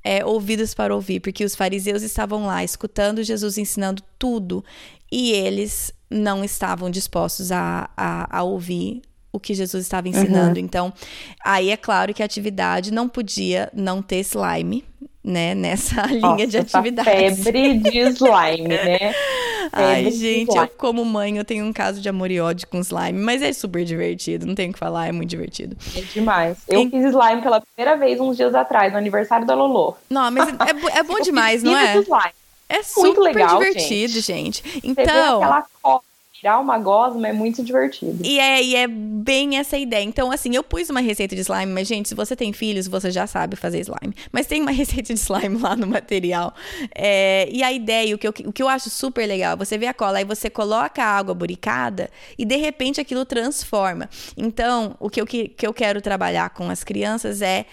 é, 0.02 0.24
ouvidos 0.24 0.74
para 0.74 0.94
ouvir, 0.94 1.20
porque 1.20 1.44
os 1.44 1.54
fariseus 1.54 2.02
estavam 2.02 2.46
lá 2.46 2.62
escutando 2.62 3.22
Jesus 3.22 3.56
ensinando 3.56 4.02
tudo 4.18 4.62
e 5.10 5.32
eles 5.32 5.92
não 6.10 6.44
estavam 6.44 6.90
dispostos 6.90 7.50
a, 7.50 7.88
a, 7.96 8.38
a 8.38 8.42
ouvir 8.42 9.02
o 9.32 9.40
que 9.40 9.52
Jesus 9.52 9.82
estava 9.82 10.08
ensinando. 10.08 10.60
Uhum. 10.60 10.64
Então, 10.64 10.92
aí 11.44 11.70
é 11.70 11.76
claro 11.76 12.14
que 12.14 12.22
a 12.22 12.26
atividade 12.26 12.92
não 12.92 13.08
podia 13.08 13.68
não 13.74 14.00
ter 14.00 14.20
slime, 14.20 14.84
né? 15.24 15.54
Nessa 15.54 16.02
linha 16.06 16.20
Nossa, 16.20 16.46
de 16.46 16.58
atividade. 16.58 17.10
Febre 17.10 17.78
de 17.78 17.98
slime, 18.10 18.68
né? 18.68 19.14
Ai, 19.72 20.10
gente, 20.10 20.56
eu 20.56 20.68
como 20.76 21.04
mãe, 21.04 21.38
eu 21.38 21.44
tenho 21.44 21.64
um 21.64 21.72
caso 21.72 22.00
de 22.00 22.08
amor 22.08 22.30
e 22.30 22.38
ódio 22.40 22.68
com 22.68 22.78
slime, 22.80 23.18
mas 23.18 23.40
é 23.42 23.52
super 23.52 23.84
divertido, 23.84 24.46
não 24.46 24.54
tenho 24.54 24.70
o 24.70 24.72
que 24.72 24.78
falar, 24.78 25.08
é 25.08 25.12
muito 25.12 25.30
divertido. 25.30 25.76
É 25.96 26.00
demais. 26.02 26.58
Eu 26.68 26.88
fiz 26.90 27.04
slime 27.06 27.40
pela 27.42 27.60
primeira 27.60 27.96
vez 27.96 28.20
uns 28.20 28.36
dias 28.36 28.54
atrás, 28.54 28.92
no 28.92 28.98
aniversário 28.98 29.46
da 29.46 29.54
Lolo. 29.54 29.96
Não, 30.10 30.30
mas 30.30 30.48
é, 30.48 30.98
é 30.98 31.02
bom 31.02 31.18
demais, 31.20 31.62
não 31.62 31.76
é? 31.76 31.96
É 32.68 32.82
super 32.82 33.20
legal, 33.20 33.58
divertido, 33.58 34.20
gente. 34.20 34.62
gente. 34.62 34.80
Então. 34.84 35.38
Você 35.38 35.44
aquela 35.44 35.66
tirar 36.34 36.58
uma 36.58 36.78
gosma 36.78 37.28
é 37.28 37.32
muito 37.32 37.62
divertido. 37.62 38.18
E 38.24 38.40
é, 38.40 38.60
e 38.60 38.74
é 38.74 38.88
bem 38.88 39.56
essa 39.56 39.78
ideia. 39.78 40.02
Então, 40.02 40.32
assim, 40.32 40.54
eu 40.54 40.64
pus 40.64 40.90
uma 40.90 41.00
receita 41.00 41.34
de 41.34 41.42
slime, 41.42 41.72
mas, 41.72 41.86
gente, 41.86 42.08
se 42.08 42.14
você 42.14 42.34
tem 42.34 42.52
filhos, 42.52 42.88
você 42.88 43.08
já 43.10 43.24
sabe 43.24 43.54
fazer 43.54 43.78
slime. 43.80 44.12
Mas 44.32 44.46
tem 44.46 44.60
uma 44.60 44.72
receita 44.72 45.14
de 45.14 45.18
slime 45.20 45.56
lá 45.58 45.76
no 45.76 45.86
material. 45.86 46.52
É, 46.92 47.48
e 47.50 47.62
a 47.62 47.72
ideia, 47.72 48.16
o 48.16 48.18
que, 48.18 48.26
eu, 48.26 48.34
o 48.46 48.52
que 48.52 48.62
eu 48.62 48.68
acho 48.68 48.90
super 48.90 49.26
legal, 49.26 49.56
você 49.56 49.78
vê 49.78 49.86
a 49.86 49.94
cola, 49.94 50.18
aí 50.18 50.24
você 50.24 50.50
coloca 50.50 51.02
a 51.02 51.06
água 51.06 51.34
buricada 51.34 52.10
e 52.36 52.44
de 52.44 52.56
repente 52.56 53.00
aquilo 53.00 53.24
transforma. 53.24 54.10
Então, 54.36 54.96
o 54.98 55.08
que 55.08 55.20
eu, 55.20 55.26
que, 55.26 55.48
que 55.48 55.64
eu 55.64 55.72
quero 55.72 56.02
trabalhar 56.02 56.50
com 56.50 56.68
as 56.68 56.82
crianças 56.82 57.42
é 57.42 57.64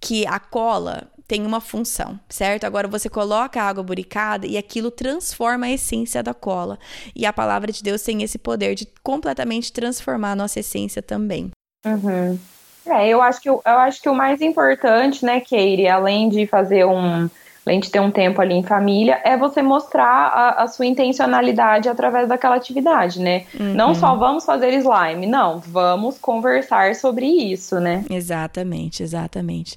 que 0.00 0.24
a 0.26 0.38
cola 0.38 1.10
tem 1.26 1.44
uma 1.46 1.60
função, 1.60 2.18
certo? 2.28 2.64
Agora 2.64 2.86
você 2.86 3.08
coloca 3.08 3.60
a 3.60 3.68
água 3.68 3.82
buricada 3.82 4.46
e 4.46 4.58
aquilo 4.58 4.90
transforma 4.90 5.66
a 5.66 5.70
essência 5.70 6.22
da 6.22 6.34
cola. 6.34 6.78
E 7.14 7.24
a 7.24 7.32
palavra 7.32 7.72
de 7.72 7.82
Deus 7.82 8.02
tem 8.02 8.22
esse 8.22 8.38
poder 8.38 8.74
de 8.74 8.86
completamente 9.02 9.72
transformar 9.72 10.32
a 10.32 10.36
nossa 10.36 10.60
essência 10.60 11.02
também. 11.02 11.50
Uhum. 11.86 12.38
É, 12.86 13.08
eu 13.08 13.22
acho 13.22 13.40
que 13.40 13.48
eu 13.48 13.62
acho 13.64 14.02
que 14.02 14.08
o 14.08 14.14
mais 14.14 14.42
importante, 14.42 15.24
né, 15.24 15.40
Keire, 15.40 15.88
além 15.88 16.28
de 16.28 16.46
fazer 16.46 16.84
um, 16.84 17.28
além 17.66 17.80
de 17.80 17.90
ter 17.90 18.00
um 18.00 18.10
tempo 18.10 18.40
ali 18.42 18.54
em 18.54 18.62
família, 18.62 19.20
é 19.24 19.36
você 19.36 19.62
mostrar 19.62 20.04
a, 20.04 20.62
a 20.64 20.68
sua 20.68 20.84
intencionalidade 20.84 21.88
através 21.88 22.28
daquela 22.28 22.56
atividade, 22.56 23.20
né? 23.20 23.46
Uhum. 23.58 23.74
Não 23.74 23.94
só 23.94 24.14
vamos 24.14 24.44
fazer 24.44 24.74
slime, 24.74 25.26
não, 25.26 25.60
vamos 25.60 26.18
conversar 26.18 26.94
sobre 26.94 27.26
isso, 27.26 27.80
né? 27.80 28.04
Exatamente, 28.10 29.02
exatamente. 29.02 29.76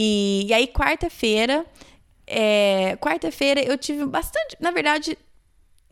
E, 0.00 0.46
e 0.46 0.54
aí, 0.54 0.68
quarta-feira, 0.68 1.66
é, 2.24 2.96
quarta-feira 3.00 3.60
eu 3.60 3.76
tive 3.76 4.06
bastante, 4.06 4.56
na 4.60 4.70
verdade, 4.70 5.18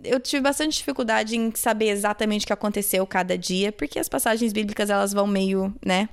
eu 0.04 0.20
tive 0.20 0.40
bastante 0.40 0.76
dificuldade 0.78 1.36
em 1.36 1.52
saber 1.56 1.88
exatamente 1.88 2.44
o 2.44 2.46
que 2.46 2.52
aconteceu 2.52 3.04
cada 3.04 3.36
dia, 3.36 3.72
porque 3.72 3.98
as 3.98 4.08
passagens 4.08 4.52
bíblicas 4.52 4.90
elas 4.90 5.12
vão 5.12 5.26
meio, 5.26 5.74
né? 5.84 6.08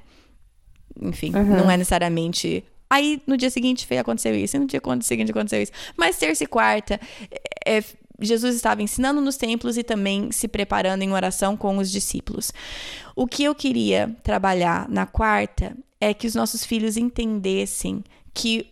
Enfim, 0.99 1.36
uhum. 1.36 1.58
não 1.58 1.69
é 1.69 1.77
necessariamente. 1.77 2.63
Aí 2.89 3.21
no 3.27 3.38
dia 3.38 3.51
seguinte 3.51 3.86
foi 3.86 3.99
aconteceu 3.99 4.36
isso, 4.36 4.56
e 4.56 4.60
no 4.60 4.65
dia 4.65 4.82
seguinte 5.01 5.29
aconteceu 5.29 5.62
isso. 5.62 5.71
Mas 5.95 6.17
terça 6.17 6.43
e 6.43 6.47
quarta, 6.47 6.99
é, 7.63 7.77
é, 7.77 7.84
Jesus 8.19 8.56
estava 8.56 8.82
ensinando 8.82 9.21
nos 9.21 9.38
templos 9.38 9.77
e 9.77 9.84
também 9.84 10.32
se 10.32 10.47
preparando 10.47 11.03
em 11.03 11.12
oração 11.12 11.56
com 11.56 11.77
os 11.77 11.91
discípulos. 11.91 12.51
O 13.15 13.27
que 13.27 13.43
eu 13.43 13.53
queria 13.53 14.15
trabalhar 14.23 14.89
na 14.89 15.06
quarta 15.06 15.77
é 16.10 16.13
que 16.13 16.28
os 16.28 16.36
nossos 16.36 16.66
filhos 16.66 16.98
entendessem 16.98 18.04
que 18.34 18.70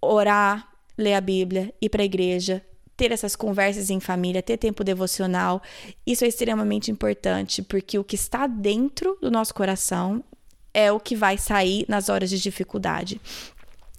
orar, 0.00 0.68
ler 0.96 1.14
a 1.14 1.20
Bíblia, 1.20 1.74
ir 1.80 1.88
para 1.88 2.02
a 2.02 2.04
igreja, 2.04 2.62
ter 2.96 3.10
essas 3.10 3.34
conversas 3.34 3.90
em 3.90 4.00
família, 4.00 4.42
ter 4.42 4.56
tempo 4.56 4.84
devocional, 4.84 5.60
isso 6.06 6.24
é 6.24 6.28
extremamente 6.28 6.90
importante, 6.90 7.62
porque 7.62 7.98
o 7.98 8.04
que 8.04 8.14
está 8.14 8.46
dentro 8.46 9.18
do 9.20 9.30
nosso 9.30 9.52
coração 9.54 10.24
é 10.72 10.90
o 10.92 11.00
que 11.00 11.16
vai 11.16 11.36
sair 11.36 11.84
nas 11.88 12.08
horas 12.08 12.30
de 12.30 12.38
dificuldade. 12.38 13.20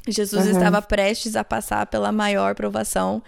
Jesus 0.07 0.45
uhum. 0.45 0.51
estava 0.51 0.81
prestes 0.81 1.35
a 1.35 1.43
passar 1.43 1.85
pela 1.87 2.11
maior 2.11 2.55
provação 2.55 3.21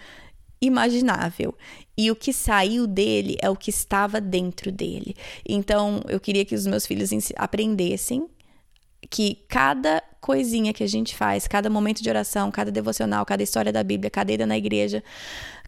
imaginável. 0.62 1.54
E 1.96 2.10
o 2.10 2.16
que 2.16 2.32
saiu 2.32 2.86
dele 2.86 3.36
é 3.42 3.50
o 3.50 3.56
que 3.56 3.70
estava 3.70 4.20
dentro 4.20 4.72
dele. 4.72 5.14
Então, 5.46 6.02
eu 6.08 6.18
queria 6.18 6.44
que 6.44 6.54
os 6.54 6.66
meus 6.66 6.86
filhos 6.86 7.10
aprendessem 7.36 8.26
que 9.10 9.38
cada 9.48 10.02
coisinha 10.20 10.72
que 10.72 10.84
a 10.84 10.86
gente 10.86 11.16
faz, 11.16 11.48
cada 11.48 11.68
momento 11.68 12.02
de 12.02 12.08
oração, 12.08 12.50
cada 12.50 12.70
devocional, 12.70 13.26
cada 13.26 13.42
história 13.42 13.72
da 13.72 13.82
Bíblia, 13.82 14.10
cada 14.10 14.32
ida 14.32 14.46
na 14.46 14.56
igreja, 14.56 15.02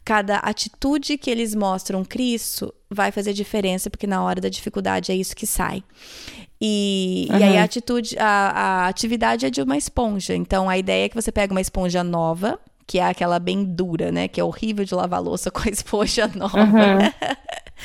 cada 0.04 0.36
atitude 0.36 1.18
que 1.18 1.30
eles 1.30 1.54
mostram 1.54 2.04
Cristo 2.04 2.72
vai 2.88 3.10
fazer 3.10 3.32
diferença, 3.32 3.90
porque 3.90 4.06
na 4.06 4.22
hora 4.22 4.40
da 4.40 4.48
dificuldade 4.48 5.10
é 5.10 5.14
isso 5.16 5.34
que 5.34 5.46
sai. 5.46 5.82
E, 6.60 7.26
uhum. 7.30 7.38
e 7.38 7.42
aí 7.42 7.56
a 7.58 7.64
atitude, 7.64 8.16
a, 8.18 8.26
a 8.26 8.88
atividade 8.88 9.46
é 9.46 9.50
de 9.50 9.60
uma 9.60 9.76
esponja. 9.76 10.34
Então 10.34 10.68
a 10.68 10.78
ideia 10.78 11.06
é 11.06 11.08
que 11.08 11.14
você 11.14 11.32
pega 11.32 11.52
uma 11.52 11.60
esponja 11.60 12.04
nova, 12.04 12.58
que 12.86 12.98
é 12.98 13.04
aquela 13.04 13.38
bem 13.38 13.64
dura, 13.64 14.12
né? 14.12 14.28
Que 14.28 14.40
é 14.40 14.44
horrível 14.44 14.84
de 14.84 14.94
lavar 14.94 15.20
louça 15.20 15.50
com 15.52 15.60
a 15.66 15.70
esponja 15.72 16.28
nova. 16.28 16.58
Uhum. 16.58 16.98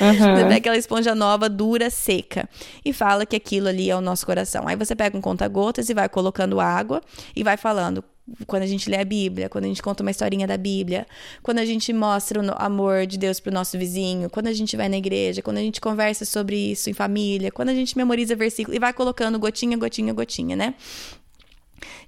Uhum. 0.00 0.56
Aquela 0.56 0.76
esponja 0.76 1.14
nova, 1.14 1.48
dura, 1.48 1.90
seca. 1.90 2.48
E 2.84 2.92
fala 2.92 3.26
que 3.26 3.36
aquilo 3.36 3.68
ali 3.68 3.90
é 3.90 3.96
o 3.96 4.00
nosso 4.00 4.24
coração. 4.24 4.66
Aí 4.66 4.76
você 4.76 4.94
pega 4.94 5.16
um 5.16 5.20
conta-gotas 5.20 5.88
e 5.88 5.94
vai 5.94 6.08
colocando 6.08 6.60
água 6.60 7.00
e 7.34 7.42
vai 7.42 7.56
falando. 7.56 8.04
Quando 8.46 8.62
a 8.62 8.66
gente 8.66 8.90
lê 8.90 8.98
a 8.98 9.04
Bíblia, 9.04 9.48
quando 9.48 9.64
a 9.64 9.68
gente 9.68 9.82
conta 9.82 10.02
uma 10.02 10.10
historinha 10.10 10.46
da 10.46 10.58
Bíblia, 10.58 11.06
quando 11.42 11.58
a 11.58 11.64
gente 11.64 11.92
mostra 11.94 12.42
o 12.42 12.54
amor 12.58 13.06
de 13.06 13.16
Deus 13.16 13.40
pro 13.40 13.52
nosso 13.52 13.78
vizinho, 13.78 14.28
quando 14.28 14.48
a 14.48 14.52
gente 14.52 14.76
vai 14.76 14.86
na 14.86 14.98
igreja, 14.98 15.40
quando 15.40 15.56
a 15.56 15.62
gente 15.62 15.80
conversa 15.80 16.26
sobre 16.26 16.72
isso 16.72 16.90
em 16.90 16.92
família, 16.92 17.50
quando 17.50 17.70
a 17.70 17.74
gente 17.74 17.96
memoriza 17.96 18.36
versículo 18.36 18.76
e 18.76 18.78
vai 18.78 18.92
colocando 18.92 19.38
gotinha, 19.38 19.78
gotinha, 19.78 20.12
gotinha, 20.12 20.54
né? 20.54 20.74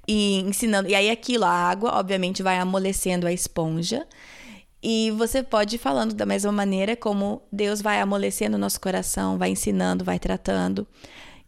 E 0.07 0.40
ensinando. 0.40 0.90
E 0.90 0.94
aí 0.94 1.09
aquilo, 1.09 1.44
a 1.44 1.50
água, 1.50 1.92
obviamente, 1.98 2.42
vai 2.42 2.59
amolecendo 2.59 3.26
a 3.26 3.33
esponja. 3.33 4.07
E 4.83 5.11
você 5.12 5.43
pode 5.43 5.77
ir 5.77 5.79
falando 5.79 6.14
da 6.14 6.25
mesma 6.25 6.51
maneira 6.51 6.97
como 6.97 7.43
Deus 7.53 7.83
vai 7.83 8.01
amolecendo 8.01 8.57
o 8.57 8.61
nosso 8.61 8.81
coração, 8.81 9.37
vai 9.37 9.51
ensinando, 9.51 10.05
vai 10.05 10.19
tratando. 10.19 10.87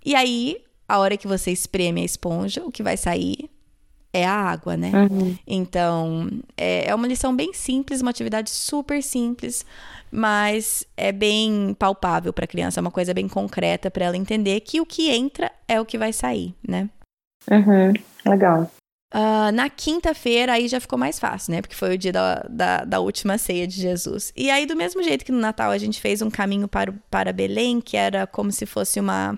E 0.04 0.14
aí, 0.14 0.58
a 0.86 0.98
hora 0.98 1.16
que 1.16 1.26
você 1.26 1.50
espreme 1.50 2.02
a 2.02 2.04
esponja, 2.04 2.62
o 2.64 2.70
que 2.70 2.82
vai 2.82 2.96
sair 2.96 3.48
é 4.12 4.26
a 4.26 4.34
água, 4.34 4.76
né? 4.76 4.92
Uhum. 4.94 5.36
Então, 5.46 6.28
é, 6.56 6.90
é 6.90 6.94
uma 6.94 7.06
lição 7.06 7.34
bem 7.34 7.54
simples, 7.54 8.02
uma 8.02 8.10
atividade 8.10 8.50
super 8.50 9.02
simples, 9.02 9.64
mas 10.10 10.84
é 10.96 11.10
bem 11.10 11.74
palpável 11.78 12.32
para 12.32 12.44
a 12.44 12.48
criança, 12.48 12.78
é 12.78 12.82
uma 12.82 12.90
coisa 12.90 13.14
bem 13.14 13.26
concreta 13.26 13.90
para 13.90 14.04
ela 14.04 14.16
entender 14.16 14.60
que 14.60 14.80
o 14.80 14.86
que 14.86 15.10
entra 15.10 15.50
é 15.66 15.80
o 15.80 15.86
que 15.86 15.96
vai 15.96 16.12
sair, 16.12 16.54
né? 16.66 16.90
Uhum. 17.50 17.94
Legal. 18.30 18.70
Uh, 19.12 19.52
na 19.52 19.68
quinta-feira, 19.68 20.54
aí 20.54 20.66
já 20.68 20.80
ficou 20.80 20.98
mais 20.98 21.18
fácil, 21.18 21.52
né? 21.52 21.60
Porque 21.60 21.76
foi 21.76 21.94
o 21.94 21.98
dia 21.98 22.12
da, 22.12 22.46
da, 22.48 22.84
da, 22.84 22.98
última 22.98 23.36
ceia 23.36 23.66
de 23.66 23.78
Jesus. 23.78 24.32
E 24.34 24.50
aí, 24.50 24.64
do 24.64 24.74
mesmo 24.74 25.02
jeito 25.02 25.22
que 25.22 25.30
no 25.30 25.38
Natal 25.38 25.70
a 25.70 25.76
gente 25.76 26.00
fez 26.00 26.22
um 26.22 26.30
caminho 26.30 26.66
para, 26.66 26.94
para 27.10 27.30
Belém, 27.30 27.78
que 27.78 27.94
era 27.94 28.26
como 28.26 28.50
se 28.50 28.64
fosse 28.64 28.98
uma 28.98 29.36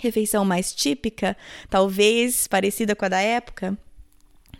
refeição 0.00 0.44
mais 0.44 0.72
típica, 0.72 1.36
talvez 1.68 2.46
parecida 2.46 2.94
com 2.94 3.04
a 3.04 3.08
da 3.08 3.20
época, 3.20 3.76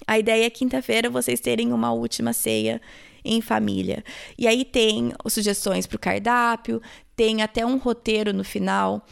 a 0.05 0.19
ideia 0.19 0.47
é 0.47 0.51
quinta-feira 0.51 1.09
vocês 1.09 1.39
terem 1.39 1.73
uma 1.73 1.93
última 1.93 2.33
ceia 2.33 2.81
em 3.25 3.41
família. 3.41 4.03
E 4.37 4.49
aí 4.49 4.65
tem 4.65 5.13
sugestões 5.29 5.87
para 5.87 5.97
o 5.97 6.01
cardápio, 6.01 6.83
tem 7.15 7.41
até 7.41 7.65
um 7.65 7.79
roteiro 7.79 8.33
no 8.33 8.43
final 8.43 9.07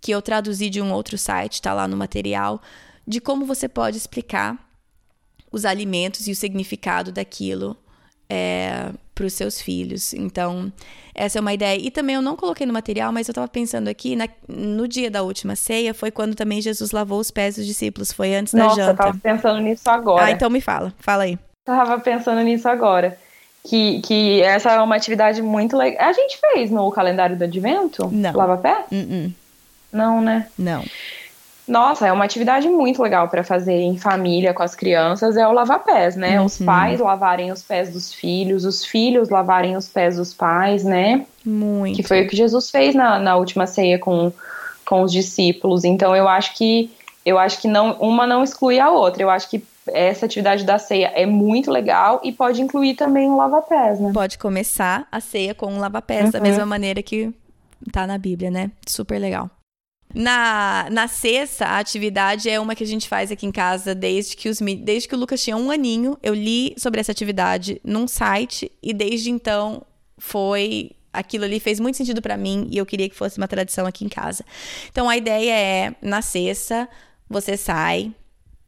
que 0.00 0.10
eu 0.10 0.20
traduzi 0.20 0.68
de 0.68 0.82
um 0.82 0.92
outro 0.92 1.16
site, 1.16 1.62
tá 1.62 1.72
lá 1.72 1.86
no 1.86 1.96
material, 1.96 2.60
de 3.06 3.20
como 3.20 3.46
você 3.46 3.68
pode 3.68 3.96
explicar 3.96 4.73
os 5.54 5.64
alimentos 5.64 6.26
e 6.26 6.32
o 6.32 6.34
significado 6.34 7.12
daquilo 7.12 7.76
é, 8.28 8.90
para 9.14 9.24
os 9.24 9.32
seus 9.32 9.60
filhos. 9.60 10.12
Então, 10.12 10.72
essa 11.14 11.38
é 11.38 11.40
uma 11.40 11.54
ideia. 11.54 11.78
E 11.80 11.90
também 11.90 12.16
eu 12.16 12.22
não 12.22 12.34
coloquei 12.34 12.66
no 12.66 12.72
material, 12.72 13.12
mas 13.12 13.28
eu 13.28 13.32
estava 13.32 13.46
pensando 13.46 13.88
aqui, 13.88 14.16
na, 14.16 14.28
no 14.48 14.88
dia 14.88 15.08
da 15.10 15.22
última 15.22 15.54
ceia, 15.54 15.94
foi 15.94 16.10
quando 16.10 16.34
também 16.34 16.60
Jesus 16.60 16.90
lavou 16.90 17.20
os 17.20 17.30
pés 17.30 17.54
dos 17.54 17.66
discípulos, 17.66 18.12
foi 18.12 18.34
antes 18.34 18.52
Nossa, 18.52 18.76
da 18.76 18.82
janta. 18.82 18.92
Nossa, 18.92 19.08
eu 19.08 19.14
estava 19.14 19.36
pensando 19.36 19.60
nisso 19.60 19.88
agora. 19.88 20.24
Ah, 20.24 20.30
então 20.32 20.50
me 20.50 20.60
fala, 20.60 20.92
fala 20.98 21.22
aí. 21.22 21.38
Tava 21.64 21.98
pensando 22.00 22.40
nisso 22.42 22.68
agora. 22.68 23.16
que, 23.64 24.00
que 24.00 24.42
essa 24.42 24.72
é 24.72 24.80
uma 24.80 24.96
atividade 24.96 25.40
muito 25.40 25.76
legal. 25.76 26.08
A 26.08 26.12
gente 26.12 26.36
fez 26.38 26.70
no 26.70 26.90
calendário 26.90 27.36
do 27.36 27.44
advento? 27.44 28.08
Não. 28.10 28.32
Lava 28.34 28.58
pé? 28.58 28.84
Uh 28.90 28.94
-uh. 28.94 29.32
Não, 29.92 30.20
né? 30.20 30.48
Não. 30.58 30.84
Nossa, 31.66 32.06
é 32.06 32.12
uma 32.12 32.24
atividade 32.24 32.68
muito 32.68 33.02
legal 33.02 33.28
para 33.28 33.42
fazer 33.42 33.72
em 33.72 33.96
família 33.96 34.52
com 34.52 34.62
as 34.62 34.74
crianças, 34.74 35.36
é 35.36 35.48
o 35.48 35.52
lavar 35.52 35.82
pés, 35.82 36.14
né? 36.14 36.38
Uhum. 36.38 36.46
Os 36.46 36.58
pais 36.58 37.00
lavarem 37.00 37.50
os 37.50 37.62
pés 37.62 37.90
dos 37.90 38.12
filhos, 38.12 38.64
os 38.66 38.84
filhos 38.84 39.30
lavarem 39.30 39.74
os 39.76 39.88
pés 39.88 40.16
dos 40.16 40.34
pais, 40.34 40.84
né? 40.84 41.24
Muito. 41.44 41.96
Que 41.96 42.02
foi 42.02 42.22
o 42.22 42.28
que 42.28 42.36
Jesus 42.36 42.70
fez 42.70 42.94
na, 42.94 43.18
na 43.18 43.36
última 43.36 43.66
ceia 43.66 43.98
com, 43.98 44.30
com 44.84 45.02
os 45.02 45.10
discípulos. 45.12 45.84
Então 45.84 46.14
eu 46.14 46.28
acho 46.28 46.54
que 46.54 46.90
eu 47.24 47.38
acho 47.38 47.58
que 47.60 47.68
não 47.68 47.92
uma 47.94 48.26
não 48.26 48.44
exclui 48.44 48.78
a 48.78 48.90
outra. 48.90 49.22
Eu 49.22 49.30
acho 49.30 49.48
que 49.48 49.64
essa 49.88 50.26
atividade 50.26 50.64
da 50.64 50.78
ceia 50.78 51.12
é 51.14 51.24
muito 51.24 51.70
legal 51.70 52.20
e 52.22 52.30
pode 52.32 52.60
incluir 52.60 52.94
também 52.94 53.28
o 53.30 53.36
lava-pés, 53.36 54.00
né? 54.00 54.10
Pode 54.12 54.36
começar 54.38 55.06
a 55.10 55.20
ceia 55.20 55.54
com 55.54 55.66
um 55.66 55.78
lava-pés, 55.78 56.26
Uhum. 56.26 56.30
da 56.30 56.40
mesma 56.40 56.66
maneira 56.66 57.02
que 57.02 57.32
tá 57.92 58.06
na 58.06 58.18
Bíblia, 58.18 58.50
né? 58.50 58.70
Super 58.86 59.18
legal. 59.18 59.48
Na, 60.12 60.88
na 60.90 61.08
sexta, 61.08 61.66
a 61.66 61.78
atividade 61.78 62.48
é 62.48 62.58
uma 62.60 62.74
que 62.74 62.84
a 62.84 62.86
gente 62.86 63.08
faz 63.08 63.32
aqui 63.32 63.46
em 63.46 63.52
casa 63.52 63.94
desde 63.94 64.36
que, 64.36 64.48
os, 64.48 64.58
desde 64.58 65.08
que 65.08 65.14
o 65.14 65.18
Lucas 65.18 65.42
tinha 65.42 65.56
um 65.56 65.70
aninho. 65.70 66.16
Eu 66.22 66.34
li 66.34 66.74
sobre 66.76 67.00
essa 67.00 67.12
atividade 67.12 67.80
num 67.84 68.06
site 68.06 68.70
e 68.82 68.92
desde 68.92 69.30
então 69.30 69.82
foi. 70.18 70.92
Aquilo 71.12 71.44
ali 71.44 71.60
fez 71.60 71.78
muito 71.78 71.96
sentido 71.96 72.20
pra 72.20 72.36
mim 72.36 72.66
e 72.72 72.76
eu 72.76 72.84
queria 72.84 73.08
que 73.08 73.14
fosse 73.14 73.38
uma 73.38 73.46
tradição 73.46 73.86
aqui 73.86 74.04
em 74.04 74.08
casa. 74.08 74.44
Então 74.90 75.08
a 75.08 75.16
ideia 75.16 75.52
é, 75.52 75.94
na 76.02 76.20
sexta, 76.20 76.88
você 77.28 77.56
sai 77.56 78.12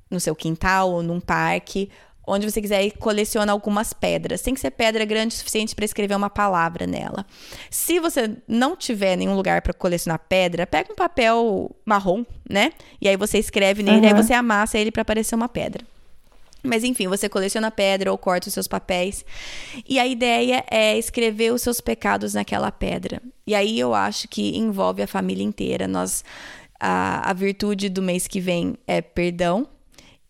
no 0.09 0.20
seu 0.20 0.34
quintal 0.34 0.93
ou 0.93 1.03
num 1.03 1.18
parque, 1.18 1.91
onde 2.27 2.51
você 2.51 2.61
quiser 2.61 2.83
e 2.85 2.91
coleciona 2.91 3.53
algumas 3.53 3.93
pedras. 3.93 4.43
Tem 4.43 4.53
que 4.55 4.61
ser 4.61 4.70
pedra 4.72 5.05
grande 5.05 5.35
o 5.35 5.39
suficiente 5.39 5.74
para 5.74 5.85
escrever 5.85 6.14
uma 6.16 6.29
palavra 6.31 6.87
nela. 6.87 7.24
Se 7.70 8.01
você 8.01 8.37
não 8.49 8.74
tiver 8.77 9.16
nenhum 9.16 9.37
lugar 9.37 9.62
para 9.62 9.72
colecionar 9.72 10.18
pedra, 10.29 10.66
pega 10.66 10.93
um 10.93 10.97
papel 10.97 11.70
marrom, 11.85 12.24
né? 12.49 12.72
E 13.01 13.09
aí 13.09 13.16
você 13.16 13.39
escreve 13.39 13.83
nele, 13.83 14.07
aí 14.07 14.12
Uhum. 14.12 14.22
você 14.22 14.33
amassa 14.33 14.79
ele 14.79 14.91
para 14.91 15.05
parecer 15.05 15.35
uma 15.35 15.49
pedra. 15.49 15.85
Mas 16.62 16.83
enfim, 16.83 17.07
você 17.07 17.29
coleciona 17.29 17.70
pedra 17.70 18.11
ou 18.11 18.18
corta 18.18 18.49
os 18.49 18.55
seus 18.55 18.66
papéis. 18.66 19.24
E 19.89 20.01
a 20.01 20.07
ideia 20.07 20.64
é 20.68 20.99
escrever 20.99 21.53
os 21.53 21.62
seus 21.62 21.81
pecados 21.81 22.35
naquela 22.35 22.72
pedra. 22.72 23.22
E 23.47 23.55
aí 23.55 23.79
eu 23.79 23.95
acho 23.95 24.27
que 24.27 24.57
envolve 24.59 25.01
a 25.01 25.07
família 25.07 25.45
inteira. 25.45 25.87
Nós 25.87 26.24
a, 26.81 27.31
a 27.31 27.33
virtude 27.33 27.89
do 27.89 28.03
mês 28.03 28.27
que 28.27 28.41
vem 28.41 28.74
é 28.87 29.01
perdão. 29.01 29.68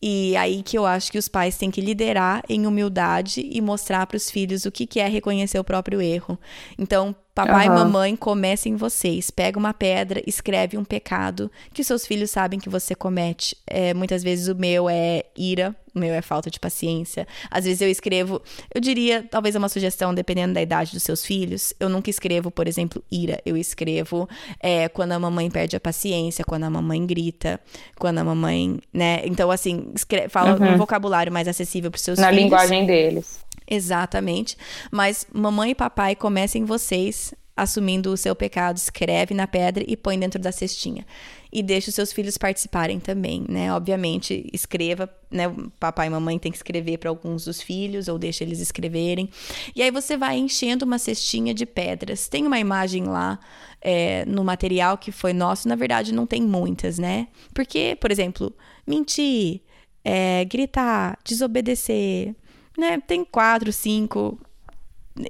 E 0.00 0.36
aí 0.36 0.62
que 0.62 0.76
eu 0.76 0.84
acho 0.84 1.10
que 1.10 1.18
os 1.18 1.28
pais 1.28 1.56
têm 1.56 1.70
que 1.70 1.80
liderar 1.80 2.42
em 2.48 2.66
humildade 2.66 3.48
e 3.50 3.60
mostrar 3.60 4.06
para 4.06 4.16
os 4.16 4.30
filhos 4.30 4.64
o 4.64 4.70
que, 4.70 4.86
que 4.86 5.00
é 5.00 5.08
reconhecer 5.08 5.58
o 5.58 5.64
próprio 5.64 6.00
erro. 6.00 6.38
Então, 6.78 7.14
papai 7.36 7.66
e 7.66 7.68
Aham. 7.68 7.84
mamãe, 7.84 8.16
comecem 8.16 8.76
vocês. 8.76 9.30
Pega 9.30 9.58
uma 9.58 9.74
pedra, 9.74 10.22
escreve 10.26 10.78
um 10.78 10.84
pecado 10.84 11.52
que 11.74 11.84
seus 11.84 12.06
filhos 12.06 12.30
sabem 12.30 12.58
que 12.58 12.70
você 12.70 12.94
comete. 12.94 13.54
É, 13.66 13.92
muitas 13.92 14.22
vezes 14.22 14.48
o 14.48 14.54
meu 14.56 14.88
é 14.88 15.22
ira, 15.36 15.76
o 15.94 15.98
meu 15.98 16.14
é 16.14 16.22
falta 16.22 16.50
de 16.50 16.58
paciência. 16.58 17.28
Às 17.50 17.64
vezes 17.66 17.82
eu 17.82 17.90
escrevo, 17.90 18.40
eu 18.74 18.80
diria, 18.80 19.22
talvez 19.30 19.54
é 19.54 19.58
uma 19.58 19.68
sugestão, 19.68 20.14
dependendo 20.14 20.54
da 20.54 20.62
idade 20.62 20.92
dos 20.92 21.02
seus 21.02 21.24
filhos. 21.24 21.74
Eu 21.78 21.90
nunca 21.90 22.08
escrevo, 22.08 22.50
por 22.50 22.66
exemplo, 22.66 23.02
ira. 23.12 23.38
Eu 23.44 23.54
escrevo 23.56 24.26
é, 24.58 24.88
quando 24.88 25.12
a 25.12 25.18
mamãe 25.18 25.50
perde 25.50 25.76
a 25.76 25.80
paciência, 25.80 26.42
quando 26.42 26.64
a 26.64 26.70
mamãe 26.70 27.04
grita, 27.06 27.60
quando 27.98 28.18
a 28.18 28.24
mamãe, 28.24 28.78
né? 28.92 29.20
Então, 29.26 29.50
assim, 29.50 29.90
escreve, 29.94 30.30
fala 30.30 30.54
um 30.58 30.76
vocabulário 30.78 31.30
mais 31.30 31.46
acessível 31.46 31.90
para 31.90 32.00
seus 32.00 32.18
Na 32.18 32.28
filhos. 32.28 32.42
linguagem 32.44 32.86
deles. 32.86 33.44
Exatamente. 33.68 34.56
Mas 34.90 35.26
mamãe 35.32 35.70
e 35.70 35.74
papai 35.74 36.14
comecem 36.14 36.64
vocês 36.64 37.34
assumindo 37.56 38.12
o 38.12 38.16
seu 38.18 38.36
pecado, 38.36 38.76
escreve 38.76 39.32
na 39.32 39.46
pedra 39.46 39.82
e 39.88 39.96
põe 39.96 40.18
dentro 40.18 40.38
da 40.38 40.52
cestinha. 40.52 41.06
E 41.50 41.62
deixa 41.62 41.88
os 41.88 41.94
seus 41.94 42.12
filhos 42.12 42.36
participarem 42.36 43.00
também, 43.00 43.46
né? 43.48 43.72
Obviamente, 43.72 44.46
escreva, 44.52 45.08
né? 45.30 45.44
Papai 45.80 46.08
e 46.08 46.10
mamãe 46.10 46.38
tem 46.38 46.52
que 46.52 46.58
escrever 46.58 46.98
para 46.98 47.08
alguns 47.08 47.46
dos 47.46 47.62
filhos 47.62 48.08
ou 48.08 48.18
deixa 48.18 48.44
eles 48.44 48.60
escreverem. 48.60 49.30
E 49.74 49.82
aí 49.82 49.90
você 49.90 50.18
vai 50.18 50.36
enchendo 50.36 50.84
uma 50.84 50.98
cestinha 50.98 51.54
de 51.54 51.64
pedras. 51.64 52.28
Tem 52.28 52.46
uma 52.46 52.58
imagem 52.58 53.04
lá 53.04 53.38
é, 53.80 54.26
no 54.26 54.44
material 54.44 54.98
que 54.98 55.10
foi 55.10 55.32
nosso, 55.32 55.66
na 55.66 55.76
verdade 55.76 56.12
não 56.12 56.26
tem 56.26 56.42
muitas, 56.42 56.98
né? 56.98 57.28
Porque, 57.54 57.96
por 57.98 58.10
exemplo, 58.10 58.52
mentir, 58.86 59.62
é, 60.04 60.44
gritar, 60.44 61.18
desobedecer, 61.24 62.34
né? 62.76 63.00
Tem 63.06 63.24
quatro, 63.24 63.72
cinco. 63.72 64.38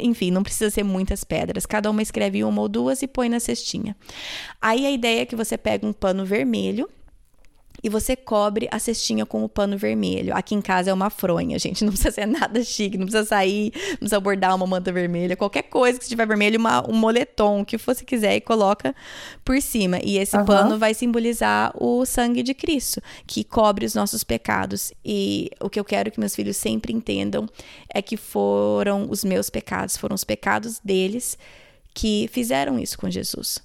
Enfim, 0.00 0.30
não 0.30 0.42
precisa 0.42 0.70
ser 0.70 0.82
muitas 0.82 1.22
pedras. 1.22 1.64
Cada 1.64 1.90
uma 1.90 2.02
escreve 2.02 2.42
uma 2.42 2.60
ou 2.60 2.68
duas 2.68 3.02
e 3.02 3.06
põe 3.06 3.28
na 3.28 3.38
cestinha. 3.38 3.96
Aí 4.60 4.84
a 4.84 4.90
ideia 4.90 5.22
é 5.22 5.26
que 5.26 5.36
você 5.36 5.56
pega 5.56 5.86
um 5.86 5.92
pano 5.92 6.24
vermelho 6.24 6.88
e 7.86 7.88
você 7.88 8.16
cobre 8.16 8.68
a 8.72 8.80
cestinha 8.80 9.24
com 9.24 9.44
o 9.44 9.48
pano 9.48 9.78
vermelho. 9.78 10.36
Aqui 10.36 10.56
em 10.56 10.60
casa 10.60 10.90
é 10.90 10.92
uma 10.92 11.08
fronha, 11.08 11.56
gente. 11.56 11.84
Não 11.84 11.92
precisa 11.92 12.10
ser 12.10 12.26
nada 12.26 12.60
chique, 12.64 12.98
não 12.98 13.06
precisa 13.06 13.24
sair, 13.24 13.72
não 13.90 13.98
precisa 13.98 14.18
bordar 14.18 14.56
uma 14.56 14.66
manta 14.66 14.90
vermelha. 14.90 15.36
Qualquer 15.36 15.62
coisa 15.62 15.96
que 15.96 16.02
estiver 16.02 16.26
vermelho, 16.26 16.58
uma, 16.58 16.84
um 16.90 16.94
moletom, 16.94 17.60
o 17.60 17.64
que 17.64 17.76
você 17.76 18.04
quiser, 18.04 18.34
e 18.34 18.40
coloca 18.40 18.92
por 19.44 19.62
cima. 19.62 20.00
E 20.02 20.18
esse 20.18 20.36
Aham. 20.36 20.44
pano 20.44 20.78
vai 20.80 20.94
simbolizar 20.94 21.72
o 21.80 22.04
sangue 22.04 22.42
de 22.42 22.54
Cristo, 22.54 23.00
que 23.24 23.44
cobre 23.44 23.86
os 23.86 23.94
nossos 23.94 24.24
pecados. 24.24 24.92
E 25.04 25.48
o 25.60 25.70
que 25.70 25.78
eu 25.78 25.84
quero 25.84 26.10
que 26.10 26.18
meus 26.18 26.34
filhos 26.34 26.56
sempre 26.56 26.92
entendam 26.92 27.48
é 27.88 28.02
que 28.02 28.16
foram 28.16 29.06
os 29.08 29.22
meus 29.22 29.48
pecados, 29.48 29.96
foram 29.96 30.16
os 30.16 30.24
pecados 30.24 30.80
deles 30.82 31.38
que 31.94 32.28
fizeram 32.32 32.80
isso 32.80 32.98
com 32.98 33.08
Jesus. 33.08 33.60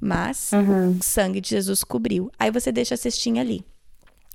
Mas 0.00 0.50
o 0.98 1.02
sangue 1.02 1.40
de 1.40 1.48
Jesus 1.50 1.82
cobriu. 1.82 2.30
Aí 2.38 2.50
você 2.50 2.70
deixa 2.70 2.94
a 2.94 2.98
cestinha 2.98 3.40
ali. 3.42 3.64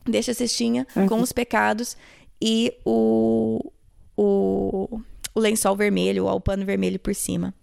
Deixa 0.05 0.31
a 0.31 0.35
cestinha 0.35 0.87
com 1.07 1.21
os 1.21 1.31
pecados 1.31 1.95
e 2.41 2.73
o, 2.83 3.71
o, 4.17 4.99
o 5.35 5.39
lençol 5.39 5.75
vermelho, 5.75 6.25
ou 6.25 6.35
o 6.35 6.41
pano 6.41 6.65
vermelho 6.65 6.97
por 6.99 7.13
cima. 7.13 7.53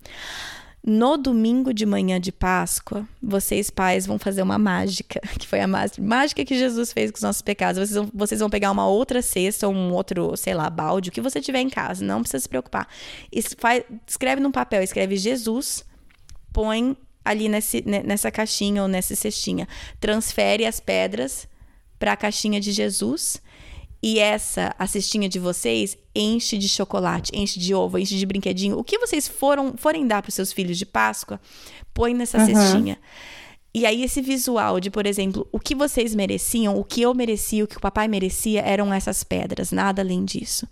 No 0.86 1.16
domingo 1.16 1.74
de 1.74 1.84
manhã 1.84 2.20
de 2.20 2.30
Páscoa, 2.30 3.06
vocês 3.20 3.68
pais 3.68 4.06
vão 4.06 4.16
fazer 4.18 4.40
uma 4.42 4.56
mágica, 4.56 5.20
que 5.38 5.46
foi 5.46 5.60
a 5.60 5.66
má- 5.66 5.84
mágica 5.98 6.44
que 6.44 6.56
Jesus 6.56 6.92
fez 6.92 7.10
com 7.10 7.16
os 7.16 7.22
nossos 7.22 7.42
pecados. 7.42 7.78
Vocês 7.80 7.96
vão, 7.96 8.08
vocês 8.14 8.40
vão 8.40 8.48
pegar 8.48 8.70
uma 8.70 8.86
outra 8.88 9.20
cesta, 9.20 9.68
um 9.68 9.92
outro, 9.92 10.36
sei 10.36 10.54
lá, 10.54 10.70
balde, 10.70 11.08
o 11.08 11.12
que 11.12 11.20
você 11.20 11.40
tiver 11.40 11.60
em 11.60 11.68
casa, 11.68 12.04
não 12.04 12.20
precisa 12.20 12.40
se 12.40 12.48
preocupar. 12.48 12.86
Escreve 13.32 14.40
num 14.40 14.52
papel, 14.52 14.80
escreve 14.82 15.16
Jesus, 15.16 15.84
põe 16.52 16.96
ali 17.28 17.48
nesse, 17.48 17.82
ne- 17.84 18.02
nessa 18.02 18.30
caixinha 18.30 18.82
ou 18.82 18.88
nessa 18.88 19.14
cestinha. 19.14 19.68
Transfere 20.00 20.64
as 20.64 20.80
pedras 20.80 21.46
para 21.98 22.12
a 22.12 22.16
caixinha 22.16 22.60
de 22.60 22.72
Jesus. 22.72 23.40
E 24.02 24.18
essa, 24.20 24.74
a 24.78 24.86
cestinha 24.86 25.28
de 25.28 25.38
vocês, 25.40 25.98
enche 26.14 26.56
de 26.56 26.68
chocolate, 26.68 27.32
enche 27.34 27.58
de 27.58 27.74
ovo, 27.74 27.98
enche 27.98 28.16
de 28.16 28.24
brinquedinho. 28.24 28.78
O 28.78 28.84
que 28.84 28.98
vocês 28.98 29.26
foram, 29.26 29.74
forem 29.76 30.06
dar 30.06 30.22
para 30.22 30.28
os 30.28 30.34
seus 30.36 30.52
filhos 30.52 30.78
de 30.78 30.86
Páscoa, 30.86 31.40
põe 31.92 32.14
nessa 32.14 32.38
cestinha. 32.46 32.98
E 33.74 33.84
aí, 33.84 34.02
esse 34.02 34.22
visual 34.22 34.80
de, 34.80 34.90
por 34.90 35.04
exemplo, 35.04 35.46
o 35.52 35.60
que 35.60 35.74
vocês 35.74 36.14
mereciam, 36.14 36.78
o 36.78 36.84
que 36.84 37.02
eu 37.02 37.12
merecia, 37.12 37.64
o 37.64 37.66
que 37.66 37.76
o 37.76 37.80
papai 37.80 38.08
merecia, 38.08 38.62
eram 38.62 38.92
essas 38.94 39.22
pedras, 39.22 39.72
nada 39.72 40.00
além 40.00 40.24
disso. 40.24 40.66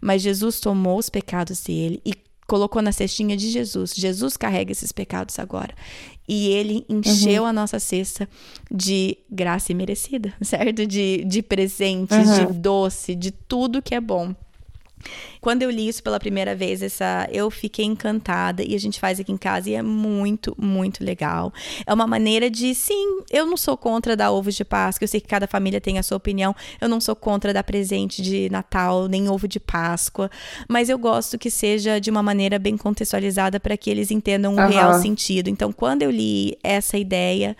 Mas 0.00 0.22
Jesus 0.22 0.60
tomou 0.60 0.98
os 0.98 1.08
pecados 1.08 1.62
dele 1.62 2.00
e 2.04 2.12
colocou 2.46 2.82
na 2.82 2.92
cestinha 2.92 3.36
de 3.36 3.50
Jesus. 3.50 3.92
Jesus 3.94 4.36
carrega 4.36 4.72
esses 4.72 4.92
pecados 4.92 5.38
agora. 5.38 5.74
E 6.28 6.48
ele 6.48 6.84
encheu 6.88 7.44
a 7.44 7.52
nossa 7.52 7.78
cesta 7.78 8.28
de 8.70 9.18
graça 9.30 9.72
imerecida, 9.72 10.32
certo? 10.42 10.86
De, 10.86 11.24
de 11.24 11.42
presentes, 11.42 12.16
de 12.36 12.46
doce, 12.58 13.14
de 13.14 13.30
tudo 13.30 13.82
que 13.82 13.94
é 13.94 14.00
bom. 14.00 14.34
Quando 15.40 15.62
eu 15.62 15.70
li 15.70 15.88
isso 15.88 16.02
pela 16.02 16.20
primeira 16.20 16.54
vez, 16.54 16.82
essa, 16.82 17.28
eu 17.32 17.50
fiquei 17.50 17.84
encantada 17.84 18.62
e 18.62 18.74
a 18.74 18.78
gente 18.78 19.00
faz 19.00 19.18
aqui 19.18 19.32
em 19.32 19.36
casa 19.36 19.70
e 19.70 19.74
é 19.74 19.82
muito, 19.82 20.54
muito 20.58 21.04
legal. 21.04 21.52
É 21.86 21.92
uma 21.92 22.06
maneira 22.06 22.48
de, 22.48 22.74
sim, 22.74 23.22
eu 23.30 23.44
não 23.44 23.56
sou 23.56 23.76
contra 23.76 24.16
dar 24.16 24.30
ovos 24.30 24.54
de 24.54 24.64
Páscoa, 24.64 25.04
eu 25.04 25.08
sei 25.08 25.20
que 25.20 25.28
cada 25.28 25.46
família 25.46 25.80
tem 25.80 25.98
a 25.98 26.02
sua 26.02 26.16
opinião. 26.16 26.54
Eu 26.80 26.88
não 26.88 27.00
sou 27.00 27.16
contra 27.16 27.52
dar 27.52 27.64
presente 27.64 28.22
de 28.22 28.48
Natal, 28.50 29.08
nem 29.08 29.28
ovo 29.28 29.48
de 29.48 29.58
Páscoa, 29.58 30.30
mas 30.68 30.88
eu 30.88 30.98
gosto 30.98 31.38
que 31.38 31.50
seja 31.50 32.00
de 32.00 32.10
uma 32.10 32.22
maneira 32.22 32.58
bem 32.58 32.76
contextualizada 32.76 33.58
para 33.58 33.76
que 33.76 33.90
eles 33.90 34.10
entendam 34.10 34.54
o 34.54 34.60
Aham. 34.60 34.68
real 34.68 34.94
sentido. 34.94 35.48
Então, 35.48 35.72
quando 35.72 36.02
eu 36.02 36.10
li 36.10 36.56
essa 36.62 36.96
ideia, 36.96 37.56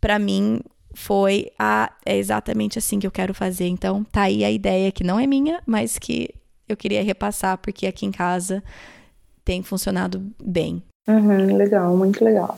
para 0.00 0.18
mim 0.18 0.60
foi 0.94 1.52
a 1.58 1.92
é 2.04 2.16
exatamente 2.16 2.78
assim 2.78 2.98
que 2.98 3.06
eu 3.06 3.10
quero 3.10 3.32
fazer. 3.32 3.68
Então, 3.68 4.02
tá 4.04 4.22
aí 4.22 4.44
a 4.44 4.50
ideia 4.50 4.90
que 4.90 5.04
não 5.04 5.18
é 5.20 5.26
minha, 5.26 5.60
mas 5.66 5.98
que 5.98 6.30
eu 6.68 6.76
queria 6.76 7.02
repassar 7.02 7.58
porque 7.58 7.86
aqui 7.86 8.06
em 8.06 8.12
casa 8.12 8.62
tem 9.44 9.62
funcionado 9.62 10.30
bem. 10.42 10.82
Uhum, 11.08 11.56
legal, 11.56 11.96
muito 11.96 12.22
legal. 12.22 12.56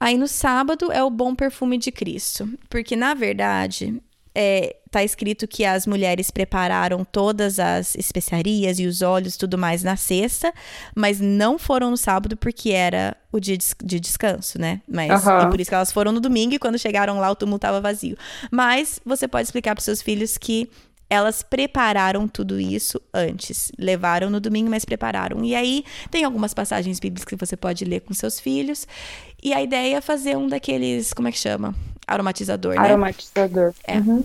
Aí 0.00 0.16
no 0.16 0.26
sábado 0.26 0.90
é 0.90 1.02
o 1.02 1.10
bom 1.10 1.34
perfume 1.34 1.78
de 1.78 1.92
Cristo, 1.92 2.48
porque 2.68 2.96
na 2.96 3.14
verdade 3.14 4.02
é, 4.34 4.76
tá 4.90 5.04
escrito 5.04 5.46
que 5.46 5.64
as 5.64 5.86
mulheres 5.86 6.30
prepararam 6.30 7.04
todas 7.04 7.58
as 7.58 7.94
especiarias 7.94 8.78
e 8.78 8.86
os 8.86 9.02
óleos 9.02 9.36
tudo 9.36 9.58
mais 9.58 9.82
na 9.82 9.96
sexta, 9.96 10.52
mas 10.94 11.20
não 11.20 11.58
foram 11.58 11.90
no 11.90 11.96
sábado 11.96 12.36
porque 12.36 12.70
era 12.70 13.16
o 13.30 13.38
dia 13.38 13.56
de 13.56 14.00
descanso, 14.00 14.58
né? 14.58 14.80
Mas 14.88 15.24
uhum. 15.24 15.42
e 15.42 15.50
por 15.50 15.60
isso 15.60 15.70
que 15.70 15.74
elas 15.74 15.92
foram 15.92 16.12
no 16.12 16.20
domingo 16.20 16.54
e 16.54 16.58
quando 16.58 16.78
chegaram 16.78 17.18
lá 17.18 17.30
o 17.30 17.36
túmulo 17.36 17.56
estava 17.56 17.80
vazio. 17.80 18.16
Mas 18.50 19.00
você 19.04 19.28
pode 19.28 19.44
explicar 19.44 19.74
para 19.74 19.84
seus 19.84 20.00
filhos 20.00 20.38
que 20.38 20.68
elas 21.12 21.42
prepararam 21.42 22.26
tudo 22.26 22.58
isso 22.58 22.98
antes. 23.12 23.70
Levaram 23.78 24.30
no 24.30 24.40
domingo, 24.40 24.70
mas 24.70 24.82
prepararam. 24.82 25.44
E 25.44 25.54
aí 25.54 25.84
tem 26.10 26.24
algumas 26.24 26.54
passagens 26.54 26.98
bíblicas 26.98 27.26
que 27.26 27.36
você 27.36 27.54
pode 27.54 27.84
ler 27.84 28.00
com 28.00 28.14
seus 28.14 28.40
filhos. 28.40 28.88
E 29.42 29.52
a 29.52 29.60
ideia 29.60 29.96
é 29.96 30.00
fazer 30.00 30.38
um 30.38 30.48
daqueles, 30.48 31.12
como 31.12 31.28
é 31.28 31.32
que 31.32 31.38
chama? 31.38 31.74
Aromatizador, 32.06 32.76
né? 32.76 32.80
Aromatizador. 32.80 33.74
É. 33.84 33.98
Uhum. 33.98 34.24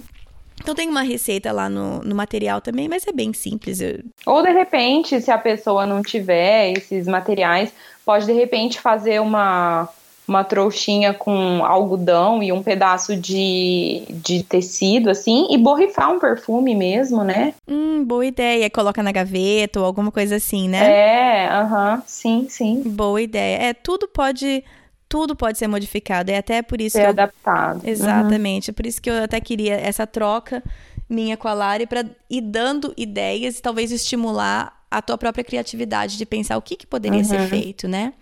Então 0.62 0.74
tem 0.74 0.88
uma 0.88 1.02
receita 1.02 1.52
lá 1.52 1.70
no, 1.70 2.00
no 2.00 2.16
material 2.16 2.62
também, 2.62 2.88
mas 2.88 3.06
é 3.06 3.12
bem 3.12 3.34
simples. 3.34 3.80
Ou 4.26 4.42
de 4.42 4.52
repente, 4.52 5.20
se 5.20 5.30
a 5.30 5.38
pessoa 5.38 5.86
não 5.86 6.02
tiver 6.02 6.72
esses 6.72 7.06
materiais, 7.06 7.74
pode 8.06 8.26
de 8.26 8.32
repente 8.32 8.80
fazer 8.80 9.20
uma 9.20 9.90
uma 10.28 10.44
trouxinha 10.44 11.14
com 11.14 11.64
algodão 11.64 12.44
e 12.44 12.52
um 12.52 12.62
pedaço 12.62 13.16
de, 13.16 14.04
de 14.10 14.44
tecido, 14.44 15.10
assim, 15.10 15.48
e 15.50 15.58
borrifar 15.58 16.12
um 16.12 16.20
perfume 16.20 16.76
mesmo, 16.76 17.24
né? 17.24 17.54
Hum, 17.68 18.04
boa 18.04 18.26
ideia. 18.26 18.70
Coloca 18.70 19.02
na 19.02 19.12
gaveta 19.12 19.80
ou 19.80 19.86
alguma 19.86 20.12
coisa 20.12 20.36
assim, 20.36 20.68
né? 20.68 20.86
É, 20.86 21.48
aham, 21.48 21.96
uh 21.96 21.98
-huh. 21.98 22.04
sim, 22.06 22.48
sim. 22.50 22.84
Boa 22.86 23.22
ideia. 23.22 23.58
É, 23.70 23.74
tudo 23.74 24.08
pode 24.08 24.64
tudo 25.08 25.36
pode 25.36 25.58
ser 25.58 25.68
modificado. 25.68 26.30
É 26.32 26.38
até 26.38 26.62
por 26.62 26.82
isso 26.82 26.98
ser 26.98 27.04
que. 27.04 27.08
adaptado. 27.08 27.82
Eu... 27.84 27.90
Exatamente. 27.90 28.72
Uhum. 28.72 28.76
Por 28.76 28.86
isso 28.86 29.02
que 29.02 29.10
eu 29.10 29.24
até 29.24 29.40
queria 29.40 29.76
essa 29.76 30.06
troca 30.06 30.62
minha 31.10 31.38
com 31.38 31.48
a 31.48 31.54
Lari 31.54 31.88
para 31.88 32.06
ir 32.30 32.42
dando 32.42 32.94
ideias 32.98 33.58
e 33.58 33.62
talvez 33.62 33.92
estimular 33.92 34.77
a 34.90 35.02
tua 35.02 35.18
própria 35.18 35.44
criatividade 35.44 36.18
de 36.18 36.26
pensar 36.26 36.58
o 36.58 36.62
que, 36.62 36.76
que 36.76 36.88
poderia 36.88 37.20
uhum. 37.20 37.26
ser 37.26 37.48
feito, 37.50 37.88
né? 37.88 38.14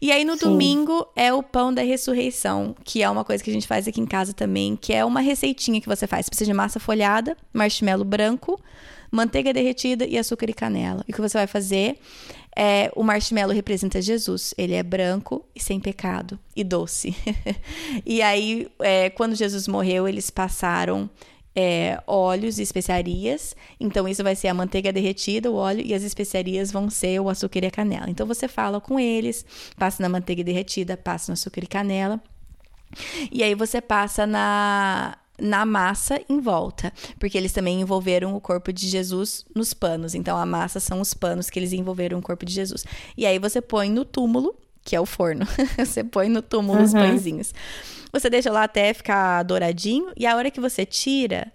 E 0.00 0.10
aí 0.10 0.24
no 0.24 0.34
Sim. 0.34 0.46
domingo 0.46 1.06
é 1.14 1.32
o 1.32 1.42
pão 1.42 1.72
da 1.72 1.82
ressurreição, 1.82 2.74
que 2.84 3.02
é 3.02 3.10
uma 3.10 3.24
coisa 3.24 3.44
que 3.44 3.50
a 3.50 3.52
gente 3.52 3.66
faz 3.66 3.86
aqui 3.86 4.00
em 4.00 4.06
casa 4.06 4.32
também, 4.32 4.74
que 4.74 4.92
é 4.92 5.04
uma 5.04 5.20
receitinha 5.20 5.80
que 5.80 5.88
você 5.88 6.06
faz. 6.06 6.26
Você 6.26 6.30
precisa 6.30 6.50
de 6.50 6.54
massa 6.54 6.80
folhada, 6.80 7.36
marshmallow 7.52 8.04
branco, 8.04 8.58
manteiga 9.10 9.52
derretida 9.52 10.06
e 10.06 10.16
açúcar 10.16 10.48
e 10.48 10.54
canela. 10.54 11.04
E 11.06 11.10
o 11.10 11.14
que 11.14 11.20
você 11.20 11.36
vai 11.36 11.46
fazer 11.46 11.98
é 12.56 12.90
o 12.96 13.02
marshmallow 13.02 13.54
representa 13.54 14.00
Jesus. 14.00 14.54
Ele 14.56 14.74
é 14.74 14.82
branco 14.82 15.44
e 15.54 15.60
sem 15.60 15.78
pecado 15.78 16.38
e 16.56 16.64
doce. 16.64 17.14
e 18.04 18.22
aí, 18.22 18.66
é, 18.80 19.10
quando 19.10 19.34
Jesus 19.34 19.68
morreu, 19.68 20.08
eles 20.08 20.30
passaram 20.30 21.08
é, 21.60 22.00
óleos 22.06 22.60
e 22.60 22.62
especiarias. 22.62 23.56
Então, 23.80 24.06
isso 24.06 24.22
vai 24.22 24.36
ser 24.36 24.46
a 24.46 24.54
manteiga 24.54 24.92
derretida, 24.92 25.50
o 25.50 25.56
óleo, 25.56 25.84
e 25.84 25.92
as 25.92 26.04
especiarias 26.04 26.70
vão 26.70 26.88
ser 26.88 27.20
o 27.20 27.28
açúcar 27.28 27.64
e 27.64 27.66
a 27.66 27.70
canela. 27.70 28.08
Então, 28.08 28.24
você 28.24 28.46
fala 28.46 28.80
com 28.80 29.00
eles, 29.00 29.44
passa 29.76 30.00
na 30.00 30.08
manteiga 30.08 30.44
derretida, 30.44 30.96
passa 30.96 31.32
no 31.32 31.34
açúcar 31.34 31.64
e 31.64 31.66
canela. 31.66 32.20
E 33.32 33.42
aí 33.42 33.56
você 33.56 33.80
passa 33.80 34.24
na, 34.24 35.18
na 35.36 35.66
massa 35.66 36.22
em 36.28 36.40
volta, 36.40 36.92
porque 37.18 37.36
eles 37.36 37.52
também 37.52 37.80
envolveram 37.80 38.36
o 38.36 38.40
corpo 38.40 38.72
de 38.72 38.88
Jesus 38.88 39.44
nos 39.52 39.74
panos. 39.74 40.14
Então 40.14 40.38
a 40.38 40.46
massa 40.46 40.78
são 40.78 41.00
os 41.00 41.12
panos 41.12 41.50
que 41.50 41.58
eles 41.58 41.72
envolveram 41.72 42.20
o 42.20 42.22
corpo 42.22 42.46
de 42.46 42.54
Jesus. 42.54 42.84
E 43.16 43.26
aí 43.26 43.38
você 43.38 43.60
põe 43.60 43.90
no 43.90 44.04
túmulo, 44.04 44.54
que 44.88 44.96
é 44.96 45.00
o 45.00 45.04
forno. 45.04 45.46
você 45.76 46.02
põe 46.02 46.30
no 46.30 46.40
túmulo 46.40 46.78
uhum. 46.78 46.84
os 46.86 46.92
pãezinhos. 46.94 47.52
Você 48.10 48.30
deixa 48.30 48.50
lá 48.50 48.62
até 48.62 48.94
ficar 48.94 49.42
douradinho 49.42 50.10
e 50.16 50.26
a 50.26 50.34
hora 50.34 50.50
que 50.50 50.62
você 50.62 50.86
tira 50.86 51.52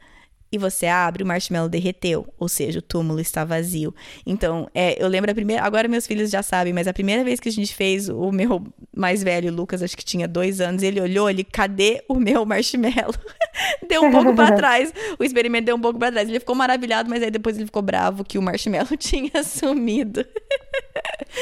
e 0.54 0.58
você 0.60 0.86
abre, 0.86 1.24
o 1.24 1.26
marshmallow 1.26 1.68
derreteu, 1.68 2.28
ou 2.38 2.48
seja, 2.48 2.78
o 2.78 2.82
túmulo 2.82 3.20
está 3.20 3.44
vazio. 3.44 3.92
Então, 4.24 4.70
é, 4.72 5.04
eu 5.04 5.08
lembro 5.08 5.32
a 5.32 5.34
primeira. 5.34 5.64
Agora 5.64 5.88
meus 5.88 6.06
filhos 6.06 6.30
já 6.30 6.44
sabem, 6.44 6.72
mas 6.72 6.88
a 6.88 6.94
primeira 6.94 7.24
vez 7.24 7.40
que 7.40 7.50
a 7.50 7.52
gente 7.52 7.74
fez, 7.74 8.08
o 8.08 8.32
meu 8.32 8.64
mais 8.96 9.24
velho, 9.24 9.52
Lucas, 9.52 9.82
acho 9.82 9.98
que 9.98 10.06
tinha 10.06 10.28
dois 10.28 10.62
anos, 10.62 10.84
ele 10.84 11.02
olhou, 11.02 11.28
ele, 11.28 11.44
cadê 11.44 12.04
o 12.08 12.14
meu 12.14 12.46
marshmallow? 12.46 13.16
deu 13.90 14.04
um 14.04 14.12
pouco 14.12 14.36
para 14.36 14.54
trás. 14.56 14.94
O 15.18 15.24
experimento 15.24 15.66
deu 15.66 15.76
um 15.76 15.82
pouco 15.82 15.98
para 15.98 16.12
trás. 16.12 16.30
Ele 16.30 16.40
ficou 16.40 16.54
maravilhado, 16.54 17.10
mas 17.10 17.24
aí 17.24 17.32
depois 17.32 17.56
ele 17.56 17.66
ficou 17.66 17.82
bravo 17.82 18.24
que 18.24 18.38
o 18.38 18.42
marshmallow 18.42 18.86
tinha 18.96 19.44
sumido. 19.44 20.24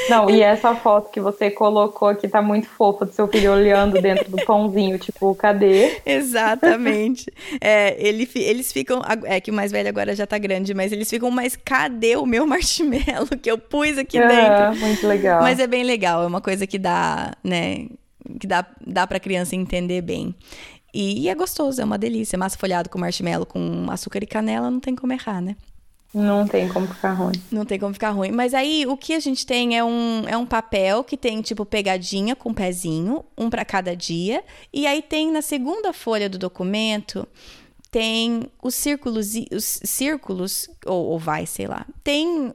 Não, 0.08 0.30
e 0.30 0.40
essa 0.40 0.74
foto 0.74 1.10
que 1.10 1.20
você 1.20 1.50
colocou 1.50 2.08
aqui 2.08 2.26
tá 2.26 2.40
muito 2.40 2.66
fofa 2.66 3.04
do 3.04 3.12
seu 3.12 3.28
filho 3.28 3.52
olhando 3.52 4.00
dentro 4.00 4.30
do 4.30 4.42
pãozinho, 4.44 4.98
tipo, 4.98 5.34
cadê? 5.34 6.00
Exatamente. 6.04 7.30
É, 7.60 7.94
ele, 7.98 8.28
eles 8.34 8.72
ficam. 8.72 9.01
É 9.24 9.40
que 9.40 9.50
o 9.50 9.54
mais 9.54 9.72
velho 9.72 9.88
agora 9.88 10.14
já 10.14 10.26
tá 10.26 10.38
grande, 10.38 10.74
mas 10.74 10.92
eles 10.92 11.08
ficam, 11.08 11.30
mas 11.30 11.56
cadê 11.56 12.16
o 12.16 12.26
meu 12.26 12.44
marshmallow 12.48 13.38
que 13.40 13.50
eu 13.50 13.58
pus 13.58 13.98
aqui 13.98 14.18
é, 14.18 14.28
dentro? 14.28 14.80
Muito 14.80 15.06
legal. 15.06 15.42
Mas 15.42 15.58
é 15.58 15.66
bem 15.66 15.84
legal, 15.84 16.22
é 16.22 16.26
uma 16.26 16.40
coisa 16.40 16.66
que 16.66 16.78
dá, 16.78 17.32
né? 17.42 17.86
Que 18.38 18.46
dá, 18.46 18.66
dá 18.86 19.06
pra 19.06 19.20
criança 19.20 19.56
entender 19.56 20.00
bem. 20.02 20.34
E, 20.94 21.22
e 21.22 21.28
é 21.28 21.34
gostoso, 21.34 21.80
é 21.80 21.84
uma 21.84 21.98
delícia. 21.98 22.38
Massa 22.38 22.58
folhada 22.58 22.88
com 22.88 22.98
marshmallow, 22.98 23.46
com 23.46 23.90
açúcar 23.90 24.22
e 24.22 24.26
canela, 24.26 24.70
não 24.70 24.80
tem 24.80 24.94
como 24.94 25.12
errar, 25.12 25.40
né? 25.40 25.56
Não 26.14 26.46
tem 26.46 26.68
como 26.68 26.86
ficar 26.86 27.12
ruim. 27.12 27.32
Não 27.50 27.64
tem 27.64 27.78
como 27.78 27.94
ficar 27.94 28.10
ruim. 28.10 28.30
Mas 28.30 28.52
aí 28.52 28.84
o 28.86 28.98
que 28.98 29.14
a 29.14 29.20
gente 29.20 29.46
tem 29.46 29.78
é 29.78 29.82
um, 29.82 30.24
é 30.28 30.36
um 30.36 30.44
papel 30.44 31.02
que 31.02 31.16
tem 31.16 31.40
tipo 31.40 31.64
pegadinha 31.64 32.36
com 32.36 32.52
pezinho, 32.52 33.24
um 33.36 33.48
para 33.48 33.64
cada 33.64 33.96
dia. 33.96 34.44
E 34.72 34.86
aí 34.86 35.00
tem 35.00 35.32
na 35.32 35.40
segunda 35.40 35.92
folha 35.92 36.28
do 36.28 36.36
documento 36.38 37.26
tem 37.92 38.50
os 38.62 38.74
círculos, 38.74 39.34
os 39.54 39.80
círculos 39.84 40.68
ou, 40.86 41.18
vai, 41.18 41.44
sei 41.44 41.66
lá. 41.66 41.86
Tem 42.02 42.52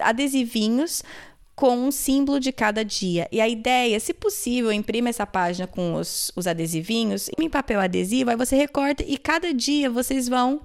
adesivinhos 0.00 1.04
com 1.54 1.76
um 1.76 1.92
símbolo 1.92 2.40
de 2.40 2.50
cada 2.50 2.84
dia. 2.84 3.28
E 3.30 3.40
a 3.40 3.48
ideia, 3.48 4.00
se 4.00 4.12
possível, 4.12 4.72
imprima 4.72 5.08
essa 5.08 5.24
página 5.24 5.66
com 5.66 5.94
os, 5.94 6.32
os 6.34 6.46
adesivinhos 6.46 7.30
em 7.38 7.48
papel 7.48 7.78
adesivo, 7.78 8.30
aí 8.30 8.36
você 8.36 8.56
recorta 8.56 9.04
e 9.06 9.16
cada 9.16 9.54
dia 9.54 9.88
vocês 9.88 10.28
vão 10.28 10.62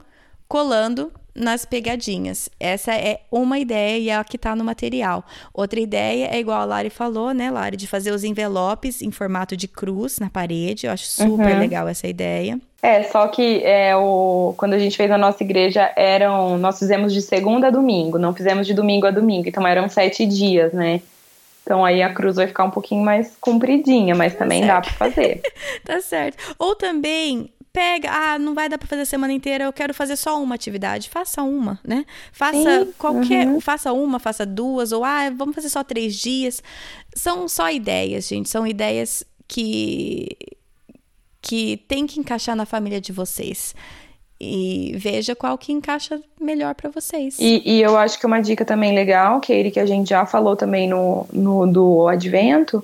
colando 0.48 1.12
nas 1.36 1.66
pegadinhas. 1.66 2.50
Essa 2.60 2.94
é 2.96 3.20
uma 3.30 3.60
ideia 3.60 3.98
e 3.98 4.10
é 4.10 4.16
a 4.16 4.24
que 4.24 4.38
está 4.38 4.56
no 4.56 4.64
material. 4.64 5.26
Outra 5.54 5.80
ideia 5.80 6.30
é 6.32 6.40
igual 6.40 6.62
a 6.62 6.66
Lari 6.66 6.90
falou, 6.90 7.34
né, 7.34 7.52
Lari, 7.52 7.76
de 7.76 7.88
fazer 7.88 8.12
os 8.12 8.24
envelopes 8.24 9.02
em 9.02 9.12
formato 9.12 9.58
de 9.58 9.68
cruz 9.68 10.18
na 10.18 10.30
parede. 10.30 10.88
Eu 10.88 10.94
acho 10.94 11.06
super 11.06 11.54
uhum. 11.54 11.60
legal 11.60 11.88
essa 11.88 12.08
ideia. 12.08 12.60
É, 12.82 13.04
só 13.04 13.28
que 13.28 13.64
é, 13.64 13.96
o, 13.96 14.54
quando 14.58 14.74
a 14.74 14.80
gente 14.80 14.96
fez 14.96 15.10
a 15.12 15.18
nossa 15.18 15.44
igreja, 15.44 15.92
eram. 15.96 16.58
Nós 16.58 16.78
fizemos 16.80 17.12
de 17.12 17.22
segunda 17.22 17.68
a 17.68 17.72
domingo, 17.72 18.20
não 18.20 18.34
fizemos 18.34 18.68
de 18.68 18.74
domingo 18.74 19.08
a 19.08 19.12
domingo, 19.12 19.50
então 19.50 19.66
eram 19.68 19.90
sete 19.90 20.26
dias, 20.26 20.72
né? 20.72 21.02
Então 21.64 21.84
aí 21.84 22.04
a 22.04 22.14
cruz 22.14 22.36
vai 22.36 22.46
ficar 22.46 22.64
um 22.64 22.70
pouquinho 22.70 23.04
mais 23.04 23.36
compridinha, 23.42 24.14
mas 24.14 24.34
tá 24.34 24.40
também 24.40 24.64
certo. 24.64 24.72
dá 24.72 24.82
para 24.82 24.92
fazer. 24.92 25.42
tá 25.84 26.00
certo. 26.00 26.38
Ou 26.60 26.76
também 26.76 27.50
pega, 27.76 28.10
ah, 28.10 28.40
não 28.40 28.54
vai 28.54 28.70
dar 28.70 28.78
para 28.78 28.88
fazer 28.88 29.02
a 29.02 29.06
semana 29.06 29.34
inteira, 29.34 29.66
eu 29.66 29.74
quero 29.74 29.94
fazer 29.94 30.16
só 30.16 30.42
uma 30.42 30.56
atividade, 30.56 31.10
faça 31.10 31.44
uma, 31.44 31.78
né? 31.84 32.06
Faça 32.32 32.86
Sim, 32.86 32.94
qualquer, 32.98 33.46
uhum. 33.46 33.60
faça 33.60 33.92
uma, 33.92 34.18
faça 34.18 34.46
duas, 34.46 34.94
ou 34.94 35.04
ah, 35.04 35.30
vamos 35.36 35.54
fazer 35.54 35.68
só 35.68 35.84
três 35.84 36.16
dias. 36.16 36.64
São 37.14 37.50
só 37.50 37.70
ideias, 37.70 38.30
gente, 38.30 38.48
são 38.48 38.66
ideias 38.66 39.26
que 39.46 40.30
que 41.42 41.78
tem 41.88 42.08
que 42.08 42.20
encaixar 42.20 42.56
na 42.56 42.66
família 42.66 43.00
de 43.00 43.12
vocês. 43.12 43.76
E 44.42 44.96
veja 44.98 45.36
qual 45.36 45.58
que 45.58 45.72
encaixa 45.72 46.20
melhor 46.42 46.74
para 46.74 46.90
vocês. 46.90 47.38
E, 47.40 47.62
e, 47.64 47.82
eu 47.82 47.96
acho 47.96 48.20
que 48.20 48.26
uma 48.26 48.42
dica 48.42 48.66
também 48.66 48.96
legal, 48.96 49.40
Keire, 49.40 49.70
que 49.70 49.80
a 49.80 49.86
gente 49.86 50.10
já 50.10 50.26
falou 50.26 50.56
também 50.56 50.90
no, 50.90 51.28
no 51.32 51.68
do 51.68 52.08
advento, 52.08 52.84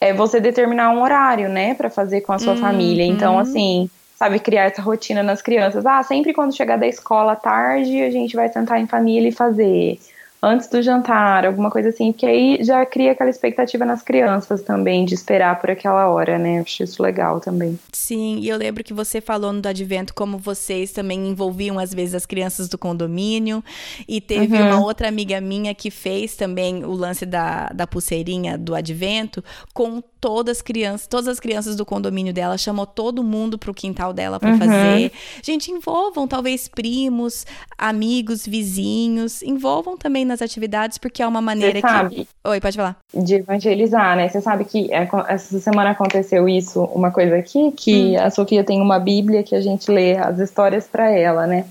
é 0.00 0.12
você 0.12 0.40
determinar 0.40 0.90
um 0.90 1.00
horário, 1.00 1.48
né, 1.48 1.74
para 1.74 1.88
fazer 1.88 2.22
com 2.22 2.32
a 2.32 2.38
sua 2.40 2.54
uhum. 2.54 2.60
família. 2.60 3.04
Então, 3.04 3.38
assim, 3.38 3.88
sabe, 4.22 4.38
criar 4.38 4.66
essa 4.66 4.80
rotina 4.80 5.20
nas 5.20 5.42
crianças. 5.42 5.84
Ah, 5.84 6.00
sempre 6.04 6.32
quando 6.32 6.54
chegar 6.54 6.78
da 6.78 6.86
escola 6.86 7.34
tarde, 7.34 8.02
a 8.02 8.10
gente 8.10 8.36
vai 8.36 8.48
sentar 8.48 8.80
em 8.80 8.86
família 8.86 9.28
e 9.28 9.32
fazer 9.32 9.98
antes 10.42 10.66
do 10.66 10.82
jantar, 10.82 11.46
alguma 11.46 11.70
coisa 11.70 11.90
assim, 11.90 12.10
porque 12.10 12.26
aí 12.26 12.58
já 12.62 12.84
cria 12.84 13.12
aquela 13.12 13.30
expectativa 13.30 13.84
nas 13.84 14.02
crianças 14.02 14.60
também 14.60 15.04
de 15.04 15.14
esperar 15.14 15.60
por 15.60 15.70
aquela 15.70 16.08
hora, 16.08 16.36
né? 16.36 16.58
Acho 16.58 16.82
isso 16.82 17.00
legal 17.00 17.38
também. 17.38 17.78
Sim, 17.92 18.40
e 18.40 18.48
eu 18.48 18.56
lembro 18.56 18.82
que 18.82 18.92
você 18.92 19.20
falou 19.20 19.52
no 19.52 19.62
advento 19.68 20.12
como 20.12 20.38
vocês 20.38 20.90
também 20.90 21.28
envolviam 21.28 21.78
às 21.78 21.94
vezes 21.94 22.16
as 22.16 22.26
crianças 22.26 22.68
do 22.68 22.76
condomínio 22.76 23.62
e 24.08 24.20
teve 24.20 24.56
uhum. 24.56 24.66
uma 24.66 24.84
outra 24.84 25.06
amiga 25.08 25.40
minha 25.40 25.72
que 25.76 25.92
fez 25.92 26.34
também 26.34 26.84
o 26.84 26.90
lance 26.90 27.24
da, 27.24 27.68
da 27.68 27.86
pulseirinha 27.86 28.58
do 28.58 28.74
advento 28.74 29.44
com 29.72 30.02
todas 30.22 30.58
as 30.58 30.62
crianças, 30.62 31.08
todas 31.08 31.26
as 31.26 31.40
crianças 31.40 31.74
do 31.74 31.84
condomínio 31.84 32.32
dela, 32.32 32.56
chamou 32.56 32.86
todo 32.86 33.24
mundo 33.24 33.58
pro 33.58 33.74
quintal 33.74 34.12
dela 34.12 34.38
para 34.38 34.52
uhum. 34.52 34.58
fazer. 34.58 35.12
Gente, 35.42 35.72
envolvam 35.72 36.28
talvez 36.28 36.68
primos, 36.68 37.44
amigos, 37.76 38.46
vizinhos, 38.46 39.42
envolvam 39.42 39.96
também 39.96 40.24
nas 40.32 40.42
atividades 40.42 40.98
porque 40.98 41.22
é 41.22 41.26
uma 41.26 41.40
maneira 41.40 41.80
Você 41.80 41.86
sabe, 41.86 42.14
que. 42.14 42.28
Oi, 42.44 42.60
pode 42.60 42.76
falar. 42.76 42.96
De 43.14 43.36
evangelizar, 43.36 44.16
né? 44.16 44.28
Você 44.28 44.40
sabe 44.40 44.64
que 44.64 44.92
é, 44.92 45.08
essa 45.28 45.60
semana 45.60 45.90
aconteceu 45.90 46.48
isso, 46.48 46.82
uma 46.84 47.10
coisa 47.10 47.36
aqui, 47.36 47.70
que 47.72 48.16
hum. 48.16 48.20
a 48.20 48.30
Sofia 48.30 48.64
tem 48.64 48.80
uma 48.80 48.98
Bíblia 48.98 49.42
que 49.42 49.54
a 49.54 49.60
gente 49.60 49.90
lê 49.90 50.16
as 50.16 50.38
histórias 50.38 50.86
para 50.86 51.10
ela, 51.10 51.46
né? 51.46 51.66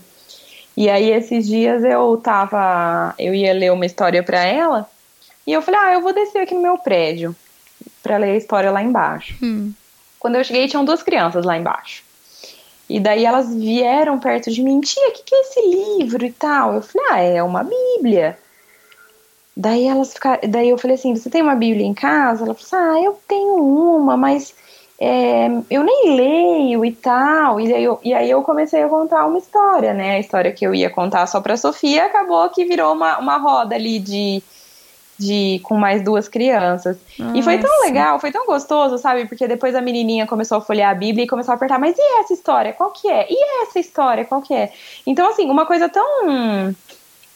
E 0.77 0.89
aí 0.89 1.11
esses 1.11 1.47
dias 1.47 1.83
eu 1.83 2.17
tava, 2.17 3.13
eu 3.19 3.33
ia 3.33 3.53
ler 3.53 3.71
uma 3.71 3.85
história 3.85 4.23
para 4.23 4.43
ela 4.45 4.89
e 5.45 5.51
eu 5.51 5.61
falei, 5.61 5.79
ah, 5.83 5.93
eu 5.93 6.01
vou 6.01 6.13
descer 6.13 6.39
aqui 6.39 6.53
no 6.53 6.61
meu 6.61 6.77
prédio 6.77 7.35
para 8.01 8.17
ler 8.17 8.31
a 8.31 8.37
história 8.37 8.71
lá 8.71 8.81
embaixo. 8.81 9.35
Hum. 9.43 9.73
Quando 10.17 10.35
eu 10.35 10.43
cheguei 10.43 10.67
tinham 10.67 10.85
duas 10.85 11.03
crianças 11.03 11.43
lá 11.43 11.57
embaixo. 11.57 12.03
E 12.91 12.99
daí 12.99 13.25
elas 13.25 13.53
vieram 13.53 14.19
perto 14.19 14.51
de 14.51 14.61
mim, 14.61 14.81
tia, 14.81 15.09
o 15.09 15.11
que, 15.13 15.23
que 15.23 15.35
é 15.35 15.41
esse 15.41 15.61
livro 15.61 16.25
e 16.25 16.31
tal? 16.31 16.73
Eu 16.73 16.81
falei, 16.81 17.07
ah, 17.09 17.19
é 17.21 17.43
uma 17.43 17.63
Bíblia. 17.63 18.37
Daí 19.55 19.85
elas 19.85 20.13
ficaram, 20.13 20.39
daí 20.49 20.69
eu 20.69 20.77
falei 20.77 20.95
assim, 20.95 21.15
você 21.15 21.29
tem 21.29 21.41
uma 21.41 21.55
Bíblia 21.55 21.85
em 21.85 21.93
casa? 21.93 22.45
Ela 22.45 22.53
falou 22.53 22.57
assim, 22.61 22.75
ah, 22.75 23.03
eu 23.03 23.19
tenho 23.27 23.55
uma, 23.55 24.15
mas 24.15 24.53
é, 25.03 25.47
eu 25.69 25.83
nem 25.83 26.15
leio 26.15 26.85
e 26.85 26.91
tal. 26.91 27.59
E, 27.59 27.71
eu, 27.83 27.99
e 28.03 28.13
aí 28.13 28.29
eu 28.29 28.43
comecei 28.43 28.83
a 28.83 28.87
contar 28.87 29.25
uma 29.25 29.39
história, 29.39 29.93
né? 29.93 30.11
A 30.11 30.19
história 30.19 30.51
que 30.51 30.65
eu 30.65 30.75
ia 30.75 30.89
contar 30.89 31.25
só 31.25 31.41
pra 31.41 31.57
Sofia 31.57 32.05
acabou 32.05 32.47
que 32.49 32.63
virou 32.63 32.93
uma, 32.93 33.17
uma 33.17 33.37
roda 33.37 33.75
ali 33.75 33.99
de, 33.99 34.41
de 35.17 35.59
com 35.63 35.75
mais 35.75 36.03
duas 36.03 36.29
crianças. 36.29 36.97
Nossa. 37.19 37.37
E 37.37 37.41
foi 37.41 37.57
tão 37.57 37.81
legal, 37.81 38.19
foi 38.19 38.31
tão 38.31 38.45
gostoso, 38.45 38.97
sabe? 38.99 39.25
Porque 39.25 39.47
depois 39.47 39.75
a 39.75 39.81
menininha 39.81 40.27
começou 40.27 40.59
a 40.59 40.61
folhear 40.61 40.91
a 40.91 40.95
Bíblia 40.95 41.25
e 41.25 41.27
começou 41.27 41.51
a 41.51 41.55
apertar, 41.55 41.79
mas 41.79 41.97
e 41.97 42.19
essa 42.19 42.33
história? 42.33 42.71
Qual 42.71 42.91
que 42.91 43.09
é? 43.09 43.25
E 43.27 43.63
essa 43.63 43.79
história? 43.79 44.23
Qual 44.23 44.41
que 44.41 44.53
é? 44.53 44.71
Então, 45.05 45.27
assim, 45.29 45.49
uma 45.49 45.65
coisa 45.65 45.89
tão 45.89 46.73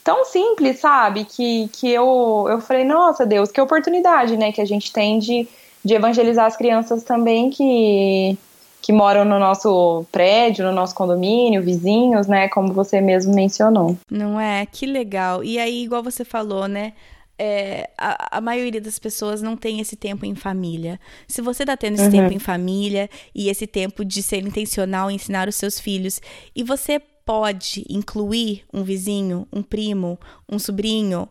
tão 0.05 0.23
simples, 0.23 0.79
sabe? 0.79 1.25
Que, 1.25 1.67
que 1.73 1.91
eu, 1.91 2.45
eu 2.47 2.61
falei, 2.61 2.85
nossa 2.85 3.25
Deus, 3.25 3.51
que 3.51 3.59
oportunidade, 3.59 4.37
né? 4.37 4.51
Que 4.51 4.61
a 4.61 4.65
gente 4.65 4.93
tem 4.93 5.17
de, 5.17 5.47
de 5.83 5.95
evangelizar 5.95 6.45
as 6.45 6.55
crianças 6.55 7.03
também 7.03 7.49
que, 7.49 8.37
que 8.83 8.93
moram 8.93 9.25
no 9.25 9.39
nosso 9.39 10.05
prédio, 10.11 10.63
no 10.63 10.71
nosso 10.71 10.93
condomínio, 10.93 11.63
vizinhos, 11.63 12.27
né? 12.27 12.47
Como 12.49 12.71
você 12.71 13.01
mesmo 13.01 13.33
mencionou. 13.33 13.97
Não 14.09 14.39
é? 14.39 14.67
Que 14.67 14.85
legal. 14.85 15.43
E 15.43 15.57
aí, 15.57 15.83
igual 15.83 16.03
você 16.03 16.23
falou, 16.23 16.67
né? 16.67 16.93
é, 17.37 17.89
a, 17.97 18.37
a, 18.37 18.41
maioria 18.41 18.79
das 18.79 18.97
pessoas 18.97 19.41
não 19.41 19.57
tem 19.57 19.79
esse 19.79 19.95
tempo 19.95 20.25
em 20.25 20.35
família. 20.35 20.99
Se 21.27 21.41
você 21.41 21.63
está 21.63 21.75
tendo 21.75 21.95
esse 21.95 22.05
uhum. 22.05 22.11
tempo 22.11 22.33
em 22.33 22.39
família 22.39 23.09
e 23.33 23.49
esse 23.49 23.67
tempo 23.67 24.05
de 24.05 24.23
ser 24.23 24.37
intencional 24.37 25.11
em 25.11 25.15
ensinar 25.15 25.49
os 25.49 25.55
seus 25.55 25.79
filhos, 25.79 26.21
e 26.55 26.63
você 26.63 27.01
pode 27.25 27.83
incluir 27.89 28.63
um 28.71 28.83
vizinho, 28.83 29.47
um 29.51 29.63
primo, 29.63 30.19
um 30.47 30.59
sobrinho, 30.59 31.27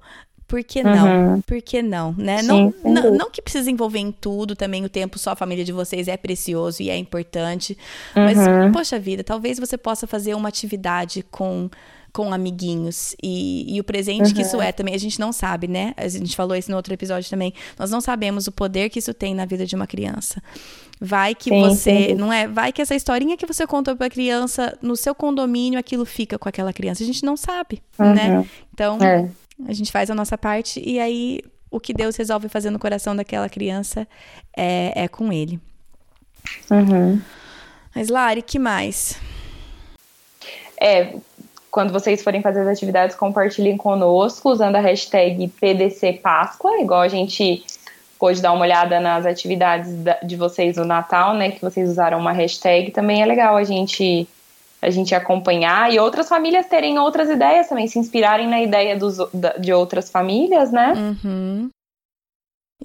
por 0.46 0.62
que 0.62 0.82
não? 0.82 1.34
Uhum. 1.34 1.40
Por 1.40 1.62
que 1.62 1.82
não, 1.82 2.12
né? 2.18 2.42
Sim, 2.42 2.46
não, 2.46 2.74
não, 2.84 3.14
não, 3.14 3.30
que 3.30 3.40
precisa 3.40 3.70
envolver 3.70 3.98
em 3.98 4.12
tudo, 4.12 4.54
também 4.54 4.84
o 4.84 4.88
tempo 4.88 5.18
só 5.18 5.30
a 5.30 5.36
família 5.36 5.64
de 5.64 5.72
vocês 5.72 6.06
é 6.06 6.16
precioso 6.16 6.82
e 6.82 6.90
é 6.90 6.96
importante. 6.96 7.76
Uhum. 8.14 8.24
Mas, 8.24 8.38
poxa 8.72 8.98
vida, 8.98 9.24
talvez 9.24 9.58
você 9.58 9.78
possa 9.78 10.06
fazer 10.06 10.34
uma 10.34 10.48
atividade 10.48 11.24
com 11.30 11.70
com 12.12 12.32
amiguinhos. 12.32 13.16
E, 13.20 13.74
e 13.74 13.80
o 13.80 13.84
presente 13.84 14.28
uhum. 14.28 14.34
que 14.34 14.42
isso 14.42 14.62
é 14.62 14.70
também, 14.70 14.94
a 14.94 14.98
gente 14.98 15.18
não 15.18 15.32
sabe, 15.32 15.66
né? 15.66 15.92
A 15.96 16.06
gente 16.06 16.36
falou 16.36 16.56
isso 16.56 16.70
no 16.70 16.76
outro 16.76 16.94
episódio 16.94 17.28
também. 17.28 17.52
Nós 17.76 17.90
não 17.90 18.00
sabemos 18.00 18.46
o 18.46 18.52
poder 18.52 18.88
que 18.88 19.00
isso 19.00 19.12
tem 19.12 19.34
na 19.34 19.44
vida 19.44 19.66
de 19.66 19.74
uma 19.74 19.84
criança. 19.84 20.40
Vai 21.04 21.34
que 21.34 21.50
sim, 21.50 21.60
você, 21.60 22.06
sim. 22.08 22.14
não 22.14 22.32
é? 22.32 22.48
Vai 22.48 22.72
que 22.72 22.80
essa 22.80 22.94
historinha 22.94 23.36
que 23.36 23.44
você 23.44 23.66
contou 23.66 23.94
para 23.94 24.06
a 24.06 24.10
criança 24.10 24.76
no 24.80 24.96
seu 24.96 25.14
condomínio, 25.14 25.78
aquilo 25.78 26.06
fica 26.06 26.38
com 26.38 26.48
aquela 26.48 26.72
criança. 26.72 27.02
A 27.02 27.06
gente 27.06 27.22
não 27.24 27.36
sabe, 27.36 27.82
uhum. 27.98 28.14
né? 28.14 28.46
Então, 28.72 28.98
é. 29.02 29.28
a 29.68 29.72
gente 29.74 29.92
faz 29.92 30.10
a 30.10 30.14
nossa 30.14 30.38
parte 30.38 30.82
e 30.82 30.98
aí 30.98 31.40
o 31.70 31.78
que 31.78 31.92
Deus 31.92 32.16
resolve 32.16 32.48
fazer 32.48 32.70
no 32.70 32.78
coração 32.78 33.14
daquela 33.14 33.50
criança 33.50 34.08
é, 34.56 35.04
é 35.04 35.08
com 35.08 35.30
ele. 35.30 35.60
Uhum. 36.70 37.20
Mas, 37.94 38.08
Lari, 38.08 38.40
que 38.40 38.58
mais? 38.58 39.20
É, 40.80 41.14
quando 41.70 41.92
vocês 41.92 42.22
forem 42.22 42.40
fazer 42.40 42.60
as 42.60 42.68
atividades, 42.68 43.14
compartilhem 43.14 43.76
conosco 43.76 44.50
usando 44.50 44.76
a 44.76 44.80
hashtag 44.80 45.48
PDC 45.48 46.14
Páscoa, 46.14 46.80
igual 46.80 47.02
a 47.02 47.08
gente 47.08 47.62
pôde 48.24 48.40
dar 48.40 48.52
uma 48.52 48.62
olhada 48.62 48.98
nas 49.00 49.26
atividades 49.26 49.92
de 50.22 50.34
vocês 50.34 50.78
no 50.78 50.84
Natal, 50.86 51.34
né? 51.34 51.50
Que 51.50 51.60
vocês 51.60 51.90
usaram 51.90 52.18
uma 52.18 52.32
hashtag. 52.32 52.90
Também 52.90 53.20
é 53.20 53.26
legal 53.26 53.54
a 53.54 53.64
gente 53.64 54.26
a 54.80 54.88
gente 54.88 55.14
acompanhar 55.14 55.92
e 55.92 55.98
outras 55.98 56.26
famílias 56.26 56.66
terem 56.66 56.98
outras 56.98 57.28
ideias 57.28 57.68
também, 57.68 57.86
se 57.86 57.98
inspirarem 57.98 58.48
na 58.48 58.62
ideia 58.62 58.96
dos, 58.96 59.18
de 59.60 59.74
outras 59.74 60.10
famílias, 60.10 60.72
né? 60.72 60.94
Uhum. 60.94 61.68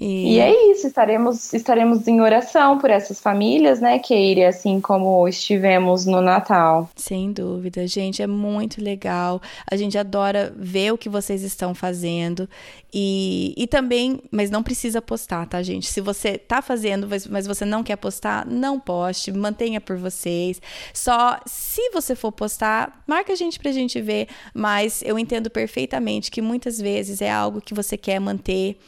E... 0.00 0.36
e... 0.36 0.40
é 0.40 0.72
isso, 0.72 0.86
estaremos, 0.86 1.52
estaremos 1.52 2.08
em 2.08 2.22
oração 2.22 2.78
por 2.78 2.88
essas 2.88 3.20
famílias, 3.20 3.80
né, 3.80 3.98
Keire, 3.98 4.44
assim 4.44 4.80
como 4.80 5.28
estivemos 5.28 6.06
no 6.06 6.22
Natal. 6.22 6.88
Sem 6.96 7.30
dúvida, 7.30 7.86
gente, 7.86 8.22
é 8.22 8.26
muito 8.26 8.82
legal. 8.82 9.42
A 9.70 9.76
gente 9.76 9.98
adora 9.98 10.52
ver 10.56 10.94
o 10.94 10.98
que 10.98 11.10
vocês 11.10 11.42
estão 11.42 11.74
fazendo. 11.74 12.48
E, 12.92 13.54
e 13.58 13.66
também, 13.66 14.20
mas 14.30 14.50
não 14.50 14.62
precisa 14.62 15.02
postar, 15.02 15.46
tá, 15.46 15.62
gente? 15.62 15.86
Se 15.86 16.00
você 16.00 16.38
tá 16.38 16.62
fazendo, 16.62 17.06
mas 17.28 17.46
você 17.46 17.66
não 17.66 17.82
quer 17.82 17.96
postar, 17.96 18.46
não 18.46 18.80
poste, 18.80 19.30
mantenha 19.30 19.82
por 19.82 19.96
vocês. 19.96 20.62
Só 20.94 21.38
se 21.44 21.90
você 21.90 22.14
for 22.14 22.32
postar, 22.32 23.02
marca 23.06 23.34
a 23.34 23.36
gente 23.36 23.58
pra 23.58 23.70
gente 23.70 24.00
ver. 24.00 24.28
Mas 24.54 25.02
eu 25.02 25.18
entendo 25.18 25.50
perfeitamente 25.50 26.30
que 26.30 26.40
muitas 26.40 26.80
vezes 26.80 27.20
é 27.20 27.30
algo 27.30 27.60
que 27.60 27.74
você 27.74 27.98
quer 27.98 28.18
manter 28.18 28.78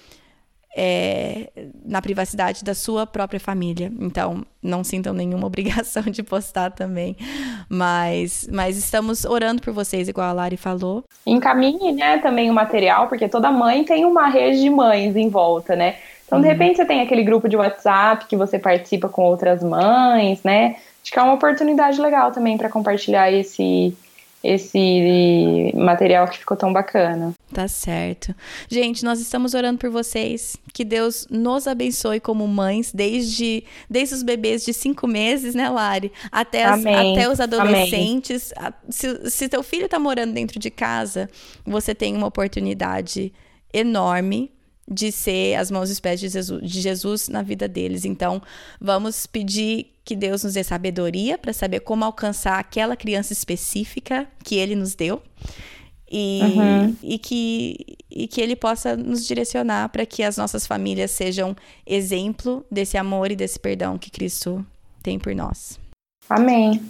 é, 0.76 1.50
na 1.84 2.00
privacidade 2.00 2.64
da 2.64 2.74
sua 2.74 3.06
própria 3.06 3.38
família. 3.38 3.92
Então, 4.00 4.44
não 4.62 4.82
sintam 4.82 5.12
nenhuma 5.12 5.46
obrigação 5.48 6.02
de 6.04 6.22
postar 6.22 6.70
também. 6.70 7.16
Mas, 7.68 8.48
mas 8.50 8.76
estamos 8.76 9.24
orando 9.24 9.62
por 9.62 9.72
vocês, 9.72 10.08
igual 10.08 10.28
a 10.28 10.32
Lari 10.32 10.56
falou. 10.56 11.04
Encaminhe, 11.26 11.92
né, 11.92 12.18
também 12.18 12.50
o 12.50 12.54
material, 12.54 13.08
porque 13.08 13.28
toda 13.28 13.50
mãe 13.50 13.84
tem 13.84 14.04
uma 14.04 14.28
rede 14.28 14.60
de 14.60 14.70
mães 14.70 15.16
em 15.16 15.28
volta, 15.28 15.76
né? 15.76 15.96
Então, 16.26 16.40
de 16.40 16.46
uhum. 16.46 16.52
repente, 16.52 16.76
você 16.76 16.86
tem 16.86 17.02
aquele 17.02 17.22
grupo 17.22 17.46
de 17.46 17.56
WhatsApp 17.56 18.26
que 18.26 18.36
você 18.36 18.58
participa 18.58 19.08
com 19.08 19.22
outras 19.22 19.62
mães, 19.62 20.42
né? 20.42 20.76
Acho 21.02 21.12
que 21.12 21.18
é 21.18 21.22
uma 21.22 21.34
oportunidade 21.34 22.00
legal 22.00 22.30
também 22.30 22.56
para 22.56 22.70
compartilhar 22.70 23.30
esse 23.30 23.94
esse 24.42 25.72
material 25.74 26.26
que 26.28 26.38
ficou 26.38 26.56
tão 26.56 26.72
bacana. 26.72 27.32
Tá 27.52 27.68
certo. 27.68 28.34
Gente, 28.68 29.04
nós 29.04 29.20
estamos 29.20 29.54
orando 29.54 29.78
por 29.78 29.90
vocês. 29.90 30.56
Que 30.72 30.84
Deus 30.84 31.26
nos 31.30 31.66
abençoe 31.66 32.18
como 32.18 32.46
mães, 32.48 32.92
desde, 32.92 33.64
desde 33.88 34.14
os 34.14 34.22
bebês 34.22 34.64
de 34.64 34.72
cinco 34.72 35.06
meses, 35.06 35.54
né, 35.54 35.68
Lari? 35.68 36.10
Até, 36.30 36.64
as, 36.64 36.80
até 36.84 37.28
os 37.28 37.40
adolescentes. 37.40 38.52
Se, 38.88 39.30
se 39.30 39.48
teu 39.48 39.62
filho 39.62 39.88
tá 39.88 39.98
morando 39.98 40.32
dentro 40.32 40.58
de 40.58 40.70
casa, 40.70 41.28
você 41.64 41.94
tem 41.94 42.16
uma 42.16 42.26
oportunidade 42.26 43.32
enorme 43.72 44.50
de 44.88 45.12
ser 45.12 45.54
as 45.56 45.70
mãos 45.70 45.88
e 45.88 45.92
os 45.92 46.00
pés 46.00 46.20
de 46.20 46.28
Jesus, 46.28 46.70
de 46.70 46.80
Jesus 46.80 47.28
na 47.28 47.42
vida 47.42 47.68
deles. 47.68 48.04
Então, 48.04 48.42
vamos 48.80 49.26
pedir 49.26 49.92
que 50.04 50.16
Deus 50.16 50.42
nos 50.44 50.54
dê 50.54 50.64
sabedoria 50.64 51.38
para 51.38 51.52
saber 51.52 51.80
como 51.80 52.04
alcançar 52.04 52.58
aquela 52.58 52.96
criança 52.96 53.32
específica 53.32 54.26
que 54.44 54.56
Ele 54.56 54.74
nos 54.74 54.94
deu. 54.94 55.22
E, 56.14 56.40
uhum. 56.42 56.96
e, 57.02 57.18
que, 57.18 57.96
e 58.10 58.26
que 58.26 58.38
Ele 58.38 58.54
possa 58.54 58.94
nos 58.94 59.26
direcionar 59.26 59.88
para 59.88 60.04
que 60.04 60.22
as 60.22 60.36
nossas 60.36 60.66
famílias 60.66 61.10
sejam 61.10 61.56
exemplo 61.86 62.66
desse 62.70 62.98
amor 62.98 63.30
e 63.30 63.36
desse 63.36 63.58
perdão 63.58 63.96
que 63.96 64.10
Cristo 64.10 64.64
tem 65.02 65.18
por 65.18 65.34
nós. 65.34 65.80
Amém. 66.28 66.82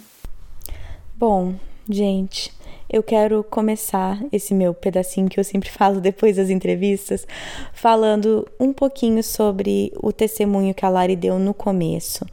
Bom, 1.15 1.55
gente, 1.89 2.51
eu 2.93 3.01
quero 3.01 3.43
começar 3.43 4.23
esse 4.31 4.53
meu 4.53 4.71
pedacinho 4.71 5.27
que 5.27 5.39
eu 5.39 5.43
sempre 5.43 5.67
falo 5.67 5.99
depois 5.99 6.37
das 6.37 6.51
entrevistas, 6.51 7.25
falando 7.73 8.47
um 8.59 8.71
pouquinho 8.71 9.23
sobre 9.23 9.91
o 9.99 10.13
testemunho 10.13 10.75
que 10.75 10.85
a 10.85 10.89
Lari 10.89 11.15
deu 11.15 11.39
no 11.39 11.55
começo. 11.55 12.23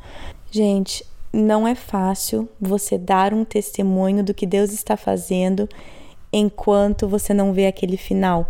Gente, 0.51 1.03
não 1.33 1.67
é 1.67 1.75
fácil 1.75 2.47
você 2.61 2.99
dar 2.99 3.33
um 3.33 3.43
testemunho 3.43 4.23
do 4.23 4.35
que 4.35 4.45
Deus 4.45 4.71
está 4.71 4.99
fazendo 4.99 5.67
enquanto 6.31 7.09
você 7.09 7.33
não 7.33 7.55
vê 7.55 7.67
aquele 7.67 7.97
final. 7.97 8.47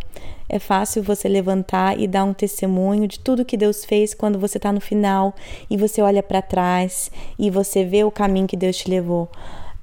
É 0.48 0.58
fácil 0.58 1.04
você 1.04 1.28
levantar 1.28 1.96
e 1.96 2.08
dar 2.08 2.24
um 2.24 2.34
testemunho 2.34 3.06
de 3.06 3.20
tudo 3.20 3.44
que 3.44 3.56
Deus 3.56 3.84
fez 3.84 4.14
quando 4.14 4.36
você 4.36 4.58
está 4.58 4.72
no 4.72 4.80
final 4.80 5.32
e 5.70 5.76
você 5.76 6.02
olha 6.02 6.24
para 6.24 6.42
trás 6.42 7.08
e 7.38 7.50
você 7.50 7.84
vê 7.84 8.02
o 8.02 8.10
caminho 8.10 8.48
que 8.48 8.56
Deus 8.56 8.78
te 8.78 8.90
levou. 8.90 9.28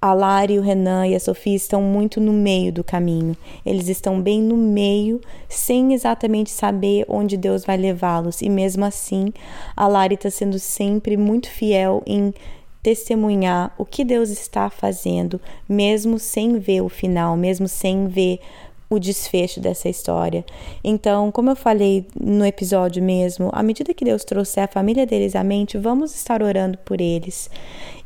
A 0.08 0.14
Lari, 0.14 0.58
o 0.58 0.62
Renan 0.62 1.06
e 1.06 1.16
a 1.16 1.20
Sofia 1.20 1.54
estão 1.54 1.82
muito 1.82 2.22
no 2.22 2.32
meio 2.32 2.72
do 2.72 2.82
caminho. 2.82 3.36
Eles 3.66 3.90
estão 3.90 4.22
bem 4.22 4.42
no 4.42 4.56
meio, 4.56 5.20
sem 5.50 5.94
exatamente 5.94 6.50
saber 6.50 7.06
onde 7.10 7.36
Deus 7.36 7.66
vai 7.66 7.76
levá-los. 7.76 8.42
E 8.42 8.50
mesmo 8.50 8.86
assim, 8.86 9.34
a 9.76 9.86
Lari 9.86 10.16
está 10.16 10.30
sendo 10.30 10.60
sempre 10.60 11.18
muito 11.18 11.50
fiel 11.50 12.02
em 12.08 12.34
testemunhar 12.82 13.76
o 13.78 13.84
que 13.84 14.06
Deus 14.06 14.30
está 14.30 14.70
fazendo, 14.70 15.42
mesmo 15.68 16.18
sem 16.18 16.58
ver 16.58 16.80
o 16.80 16.88
final, 16.88 17.36
mesmo 17.36 17.68
sem 17.68 18.08
ver 18.08 18.40
o 18.90 19.00
desfecho 19.00 19.60
dessa 19.60 19.90
história. 19.90 20.46
Então, 20.82 21.32
como 21.32 21.50
eu 21.50 21.56
falei 21.56 22.08
no 22.18 22.46
episódio 22.46 23.04
mesmo, 23.04 23.50
à 23.52 23.62
medida 23.62 23.94
que 23.94 24.06
Deus 24.06 24.24
trouxer 24.24 24.64
a 24.64 24.68
família 24.68 25.06
deles 25.06 25.36
à 25.36 25.44
mente, 25.44 25.78
vamos 25.78 26.16
estar 26.16 26.42
orando 26.42 26.78
por 26.80 27.02
eles. 27.02 27.50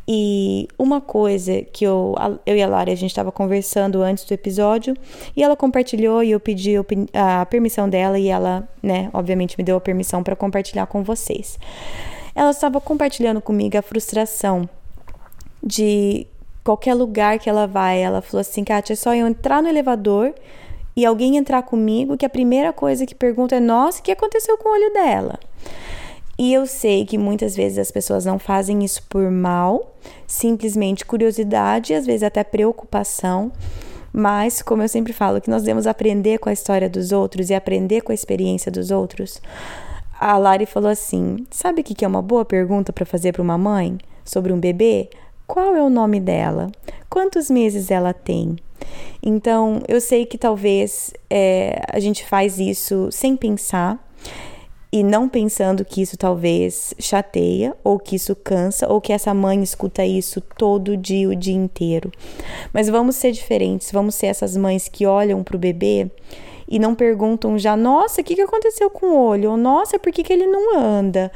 E 0.07 0.67
uma 0.77 0.99
coisa 0.99 1.61
que 1.61 1.85
eu, 1.85 2.15
eu 2.45 2.55
e 2.55 2.61
a 2.61 2.67
Lara, 2.67 2.91
a 2.91 2.95
gente 2.95 3.11
estava 3.11 3.31
conversando 3.31 4.01
antes 4.01 4.25
do 4.25 4.33
episódio, 4.33 4.95
e 5.35 5.43
ela 5.43 5.55
compartilhou 5.55 6.23
e 6.23 6.31
eu 6.31 6.39
pedi 6.39 6.73
a 7.13 7.45
permissão 7.45 7.87
dela, 7.87 8.17
e 8.17 8.27
ela, 8.27 8.67
né, 8.81 9.09
obviamente 9.13 9.55
me 9.57 9.63
deu 9.63 9.77
a 9.77 9.81
permissão 9.81 10.23
para 10.23 10.35
compartilhar 10.35 10.87
com 10.87 11.03
vocês. 11.03 11.57
Ela 12.33 12.51
estava 12.51 12.81
compartilhando 12.81 13.41
comigo 13.41 13.77
a 13.77 13.81
frustração 13.81 14.67
de 15.63 16.25
qualquer 16.63 16.93
lugar 16.93 17.39
que 17.39 17.49
ela 17.49 17.67
vai. 17.67 18.01
Ela 18.01 18.21
falou 18.21 18.41
assim: 18.41 18.63
Kátia, 18.63 18.93
é 18.93 18.95
só 18.95 19.13
eu 19.13 19.27
entrar 19.27 19.61
no 19.61 19.69
elevador 19.69 20.33
e 20.95 21.05
alguém 21.05 21.37
entrar 21.37 21.63
comigo, 21.63 22.17
que 22.17 22.25
a 22.25 22.29
primeira 22.29 22.73
coisa 22.73 23.05
que 23.05 23.15
pergunta 23.15 23.55
é: 23.55 23.59
nossa, 23.59 23.99
o 23.99 24.03
que 24.03 24.11
aconteceu 24.11 24.57
com 24.57 24.69
o 24.69 24.73
olho 24.73 24.93
dela? 24.93 25.39
E 26.37 26.53
eu 26.53 26.65
sei 26.65 27.05
que 27.05 27.17
muitas 27.17 27.55
vezes 27.55 27.77
as 27.77 27.91
pessoas 27.91 28.25
não 28.25 28.39
fazem 28.39 28.83
isso 28.83 29.03
por 29.09 29.29
mal, 29.29 29.95
simplesmente 30.25 31.05
curiosidade 31.05 31.93
às 31.93 32.05
vezes 32.05 32.23
até 32.23 32.43
preocupação. 32.43 33.51
Mas, 34.13 34.61
como 34.61 34.81
eu 34.81 34.89
sempre 34.89 35.13
falo, 35.13 35.39
que 35.39 35.49
nós 35.49 35.61
devemos 35.61 35.87
aprender 35.87 36.37
com 36.39 36.49
a 36.49 36.53
história 36.53 36.89
dos 36.89 37.11
outros 37.11 37.49
e 37.49 37.53
aprender 37.53 38.01
com 38.01 38.11
a 38.11 38.15
experiência 38.15 38.71
dos 38.71 38.91
outros. 38.91 39.41
A 40.19 40.37
Lari 40.37 40.65
falou 40.65 40.89
assim: 40.89 41.45
Sabe 41.49 41.81
o 41.81 41.83
que 41.83 42.03
é 42.03 42.07
uma 42.07 42.21
boa 42.21 42.43
pergunta 42.43 42.91
para 42.91 43.05
fazer 43.05 43.31
para 43.31 43.41
uma 43.41 43.57
mãe 43.57 43.97
sobre 44.25 44.51
um 44.51 44.59
bebê? 44.59 45.09
Qual 45.47 45.75
é 45.75 45.81
o 45.81 45.89
nome 45.89 46.19
dela? 46.19 46.71
Quantos 47.09 47.49
meses 47.49 47.89
ela 47.89 48.13
tem? 48.13 48.55
Então, 49.21 49.81
eu 49.87 50.01
sei 50.01 50.25
que 50.25 50.37
talvez 50.37 51.13
é, 51.29 51.81
a 51.91 51.99
gente 51.99 52.25
faz 52.25 52.59
isso 52.59 53.09
sem 53.11 53.35
pensar 53.35 53.99
e 54.91 55.03
não 55.03 55.29
pensando 55.29 55.85
que 55.85 56.01
isso 56.01 56.17
talvez 56.17 56.93
chateia 56.99 57.75
ou 57.83 57.97
que 57.97 58.17
isso 58.17 58.35
cansa 58.35 58.91
ou 58.91 58.99
que 58.99 59.13
essa 59.13 59.33
mãe 59.33 59.63
escuta 59.63 60.05
isso 60.05 60.41
todo 60.41 60.97
dia, 60.97 61.29
o 61.29 61.35
dia 61.35 61.55
inteiro. 61.55 62.11
Mas 62.73 62.89
vamos 62.89 63.15
ser 63.15 63.31
diferentes, 63.31 63.91
vamos 63.91 64.15
ser 64.15 64.27
essas 64.27 64.57
mães 64.57 64.89
que 64.89 65.05
olham 65.05 65.43
para 65.43 65.55
o 65.55 65.59
bebê 65.59 66.11
e 66.67 66.77
não 66.77 66.93
perguntam 66.93 67.57
já, 67.57 67.75
nossa, 67.77 68.21
o 68.21 68.23
que, 68.23 68.35
que 68.35 68.41
aconteceu 68.41 68.89
com 68.89 69.07
o 69.07 69.27
olho? 69.27 69.51
Ou, 69.51 69.57
nossa, 69.57 69.97
por 69.97 70.11
que, 70.11 70.23
que 70.23 70.33
ele 70.33 70.45
não 70.45 70.77
anda? 70.77 71.31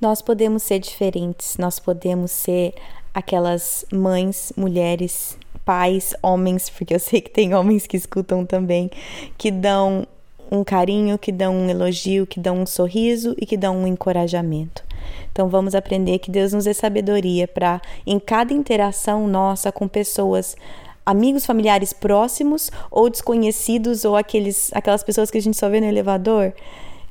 Nós 0.00 0.20
podemos 0.20 0.62
ser 0.62 0.78
diferentes, 0.78 1.56
nós 1.58 1.78
podemos 1.78 2.30
ser 2.30 2.74
aquelas 3.12 3.84
mães, 3.92 4.52
mulheres, 4.56 5.38
pais, 5.64 6.14
homens, 6.22 6.70
porque 6.70 6.94
eu 6.94 7.00
sei 7.00 7.20
que 7.20 7.30
tem 7.30 7.54
homens 7.54 7.86
que 7.86 7.96
escutam 7.96 8.46
também, 8.46 8.90
que 9.36 9.50
dão 9.50 10.06
um 10.50 10.62
carinho, 10.62 11.18
que 11.18 11.32
dão 11.32 11.54
um 11.54 11.68
elogio, 11.68 12.26
que 12.26 12.40
dão 12.40 12.58
um 12.58 12.66
sorriso 12.66 13.34
e 13.40 13.46
que 13.46 13.56
dão 13.56 13.76
um 13.76 13.86
encorajamento. 13.86 14.84
Então 15.32 15.48
vamos 15.48 15.74
aprender 15.74 16.18
que 16.18 16.30
Deus 16.30 16.52
nos 16.52 16.64
dê 16.64 16.74
sabedoria 16.74 17.46
para 17.46 17.80
em 18.06 18.18
cada 18.18 18.52
interação 18.52 19.26
nossa 19.28 19.70
com 19.70 19.86
pessoas 19.86 20.56
amigos 21.04 21.46
familiares 21.46 21.92
próximos 21.92 22.70
ou 22.90 23.08
desconhecidos 23.08 24.04
ou 24.04 24.16
aqueles 24.16 24.70
aquelas 24.74 25.04
pessoas 25.04 25.30
que 25.30 25.38
a 25.38 25.42
gente 25.42 25.56
só 25.56 25.68
vê 25.68 25.80
no 25.80 25.86
elevador, 25.86 26.52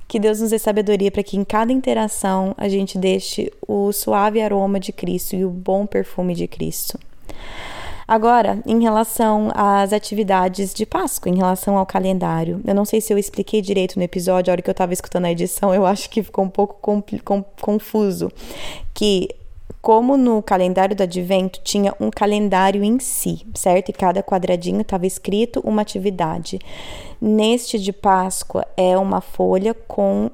que 0.07 0.19
Deus 0.19 0.41
nos 0.41 0.49
dê 0.49 0.59
sabedoria 0.59 1.11
para 1.11 1.23
que 1.23 1.37
em 1.37 1.43
cada 1.43 1.71
interação 1.71 2.53
a 2.57 2.67
gente 2.67 2.97
deixe 2.97 3.51
o 3.65 3.91
suave 3.91 4.41
aroma 4.41 4.79
de 4.79 4.91
Cristo 4.91 5.35
e 5.35 5.45
o 5.45 5.49
bom 5.49 5.85
perfume 5.85 6.35
de 6.35 6.47
Cristo. 6.47 6.99
Agora, 8.07 8.59
em 8.65 8.81
relação 8.81 9.51
às 9.55 9.91
atividades 9.91 10.73
de 10.73 10.85
Páscoa, 10.85 11.31
em 11.31 11.37
relação 11.37 11.77
ao 11.77 11.85
calendário, 11.85 12.61
eu 12.65 12.75
não 12.75 12.85
sei 12.85 13.01
se 13.01 13.11
eu 13.11 13.17
expliquei 13.17 13.61
direito 13.61 13.97
no 13.97 14.03
episódio, 14.03 14.51
a 14.51 14.53
hora 14.53 14.61
que 14.61 14.69
eu 14.69 14.73
estava 14.73 14.93
escutando 14.93 15.25
a 15.25 15.31
edição, 15.31 15.73
eu 15.73 15.85
acho 15.85 16.09
que 16.09 16.21
ficou 16.21 16.45
um 16.45 16.49
pouco 16.49 16.77
confuso. 17.59 18.31
Que 18.93 19.29
como 19.81 20.17
no 20.17 20.41
calendário 20.41 20.95
do 20.95 21.03
advento 21.03 21.59
tinha 21.63 21.93
um 21.99 22.09
calendário 22.09 22.83
em 22.83 22.99
si, 22.99 23.45
certo? 23.53 23.89
E 23.89 23.93
cada 23.93 24.23
quadradinho 24.23 24.81
estava 24.81 25.05
escrito 25.05 25.61
uma 25.63 25.81
atividade. 25.81 26.59
Neste 27.21 27.77
de 27.79 27.93
Páscoa 27.93 28.65
é 28.75 28.97
uma 28.97 29.21
folha 29.21 29.73
com 29.73 30.31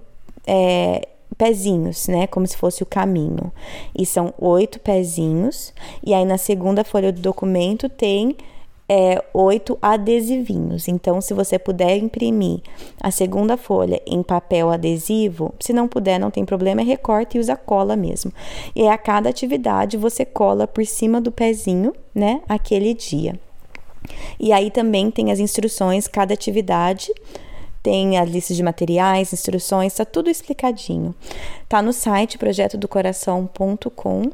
é, 0.47 1.07
pezinhos, 1.41 2.07
né? 2.07 2.27
Como 2.27 2.45
se 2.45 2.55
fosse 2.55 2.83
o 2.83 2.85
caminho. 2.85 3.51
E 3.97 4.05
são 4.05 4.31
oito 4.37 4.79
pezinhos. 4.79 5.73
E 6.05 6.13
aí 6.13 6.23
na 6.23 6.37
segunda 6.37 6.83
folha 6.83 7.11
do 7.11 7.19
documento 7.19 7.89
tem 7.89 8.37
é, 8.87 9.23
oito 9.33 9.75
adesivinhos. 9.81 10.87
Então, 10.87 11.19
se 11.19 11.33
você 11.33 11.57
puder 11.57 11.97
imprimir 11.97 12.59
a 13.01 13.09
segunda 13.09 13.57
folha 13.57 13.99
em 14.05 14.21
papel 14.21 14.69
adesivo, 14.69 15.51
se 15.59 15.73
não 15.73 15.87
puder, 15.87 16.19
não 16.19 16.29
tem 16.29 16.45
problema, 16.45 16.81
é 16.81 16.83
recorta 16.83 17.35
e 17.35 17.39
usa 17.39 17.55
cola 17.55 17.95
mesmo. 17.95 18.31
E 18.75 18.87
a 18.87 18.95
cada 18.95 19.27
atividade 19.27 19.97
você 19.97 20.23
cola 20.23 20.67
por 20.67 20.85
cima 20.85 21.19
do 21.19 21.31
pezinho, 21.31 21.91
né? 22.13 22.41
Aquele 22.47 22.93
dia. 22.93 23.39
E 24.39 24.53
aí 24.53 24.69
também 24.69 25.09
tem 25.09 25.31
as 25.31 25.39
instruções, 25.39 26.07
cada 26.07 26.35
atividade 26.35 27.11
tem 27.83 28.17
a 28.17 28.23
lista 28.23 28.53
de 28.53 28.61
materiais, 28.61 29.33
instruções, 29.33 29.93
está 29.93 30.05
tudo 30.05 30.29
explicadinho. 30.29 31.15
Tá 31.67 31.81
no 31.81 31.91
site 31.93 32.37
projetodocoração.com. 32.37 34.31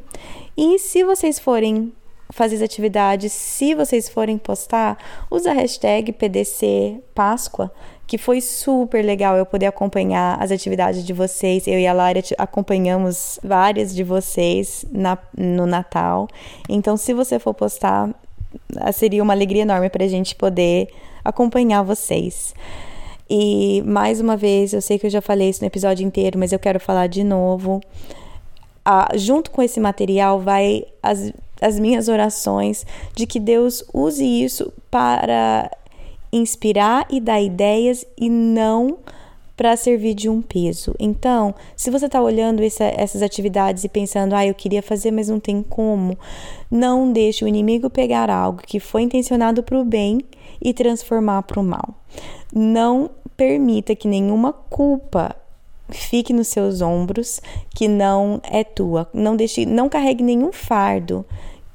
E 0.56 0.80
se 0.80 1.04
vocês 1.04 1.40
forem 1.40 1.94
fazer 2.30 2.58
as 2.58 2.62
atividades, 2.62 3.32
se 3.32 3.74
vocês 3.74 4.10
forem 4.10 4.38
postar, 4.38 4.98
usa 5.32 5.52
a 5.52 5.54
hashtag 5.54 6.12
PDC 6.12 7.02
Páscoa, 7.16 7.72
que 8.06 8.18
foi 8.18 8.42
super 8.42 9.04
legal 9.04 9.36
eu 9.36 9.46
poder 9.46 9.66
acompanhar 9.66 10.42
as 10.42 10.52
atividades 10.52 11.06
de 11.06 11.14
vocês. 11.14 11.68
Eu 11.68 11.80
e 11.80 11.88
a 11.88 11.94
Lara 11.94 12.22
acompanhamos 12.38 13.40
várias 13.44 13.94
de 13.94 14.04
vocês 14.04 14.86
na, 14.92 15.18
no 15.38 15.66
Natal. 15.66 16.28
Então, 16.70 16.98
se 16.98 17.14
você 17.14 17.40
for 17.40 17.54
postar, 17.54 18.10
seria 18.94 19.24
uma 19.24 19.34
alegria 19.34 19.64
enorme 19.64 19.90
para 19.90 20.06
a 20.06 20.08
gente 20.08 20.36
poder 20.36 20.90
acompanhar 21.24 21.84
vocês. 21.84 22.54
E 23.30 23.82
mais 23.86 24.22
uma 24.22 24.38
vez, 24.38 24.74
eu 24.74 24.82
sei 24.82 24.98
que 24.98 25.06
eu 25.06 25.10
já 25.10 25.22
falei 25.22 25.50
isso 25.50 25.62
no 25.62 25.68
episódio 25.68 26.06
inteiro, 26.06 26.40
mas 26.40 26.52
eu 26.52 26.60
quero 26.60 26.80
falar 26.80 27.08
de 27.08 27.24
novo. 27.24 27.82
Ah, 28.86 29.10
junto 29.16 29.52
com 29.52 29.62
esse 29.62 29.80
material 29.80 30.40
vai 30.40 30.86
as, 31.04 31.34
as 31.62 31.78
minhas 31.78 32.08
orações 32.08 32.86
de 33.14 33.28
que 33.28 33.40
Deus 33.40 33.84
use 33.94 34.24
isso 34.24 34.72
para 34.90 35.70
inspirar 36.32 37.06
e 37.10 37.20
dar 37.20 37.42
ideias 37.42 38.06
e 38.18 38.30
não 38.30 38.98
para 39.58 39.76
servir 39.76 40.14
de 40.14 40.30
um 40.30 40.40
peso. 40.40 40.94
Então, 41.00 41.54
se 41.76 41.90
você 41.90 42.06
está 42.06 42.22
olhando 42.22 42.62
essa, 42.62 42.84
essas 42.84 43.24
atividades 43.24 43.84
e 43.84 43.90
pensando, 43.90 44.36
ah, 44.36 44.46
eu 44.46 44.54
queria 44.54 44.84
fazer, 44.84 45.10
mas 45.10 45.30
não 45.30 45.40
tem 45.40 45.64
como, 45.64 46.18
não 46.70 47.12
deixe 47.12 47.44
o 47.44 47.48
inimigo 47.48 47.90
pegar 47.90 48.30
algo 48.30 48.62
que 48.62 48.80
foi 48.80 49.02
intencionado 49.02 49.64
para 49.64 49.80
o 49.80 49.84
bem 49.84 50.20
e 50.62 50.74
transformar 50.76 51.42
para 51.42 51.60
o 51.60 51.64
mal. 51.64 51.96
Não 52.54 53.10
permita 53.38 53.96
que 53.96 54.08
nenhuma 54.08 54.52
culpa 54.52 55.36
fique 55.90 56.34
nos 56.34 56.48
seus 56.48 56.82
ombros 56.82 57.40
que 57.74 57.88
não 57.88 58.42
é 58.44 58.64
tua. 58.64 59.08
Não 59.14 59.36
deixe, 59.36 59.66
não 59.66 59.88
carregue 59.88 60.24
nenhum 60.24 60.52
fardo 60.52 61.26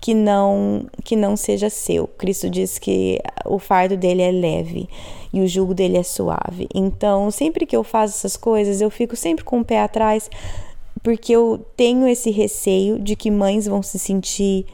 que 0.01 0.15
não 0.15 0.87
que 1.05 1.15
não 1.15 1.37
seja 1.37 1.71
seu. 1.71 2.09
Cristo 2.09 2.51
diz 2.51 2.79
que 2.79 3.21
o 3.47 3.59
fardo 3.59 3.97
dele 3.97 4.21
é 4.21 4.33
leve 4.33 4.89
e 5.33 5.41
o 5.41 5.47
jugo 5.47 5.73
dele 5.73 5.97
é 5.97 6.03
suave. 6.03 6.69
Então, 6.75 7.31
sempre 7.31 7.65
que 7.65 7.77
eu 7.77 7.85
faço 7.85 8.17
essas 8.17 8.37
coisas, 8.37 8.81
eu 8.81 8.91
fico 8.91 9.15
sempre 9.15 9.45
com 9.45 9.61
o 9.61 9.65
pé 9.65 9.81
atrás, 9.81 10.29
porque 11.03 11.33
eu 11.33 11.65
tenho 11.77 12.07
esse 12.09 12.31
receio 12.31 12.99
de 12.99 13.15
que 13.15 13.31
mães 13.31 13.67
vão 13.67 13.83
se 13.83 13.99
sentir 13.99 14.67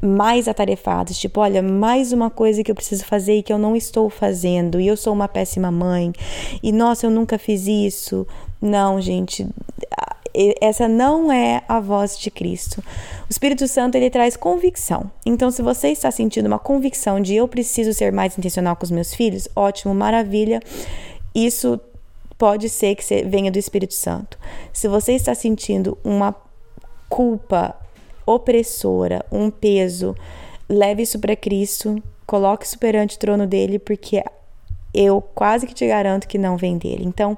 mais 0.00 0.48
atarefadas, 0.48 1.18
tipo, 1.18 1.40
olha, 1.40 1.62
mais 1.62 2.12
uma 2.12 2.30
coisa 2.30 2.62
que 2.62 2.70
eu 2.70 2.74
preciso 2.74 3.04
fazer 3.04 3.36
e 3.36 3.42
que 3.42 3.52
eu 3.52 3.58
não 3.58 3.74
estou 3.74 4.10
fazendo, 4.10 4.80
e 4.80 4.86
eu 4.86 4.96
sou 4.96 5.12
uma 5.12 5.28
péssima 5.28 5.70
mãe, 5.70 6.12
e 6.62 6.72
nossa, 6.72 7.06
eu 7.06 7.10
nunca 7.10 7.38
fiz 7.38 7.66
isso. 7.66 8.26
Não, 8.60 9.00
gente, 9.00 9.46
essa 10.60 10.88
não 10.88 11.30
é 11.30 11.62
a 11.68 11.78
voz 11.78 12.18
de 12.18 12.30
Cristo. 12.30 12.82
O 13.28 13.30
Espírito 13.30 13.68
Santo 13.68 13.94
ele 13.94 14.10
traz 14.10 14.36
convicção. 14.36 15.10
Então, 15.24 15.50
se 15.50 15.62
você 15.62 15.88
está 15.88 16.10
sentindo 16.10 16.46
uma 16.46 16.58
convicção 16.58 17.20
de 17.20 17.36
eu 17.36 17.46
preciso 17.46 17.92
ser 17.92 18.12
mais 18.12 18.36
intencional 18.36 18.74
com 18.74 18.84
os 18.84 18.90
meus 18.90 19.14
filhos, 19.14 19.48
ótimo, 19.54 19.94
maravilha. 19.94 20.60
Isso 21.34 21.80
pode 22.36 22.68
ser 22.68 22.96
que 22.96 23.24
venha 23.24 23.50
do 23.50 23.58
Espírito 23.58 23.94
Santo. 23.94 24.38
Se 24.72 24.88
você 24.88 25.12
está 25.12 25.34
sentindo 25.34 25.96
uma 26.02 26.34
culpa 27.08 27.76
opressora, 28.26 29.24
um 29.30 29.50
peso, 29.50 30.14
leve 30.68 31.02
isso 31.02 31.18
para 31.18 31.36
Cristo, 31.36 32.02
coloque 32.26 32.66
isso 32.66 32.78
perante 32.78 33.16
o 33.16 33.18
trono 33.18 33.46
dele, 33.46 33.78
porque 33.78 34.22
eu 34.92 35.20
quase 35.34 35.66
que 35.66 35.74
te 35.74 35.86
garanto 35.86 36.28
que 36.28 36.38
não 36.38 36.56
vem 36.56 36.78
dele. 36.78 37.04
Então, 37.04 37.36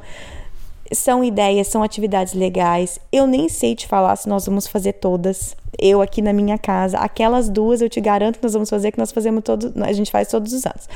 são 0.93 1.25
ideias, 1.25 1.67
são 1.67 1.83
atividades 1.83 2.33
legais. 2.33 2.99
Eu 3.13 3.27
nem 3.27 3.49
sei 3.49 3.75
te 3.75 3.87
falar 3.87 4.15
se 4.17 4.29
nós 4.29 4.47
vamos 4.47 4.67
fazer 4.67 4.95
todas. 4.95 5.57
Eu 5.79 6.01
aqui 6.01 6.23
na 6.23 6.33
minha 6.33 6.57
casa, 6.57 6.99
aquelas 6.99 7.49
duas 7.49 7.81
eu 7.81 7.89
te 7.89 8.01
garanto 8.01 8.39
que 8.39 8.43
nós 8.43 8.53
vamos 8.53 8.71
fazer, 8.71 8.93
que 8.93 8.99
nós 8.99 9.13
fazemos 9.13 9.43
todos, 9.43 9.77
a 9.77 9.93
gente 9.93 10.11
faz 10.11 10.29
todos 10.29 10.53
os 10.53 10.65
anos. 10.65 10.89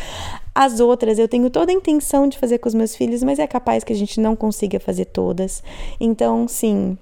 As 0.55 0.80
outras 0.80 1.18
eu 1.18 1.28
tenho 1.28 1.51
toda 1.51 1.70
a 1.70 1.74
intenção 1.74 2.28
de 2.28 2.38
fazer 2.38 2.59
com 2.59 2.68
os 2.68 2.74
meus 2.74 2.97
filhos, 2.97 3.22
mas 3.22 3.38
é 3.38 3.47
capaz 3.47 3.84
que 3.84 3.93
a 3.93 3.97
gente 3.97 4.20
não 4.20 4.34
consiga 4.34 4.80
fazer 4.80 5.07
todas. 5.07 5.62
Então, 6.01 6.49
sim, 6.49 6.97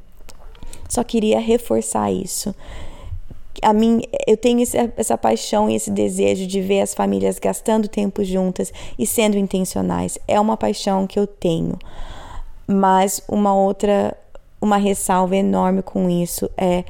só 0.88 1.04
queria 1.04 1.38
reforçar 1.38 2.10
isso. 2.10 2.54
A 3.62 3.72
mim, 3.72 4.02
eu 4.26 4.36
tenho 4.36 4.60
esse, 4.60 4.76
essa 4.96 5.18
paixão 5.18 5.68
e 5.68 5.74
esse 5.74 5.90
desejo 5.90 6.46
de 6.46 6.60
ver 6.60 6.80
as 6.80 6.94
famílias 6.94 7.38
gastando 7.38 7.88
tempo 7.88 8.24
juntas 8.24 8.72
e 8.98 9.06
sendo 9.06 9.36
intencionais. 9.36 10.18
É 10.28 10.40
uma 10.40 10.56
paixão 10.56 11.06
que 11.06 11.18
eu 11.18 11.26
tenho. 11.26 11.76
Mas 12.66 13.20
uma 13.28 13.54
outra, 13.54 14.16
uma 14.60 14.76
ressalva 14.76 15.36
enorme 15.36 15.82
com 15.82 16.08
isso 16.08 16.48
é 16.56 16.84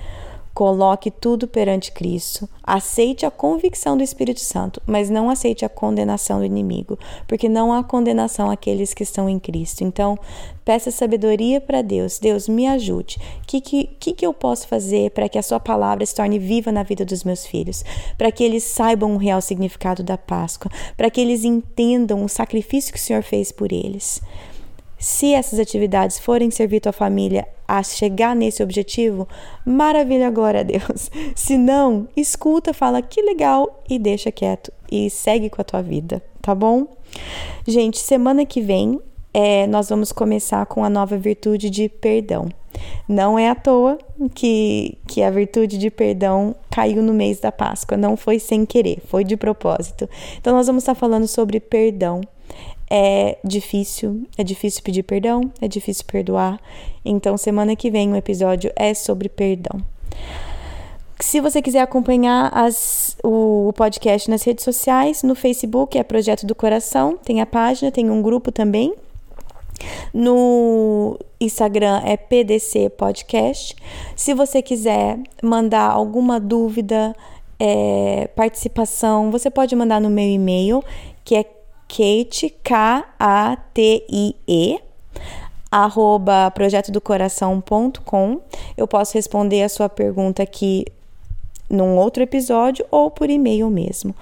Coloque 0.59 1.09
tudo 1.09 1.47
perante 1.47 1.93
Cristo. 1.93 2.49
Aceite 2.65 3.25
a 3.25 3.31
convicção 3.31 3.97
do 3.97 4.03
Espírito 4.03 4.41
Santo, 4.41 4.83
mas 4.85 5.09
não 5.09 5.31
aceite 5.31 5.65
a 5.65 5.69
condenação 5.69 6.41
do 6.41 6.45
inimigo, 6.45 6.99
porque 7.29 7.49
não 7.49 7.73
há 7.73 7.85
condenação 7.85 8.51
àqueles 8.51 8.93
que 8.93 9.05
estão 9.05 9.29
em 9.29 9.39
Cristo. 9.39 9.85
Então, 9.85 10.19
peça 10.65 10.91
sabedoria 10.91 11.61
para 11.61 11.81
Deus. 11.81 12.19
Deus, 12.19 12.49
me 12.49 12.67
ajude. 12.67 13.19
O 13.41 13.47
que, 13.47 13.61
que, 13.61 14.13
que 14.13 14.27
eu 14.27 14.35
posso 14.35 14.67
fazer 14.67 15.13
para 15.13 15.29
que 15.29 15.39
a 15.39 15.45
Sua 15.45 15.61
palavra 15.61 16.05
se 16.05 16.17
torne 16.17 16.41
viva 16.41 16.73
na 16.73 16.83
vida 16.83 17.05
dos 17.05 17.23
meus 17.23 17.47
filhos? 17.47 17.85
Para 18.17 18.33
que 18.33 18.43
eles 18.43 18.65
saibam 18.65 19.15
o 19.15 19.17
real 19.17 19.41
significado 19.41 20.03
da 20.03 20.19
Páscoa? 20.19 20.73
Para 20.97 21.09
que 21.09 21.21
eles 21.21 21.45
entendam 21.45 22.25
o 22.25 22.29
sacrifício 22.29 22.93
que 22.93 22.99
o 22.99 23.03
Senhor 23.03 23.23
fez 23.23 23.53
por 23.53 23.71
eles? 23.71 24.21
Se 24.99 25.33
essas 25.33 25.59
atividades 25.59 26.19
forem 26.19 26.51
servir 26.51 26.81
tua 26.81 26.93
família 26.93 27.47
a 27.67 27.83
chegar 27.83 28.35
nesse 28.35 28.63
objetivo, 28.63 29.29
maravilha, 29.65 30.31
glória 30.31 30.61
a 30.61 30.65
Deus. 30.65 31.11
Se 31.37 31.57
não, 31.57 32.09
escuta, 32.17 32.75
fala 32.75 33.01
que 33.01 33.23
legal 33.23 33.83
e 33.89 33.99
deixa 33.99 34.33
quieto 34.33 34.73
e 34.91 35.09
segue 35.09 35.49
com 35.49 35.61
a 35.61 35.65
tua 35.65 35.83
vida, 35.83 36.23
tá 36.43 36.55
bom? 36.55 36.87
Gente, 37.67 37.99
semana 37.99 38.45
que 38.45 38.61
vem 38.61 39.01
é, 39.33 39.67
nós 39.67 39.89
vamos 39.89 40.11
começar 40.11 40.65
com 40.67 40.83
a 40.83 40.91
nova 40.91 41.17
virtude 41.17 41.71
de 41.71 41.89
perdão. 41.89 42.49
Não 43.09 43.39
é 43.39 43.49
à 43.49 43.55
toa 43.55 43.99
que, 44.35 44.99
que 45.07 45.23
a 45.23 45.31
virtude 45.31 45.79
de 45.79 45.91
perdão 45.91 46.55
caiu 46.71 47.03
no 47.03 47.13
mês 47.13 47.41
da 47.41 47.53
Páscoa, 47.53 47.97
não 47.97 48.17
foi 48.17 48.39
sem 48.39 48.65
querer, 48.65 49.01
foi 49.07 49.25
de 49.25 49.37
propósito. 49.37 50.09
Então, 50.39 50.55
nós 50.55 50.67
vamos 50.67 50.83
estar 50.83 50.95
falando 50.95 51.27
sobre 51.27 51.61
perdão 51.61 52.21
é 52.91 53.39
difícil, 53.45 54.27
é 54.37 54.43
difícil 54.43 54.83
pedir 54.83 55.03
perdão, 55.03 55.53
é 55.61 55.69
difícil 55.69 56.05
perdoar. 56.07 56.61
Então, 57.05 57.37
semana 57.37 57.77
que 57.77 57.91
vem 57.91 58.13
o 58.13 58.17
episódio 58.17 58.73
é 58.75 58.95
sobre 58.95 59.29
perdão. 59.29 59.81
Se 61.21 61.41
você 61.41 61.61
quiser 61.61 61.81
acompanhar 61.81 62.51
as, 62.55 63.17
o, 63.25 63.69
o, 63.69 63.73
podcast 63.73 64.31
nas 64.31 64.43
redes 64.45 64.65
sociais, 64.65 65.23
no 65.23 65.35
Facebook 65.35 65.99
é 65.99 66.03
Projeto 66.05 66.47
do 66.47 66.55
Coração, 66.55 67.17
tem 67.17 67.41
a 67.41 67.47
página, 67.47 67.91
tem 67.91 68.09
um 68.09 68.23
grupo 68.23 68.53
também. 68.53 68.95
No 70.15 71.19
Instagram 71.41 72.03
é 72.05 72.17
PDC 72.17 72.91
Podcast. 72.91 73.77
Se 74.15 74.33
você 74.33 74.63
quiser 74.63 75.19
mandar 75.43 75.91
alguma 75.91 76.39
dúvida, 76.39 77.15
é, 77.59 78.29
participação, 78.37 79.31
você 79.31 79.51
pode 79.51 79.75
mandar 79.75 80.01
no 80.01 80.11
meu 80.11 80.29
e-mail, 80.29 80.83
que 81.25 81.35
é 81.35 81.45
Kate, 81.89 82.55
K-A-T-I-E, 82.63 83.19
arroba 85.71 86.51
projetodocoração.com. 86.51 88.41
Eu 88.77 88.87
posso 88.87 89.15
responder 89.15 89.63
a 89.63 89.69
sua 89.69 89.89
pergunta 89.89 90.43
aqui 90.43 90.85
num 91.69 91.97
outro 91.97 92.23
episódio 92.23 92.85
ou 92.91 93.11
por 93.11 93.29
e-mail 93.31 93.69
mesmo. 93.71 94.15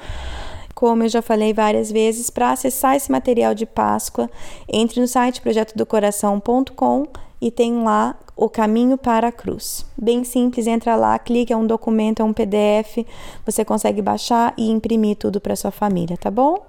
Como 0.75 1.03
eu 1.03 1.09
já 1.09 1.23
falei 1.23 1.53
várias 1.55 1.91
vezes, 1.91 2.29
para 2.31 2.51
acessar 2.51 2.97
esse 2.97 3.11
material 3.11 3.55
de 3.55 3.64
Páscoa, 3.64 4.31
entre 4.69 5.01
no 5.01 5.09
site 5.09 5.41
projetodocoração.com 5.41 7.07
e 7.41 7.51
tem 7.51 7.82
lá 7.82 8.16
o 8.37 8.49
caminho 8.49 8.99
para 8.99 9.28
a 9.28 9.32
cruz. 9.32 9.87
Bem 9.97 10.22
simples, 10.24 10.66
entra 10.66 10.95
lá, 10.95 11.18
clica, 11.18 11.55
é 11.55 11.57
um 11.57 11.66
documento, 11.66 12.20
é 12.20 12.24
um 12.24 12.32
PDF, 12.32 13.07
você 13.45 13.64
consegue 13.64 14.03
baixar 14.03 14.53
e 14.59 14.70
imprimir 14.70 15.16
tudo 15.16 15.41
para 15.41 15.57
sua 15.57 15.70
família, 15.70 16.16
tá 16.16 16.30
bom? 16.30 16.66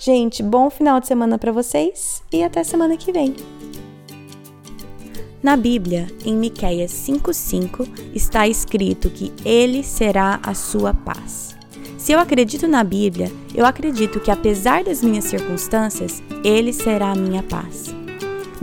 Gente, 0.00 0.42
bom 0.42 0.68
final 0.70 1.00
de 1.00 1.06
semana 1.06 1.38
para 1.38 1.52
vocês 1.52 2.22
e 2.32 2.42
até 2.42 2.64
semana 2.64 2.96
que 2.96 3.12
vem. 3.12 3.34
Na 5.40 5.56
Bíblia, 5.56 6.06
em 6.24 6.34
Miqueias 6.34 6.90
5:5, 6.90 7.86
está 8.14 8.48
escrito 8.48 9.10
que 9.10 9.30
ele 9.44 9.84
será 9.84 10.40
a 10.42 10.54
sua 10.54 10.94
paz. 10.94 11.54
Se 11.98 12.12
eu 12.12 12.18
acredito 12.18 12.66
na 12.66 12.82
Bíblia, 12.82 13.30
eu 13.54 13.64
acredito 13.64 14.20
que 14.20 14.30
apesar 14.30 14.84
das 14.84 15.02
minhas 15.02 15.24
circunstâncias, 15.24 16.22
ele 16.42 16.72
será 16.72 17.12
a 17.12 17.14
minha 17.14 17.42
paz. 17.42 17.94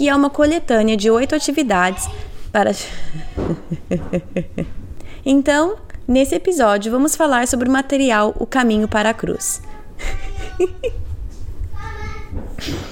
que 0.00 0.08
é 0.08 0.16
uma 0.16 0.30
coletânea 0.30 0.96
de 0.96 1.10
oito 1.10 1.34
atividades 1.34 2.08
para. 2.50 2.72
então, 5.22 5.76
nesse 6.08 6.34
episódio, 6.34 6.90
vamos 6.90 7.14
falar 7.14 7.46
sobre 7.46 7.68
o 7.68 7.70
material 7.70 8.34
O 8.38 8.46
Caminho 8.46 8.88
para 8.88 9.10
a 9.10 9.14
Cruz. 9.14 9.60